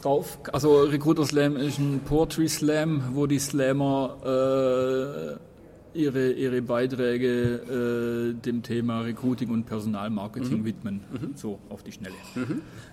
drauf. 0.00 0.38
Also 0.52 0.84
Recruiter 0.84 1.26
Slam 1.26 1.56
ist 1.56 1.78
ein 1.78 2.00
Poetry 2.06 2.48
Slam, 2.48 3.02
wo 3.12 3.26
die 3.26 3.38
Slammer 3.38 4.16
ihre, 5.94 6.32
ihre 6.32 6.62
Beiträge 6.62 8.32
äh, 8.34 8.40
dem 8.40 8.62
Thema 8.62 9.00
Recruiting 9.02 9.50
und 9.50 9.64
Personalmarketing 9.66 10.60
Mhm. 10.60 10.64
widmen, 10.64 11.00
so 11.36 11.58
auf 11.68 11.82
die 11.82 11.92
Schnelle. 11.92 12.14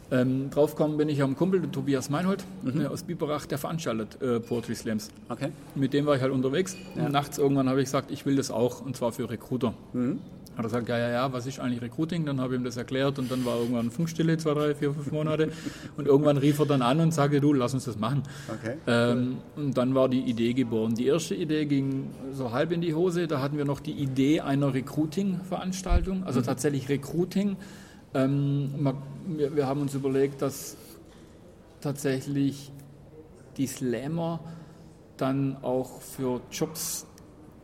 Ähm, 0.09 0.49
draufgekommen 0.49 0.97
bin 0.97 1.09
ich 1.09 1.21
am 1.21 1.35
Kumpel, 1.35 1.61
Tobias 1.71 2.09
Meinhold 2.09 2.43
Mhm. 2.63 2.81
äh, 2.81 2.85
aus 2.85 3.03
Biberach, 3.03 3.45
der 3.45 3.57
veranstaltet 3.57 4.21
äh, 4.21 4.39
Poetry 4.39 4.75
Slams. 4.75 5.09
Okay. 5.29 5.49
Mit 5.75 5.93
dem 5.93 6.05
war 6.05 6.15
ich 6.15 6.21
halt 6.21 6.31
unterwegs. 6.31 6.75
Und 6.95 7.11
nachts 7.11 7.37
irgendwann 7.37 7.67
habe 7.69 7.79
ich 7.81 7.85
gesagt, 7.85 8.09
ich 8.11 8.25
will 8.25 8.35
das 8.35 8.49
auch, 8.51 8.85
und 8.85 8.95
zwar 8.95 9.11
für 9.11 9.29
Recruiter. 9.29 9.73
Mhm. 10.57 10.63
Hat 10.63 10.65
er 10.65 10.69
gesagt, 10.69 10.89
ja, 10.89 10.97
ja, 10.97 11.09
ja, 11.09 11.33
was 11.33 11.45
ist 11.45 11.59
eigentlich 11.59 11.81
Recruiting? 11.81 12.25
Dann 12.25 12.41
habe 12.41 12.55
ich 12.55 12.59
ihm 12.59 12.63
das 12.63 12.77
erklärt 12.77 13.19
und 13.19 13.31
dann 13.31 13.45
war 13.45 13.57
irgendwann 13.57 13.91
Funkstille, 13.91 14.37
zwei, 14.37 14.53
drei, 14.53 14.75
vier, 14.75 14.93
fünf 14.93 15.11
Monate. 15.11 15.51
Und 15.95 16.07
irgendwann 16.07 16.37
rief 16.37 16.59
er 16.59 16.65
dann 16.65 16.81
an 16.81 16.99
und 16.99 17.13
sagte, 17.13 17.39
du, 17.39 17.53
lass 17.53 17.73
uns 17.73 17.85
das 17.85 17.97
machen. 17.97 18.23
Okay. 18.47 18.77
Ähm, 18.87 19.37
und 19.55 19.77
dann 19.77 19.95
war 19.95 20.09
die 20.09 20.21
Idee 20.21 20.53
geboren. 20.53 20.95
Die 20.95 21.07
erste 21.07 21.35
Idee 21.35 21.65
ging 21.65 22.09
so 22.33 22.51
halb 22.51 22.71
in 22.71 22.81
die 22.81 22.93
Hose. 22.93 23.27
Da 23.27 23.41
hatten 23.41 23.57
wir 23.57 23.65
noch 23.65 23.79
die 23.79 23.93
Idee 23.93 24.41
einer 24.41 24.73
Recruiting-Veranstaltung, 24.73 26.23
also 26.23 26.41
tatsächlich 26.41 26.89
Recruiting. 26.89 27.57
Ähm, 28.13 28.93
wir, 29.27 29.55
wir 29.55 29.67
haben 29.67 29.81
uns 29.81 29.93
überlegt, 29.93 30.41
dass 30.41 30.77
tatsächlich 31.81 32.71
die 33.57 33.67
Slammer 33.67 34.39
dann 35.17 35.57
auch 35.63 36.01
für 36.01 36.41
Jobs 36.51 37.06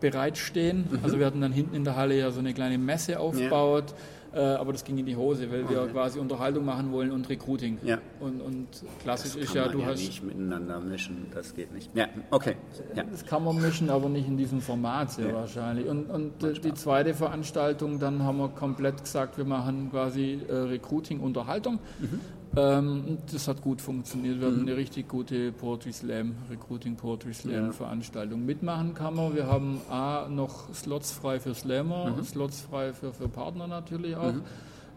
bereitstehen. 0.03 0.85
Also 1.01 1.17
wir 1.17 1.25
hatten 1.25 1.39
dann 1.39 1.53
hinten 1.53 1.75
in 1.75 1.85
der 1.85 1.95
Halle 1.95 2.17
ja 2.19 2.29
so 2.29 2.39
eine 2.39 2.53
kleine 2.53 2.77
Messe 2.77 3.19
aufgebaut, 3.21 3.95
äh, 4.33 4.39
aber 4.39 4.73
das 4.73 4.83
ging 4.83 4.97
in 4.97 5.05
die 5.05 5.15
Hose, 5.15 5.49
weil 5.49 5.69
wir 5.69 5.87
quasi 5.87 6.19
Unterhaltung 6.19 6.65
machen 6.65 6.91
wollen 6.91 7.11
und 7.11 7.29
Recruiting. 7.29 7.77
Ja. 7.83 7.99
Und, 8.19 8.41
und 8.41 8.67
klassisch 9.01 9.35
Das 9.35 9.43
ist 9.43 9.53
ja, 9.53 9.69
du 9.69 9.79
ja 9.79 9.85
hast 9.85 9.99
nicht 10.05 10.21
miteinander 10.21 10.81
mischen, 10.81 11.27
das 11.33 11.53
geht 11.55 11.71
nicht. 11.73 11.89
Ja, 11.95 12.07
okay. 12.31 12.55
Ja. 12.95 13.03
das 13.03 13.25
kann 13.25 13.45
man 13.45 13.61
mischen, 13.61 13.89
aber 13.89 14.09
nicht 14.09 14.27
in 14.27 14.35
diesem 14.35 14.59
Format 14.59 15.11
sehr 15.11 15.27
Ja. 15.27 15.33
wahrscheinlich. 15.35 15.87
Und, 15.87 16.09
und 16.09 16.43
äh, 16.43 16.53
die 16.53 16.73
zweite 16.73 17.13
Veranstaltung, 17.13 17.99
dann 17.99 18.23
haben 18.23 18.39
wir 18.39 18.49
komplett 18.49 19.01
gesagt, 19.03 19.37
wir 19.37 19.45
machen 19.45 19.89
quasi 19.89 20.39
äh, 20.49 20.53
Recruiting-Unterhaltung. 20.53 21.79
Mhm. 21.99 22.19
Ähm, 22.55 23.17
das 23.31 23.47
hat 23.47 23.61
gut 23.61 23.81
funktioniert. 23.81 24.39
Wir 24.39 24.47
hatten 24.47 24.61
eine 24.61 24.77
richtig 24.77 25.07
gute 25.07 25.51
Poetry 25.51 25.91
Slam, 25.91 26.35
Recruiting 26.51 26.95
Poetry 26.95 27.33
Slam 27.33 27.65
Ja. 27.67 27.71
Veranstaltung. 27.71 28.45
Mitmachen 28.45 28.93
kann 28.93 29.15
man. 29.15 29.33
Wir 29.35 29.47
haben 29.47 29.81
A, 29.89 30.27
noch 30.29 30.73
Slots 30.73 31.11
frei 31.11 31.39
für 31.39 31.55
Slammer, 31.55 32.11
Mhm. 32.15 32.23
Slots 32.23 32.61
frei 32.61 32.93
für, 32.93 33.11
für 33.11 33.27
Partner 33.27 33.65
natürlich 33.67 34.15
auch. 34.15 34.33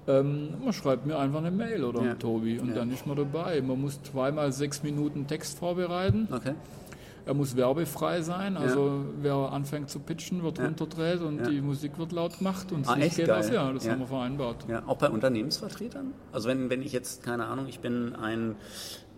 Ähm, 0.08 0.50
man 0.62 0.72
schreibt 0.72 1.06
mir 1.06 1.18
einfach 1.18 1.38
eine 1.38 1.50
Mail 1.50 1.82
oder 1.82 2.02
Ja. 2.04 2.14
Tobi 2.14 2.58
und 2.60 2.68
Ja. 2.68 2.74
dann 2.76 2.92
ist 2.92 3.06
man 3.06 3.16
dabei. 3.16 3.60
Man 3.62 3.80
muss 3.80 4.00
zweimal 4.02 4.52
sechs 4.52 4.82
Minuten 4.82 5.26
Text 5.26 5.58
vorbereiten. 5.58 6.28
Okay. 6.30 6.52
Er 7.26 7.34
muss 7.34 7.56
werbefrei 7.56 8.22
sein, 8.22 8.56
also 8.56 9.04
wer 9.20 9.34
anfängt 9.34 9.90
zu 9.90 9.98
pitchen, 9.98 10.44
wird 10.44 10.58
Ja. 10.58 10.64
runterdreht 10.66 11.20
und 11.20 11.40
Ja. 11.40 11.48
die 11.50 11.60
Musik 11.60 11.98
wird 11.98 12.12
laut 12.12 12.38
gemacht 12.38 12.70
und 12.70 12.86
das 12.86 12.94
Ah, 12.94 12.98
echt 12.98 13.16
geht 13.16 13.26
geil. 13.26 13.40
aus. 13.40 13.50
Ja, 13.50 13.72
das 13.72 13.84
Ja. 13.84 13.92
haben 13.92 13.98
wir 13.98 14.06
vereinbart. 14.06 14.64
Ja, 14.68 14.84
auch 14.86 14.96
bei 14.96 15.10
Unternehmensvertretern? 15.10 16.14
Also 16.32 16.48
wenn, 16.48 16.70
wenn 16.70 16.82
ich 16.82 16.92
jetzt, 16.92 17.24
keine 17.24 17.46
Ahnung, 17.46 17.66
ich 17.66 17.80
bin 17.80 18.14
ein, 18.14 18.54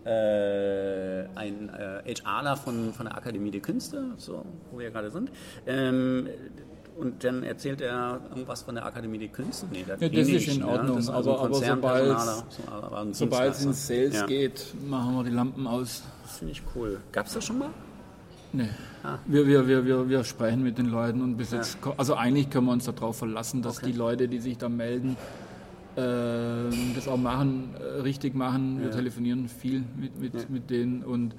äh, 0.05 1.25
ein 1.35 1.69
äh, 1.69 2.13
HRler 2.15 2.57
von, 2.57 2.93
von 2.93 3.05
der 3.05 3.15
Akademie 3.15 3.51
der 3.51 3.61
Künste, 3.61 4.03
so, 4.17 4.43
wo 4.71 4.79
wir 4.79 4.85
ja 4.87 4.91
gerade 4.91 5.11
sind, 5.11 5.29
ähm, 5.67 6.27
und 6.97 7.23
dann 7.23 7.43
erzählt 7.43 7.79
er 7.79 8.19
irgendwas 8.31 8.63
von 8.63 8.73
der 8.73 8.85
Akademie 8.87 9.19
der 9.19 9.27
Künste? 9.29 9.67
Nee, 9.71 9.85
das, 9.87 10.01
Ja, 10.01 10.09
das 10.09 10.17
ist 10.19 10.27
nicht, 10.29 10.47
in 10.55 10.61
ne? 10.61 10.67
Ordnung, 10.67 10.95
Das 10.95 11.05
ist 11.05 11.09
also 11.11 11.37
aber- 11.37 11.41
aber 11.43 13.13
Sobald 13.13 13.53
es 13.53 13.63
ins 13.65 13.87
Sales 13.87 14.15
ja. 14.15 14.25
geht, 14.25 14.73
machen 14.89 15.15
wir 15.15 15.23
die 15.23 15.29
Lampen 15.29 15.67
aus. 15.67 16.01
Das 16.23 16.37
finde 16.39 16.53
ich 16.53 16.63
cool. 16.75 16.99
Gab 17.11 17.27
es 17.27 17.33
das 17.35 17.45
schon 17.45 17.59
mal? 17.59 17.69
Nee. 18.51 18.69
Ah. 19.03 19.17
Wir, 19.27 19.45
wir, 19.47 19.67
wir, 19.67 19.85
wir, 19.85 20.09
wir 20.09 20.23
sprechen 20.23 20.63
mit 20.63 20.77
den 20.77 20.87
Leuten 20.87 21.21
und 21.21 21.37
bis 21.37 21.51
jetzt, 21.51 21.79
ko- 21.81 21.93
also 21.97 22.15
eigentlich 22.15 22.49
können 22.49 22.65
wir 22.65 22.73
uns 22.73 22.85
darauf 22.85 23.17
verlassen, 23.17 23.61
dass 23.61 23.77
Okay. 23.77 23.91
die 23.91 23.97
Leute, 23.97 24.27
die 24.27 24.39
sich 24.39 24.57
da 24.57 24.67
melden, 24.69 25.15
äh, 25.95 26.01
das 26.95 27.07
auch 27.07 27.17
machen, 27.17 27.69
äh, 27.79 28.01
richtig 28.01 28.33
machen. 28.35 28.79
Wir 28.79 28.87
Ja. 28.89 28.95
telefonieren 28.95 29.47
viel 29.49 29.83
mit, 29.97 30.19
mit, 30.19 30.33
Ja. 30.33 30.39
mit 30.49 30.69
denen 30.69 31.03
und 31.03 31.33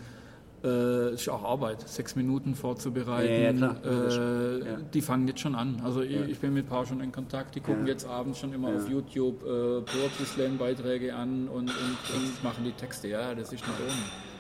äh, 0.63 0.69
es 1.15 1.23
ist 1.23 1.29
auch 1.31 1.43
Arbeit, 1.43 1.89
sechs 1.89 2.15
Minuten 2.17 2.55
vorzubereiten. 2.55 3.59
Ja, 3.61 3.75
ja, 3.83 3.91
äh, 3.91 4.59
Ja. 4.59 4.77
Die 4.93 5.01
fangen 5.01 5.27
jetzt 5.27 5.41
schon 5.41 5.55
an. 5.55 5.81
Also 5.83 6.03
ich, 6.03 6.13
Ja. 6.13 6.27
ich 6.27 6.39
bin 6.39 6.53
mit 6.53 6.67
ein 6.67 6.69
paar 6.69 6.85
schon 6.87 7.01
in 7.01 7.11
Kontakt, 7.13 7.55
die 7.55 7.61
gucken 7.61 7.87
Ja. 7.87 7.93
jetzt 7.93 8.07
abends 8.07 8.39
schon 8.39 8.53
immer 8.53 8.69
Ja. 8.71 8.77
auf 8.77 8.89
YouTube 8.89 9.43
äh, 9.43 9.47
Poetry 9.81 10.25
Slam 10.27 10.59
Beiträge 10.59 11.15
an 11.15 11.49
und, 11.49 11.71
und, 11.71 11.71
und 11.71 12.45
machen 12.45 12.63
die 12.65 12.73
Texte. 12.73 13.09
Ja, 13.09 13.35
das 13.35 13.45
ist 13.47 13.53
nicht 13.53 13.65
ohne. 13.65 13.91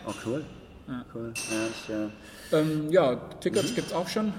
Oh, 0.07 0.13
cool. 0.27 0.45
Ja. 0.91 1.05
Cool. 1.15 1.33
Ja, 1.51 1.67
ich, 1.71 1.89
äh, 1.89 2.61
Ähm, 2.61 2.91
ja, 2.91 3.15
Tickets 3.41 3.75
gibt 3.75 3.87
es 3.89 3.93
auch 3.93 4.09
schon. 4.09 4.33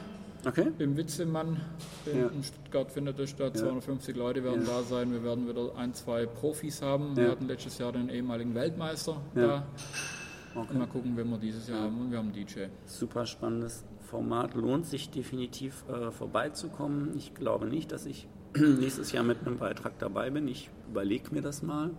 okay. 0.45 0.67
Im 0.79 0.97
Witzemann 0.97 1.61
in, 2.05 2.19
Ja. 2.19 2.27
in 2.27 2.43
Stuttgart 2.43 2.91
findet 2.91 3.17
das 3.19 3.29
statt. 3.29 3.55
Ja. 3.55 3.61
250 3.63 4.15
Leute 4.17 4.43
werden 4.43 4.65
Ja. 4.65 4.73
da 4.79 4.83
sein. 4.83 5.11
Wir 5.13 5.23
werden 5.23 5.47
wieder 5.47 5.75
ein, 5.77 5.93
zwei 5.93 6.25
Profis 6.25 6.81
haben. 6.81 7.15
Wir 7.15 7.31
hatten 7.31 7.47
letztes 7.47 7.77
Jahr 7.77 7.93
den 7.93 8.09
ehemaligen 8.09 8.53
Weltmeister 8.53 9.15
da. 9.33 9.63
okay. 10.53 10.67
Und 10.69 10.77
mal 10.77 10.87
gucken, 10.87 11.15
wen 11.15 11.29
wir 11.29 11.37
dieses 11.37 11.69
Jahr 11.69 11.79
haben. 11.83 12.01
Und 12.01 12.11
wir 12.11 12.17
haben 12.17 12.33
einen 12.33 12.45
DJ. 12.45 12.65
Super 12.85 13.25
spannendes 13.25 13.85
Format. 14.01 14.53
Lohnt 14.55 14.85
sich 14.87 15.09
definitiv 15.09 15.85
äh, 15.89 16.11
vorbeizukommen. 16.11 17.15
Ich 17.15 17.33
glaube 17.33 17.65
nicht, 17.65 17.93
dass 17.93 18.05
ich 18.05 18.27
nächstes 18.57 19.13
Jahr 19.13 19.23
mit 19.23 19.37
einem 19.47 19.57
Beitrag 19.57 19.97
dabei 19.99 20.29
bin. 20.31 20.49
Ich 20.49 20.69
überlege 20.89 21.33
mir 21.33 21.41
das 21.41 21.63
mal. 21.63 21.91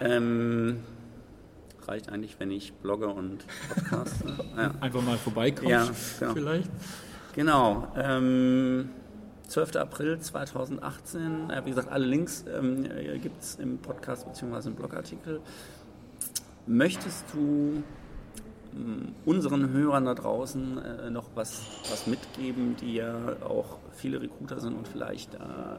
Ähm, 0.00 0.80
reicht 1.88 2.10
eigentlich, 2.10 2.38
wenn 2.38 2.50
ich 2.50 2.72
blogge 2.74 3.08
und 3.08 3.44
podcaste. 3.74 4.24
ja. 4.56 4.74
Einfach 4.80 5.02
mal 5.02 5.16
vorbeikommen, 5.16 5.70
Ja, 5.70 5.88
genau. 6.18 6.34
vielleicht. 6.34 6.70
Genau. 7.34 7.88
Ähm, 7.96 8.90
12. 9.48 9.76
April 9.76 10.18
2018. 10.20 11.50
Äh, 11.50 11.64
wie 11.64 11.70
gesagt, 11.70 11.90
alle 11.90 12.06
Links 12.06 12.44
ähm, 12.56 12.84
gibt 13.20 13.42
es 13.42 13.56
im 13.56 13.78
Podcast 13.78 14.26
bzw. 14.26 14.68
im 14.68 14.74
Blogartikel. 14.74 15.40
Möchtest 16.66 17.24
du 17.32 17.82
ähm, 18.74 19.14
unseren 19.24 19.70
Hörern 19.72 20.04
da 20.04 20.14
draußen 20.14 20.78
äh, 20.78 21.10
noch 21.10 21.30
was, 21.34 21.62
was 21.90 22.06
mitgeben, 22.06 22.76
die 22.76 22.94
ja 22.94 23.14
auch 23.42 23.78
viele 23.92 24.20
Recruiter 24.20 24.60
sind 24.60 24.76
und 24.76 24.86
vielleicht 24.86 25.34
äh, 25.34 25.38
äh, 25.38 25.78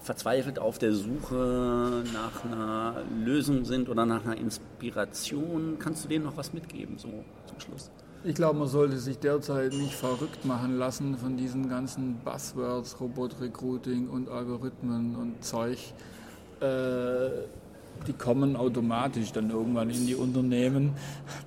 verzweifelt 0.00 0.58
auf 0.58 0.78
der 0.78 0.92
Suche 0.94 2.02
nach 2.12 2.44
einer 2.44 3.02
Lösung 3.24 3.64
sind 3.64 3.88
oder 3.88 4.06
nach 4.06 4.24
einer 4.24 4.36
Inspiration? 4.36 5.76
Kannst 5.78 6.04
du 6.04 6.08
denen 6.08 6.24
noch 6.24 6.36
was 6.36 6.52
mitgeben, 6.52 6.98
so 6.98 7.08
zum 7.46 7.60
Schluss? 7.60 7.90
Ich 8.24 8.36
glaube, 8.36 8.58
man 8.58 8.68
sollte 8.68 8.98
sich 8.98 9.18
derzeit 9.18 9.72
nicht 9.72 9.94
verrückt 9.94 10.44
machen 10.44 10.78
lassen 10.78 11.16
von 11.16 11.36
diesen 11.36 11.68
ganzen 11.68 12.18
Buzzwords, 12.24 13.00
Robot-Recruiting 13.00 14.08
und 14.08 14.28
Algorithmen 14.28 15.16
und 15.16 15.42
Zeug. 15.42 15.78
Äh, 16.60 17.30
die 18.06 18.12
kommen 18.12 18.56
automatisch 18.56 19.32
dann 19.32 19.50
irgendwann 19.50 19.90
in 19.90 20.06
die 20.06 20.14
Unternehmen. 20.14 20.92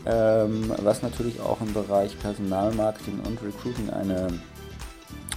ähm, 0.05 0.73
was 0.81 1.01
natürlich 1.01 1.39
auch 1.39 1.61
im 1.61 1.73
Bereich 1.73 2.19
Personalmarketing 2.19 3.21
und 3.21 3.41
Recruiting 3.41 3.89
eine 3.91 4.27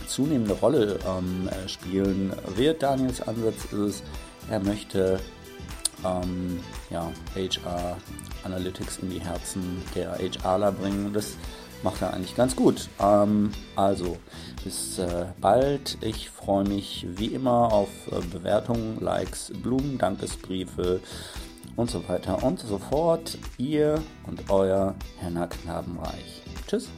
zunehmende 0.08 0.54
Rolle 0.54 0.98
ähm, 1.06 1.48
äh, 1.48 1.68
spielen 1.68 2.32
wird. 2.56 2.82
Daniels 2.82 3.20
Ansatz 3.20 3.66
ist 3.66 3.72
es, 3.72 4.02
er 4.50 4.58
möchte 4.58 5.20
ähm, 6.04 6.58
ja, 6.90 7.10
HR 7.36 7.96
Analytics 8.42 8.98
in 8.98 9.10
die 9.10 9.20
Herzen 9.20 9.80
der 9.94 10.18
HRler 10.18 10.72
bringen. 10.72 11.12
Das 11.12 11.36
macht 11.84 12.02
er 12.02 12.12
eigentlich 12.12 12.34
ganz 12.34 12.56
gut. 12.56 12.88
Ähm, 13.00 13.52
also, 13.76 14.16
bis 14.64 14.98
äh, 14.98 15.26
bald. 15.40 15.98
Ich 16.00 16.30
freue 16.30 16.64
mich 16.64 17.06
wie 17.08 17.26
immer 17.26 17.72
auf 17.72 17.90
äh, 18.10 18.20
Bewertungen, 18.32 18.98
Likes, 19.00 19.52
Blumen, 19.62 19.98
Dankesbriefe 19.98 21.00
und 21.76 21.90
so 21.90 22.08
weiter 22.08 22.42
und 22.42 22.58
so 22.58 22.78
fort. 22.78 23.38
Ihr 23.58 24.02
und 24.26 24.50
euer 24.50 24.94
Herr 25.18 25.46
Knabenreich. 25.46 26.42
Tschüss. 26.66 26.88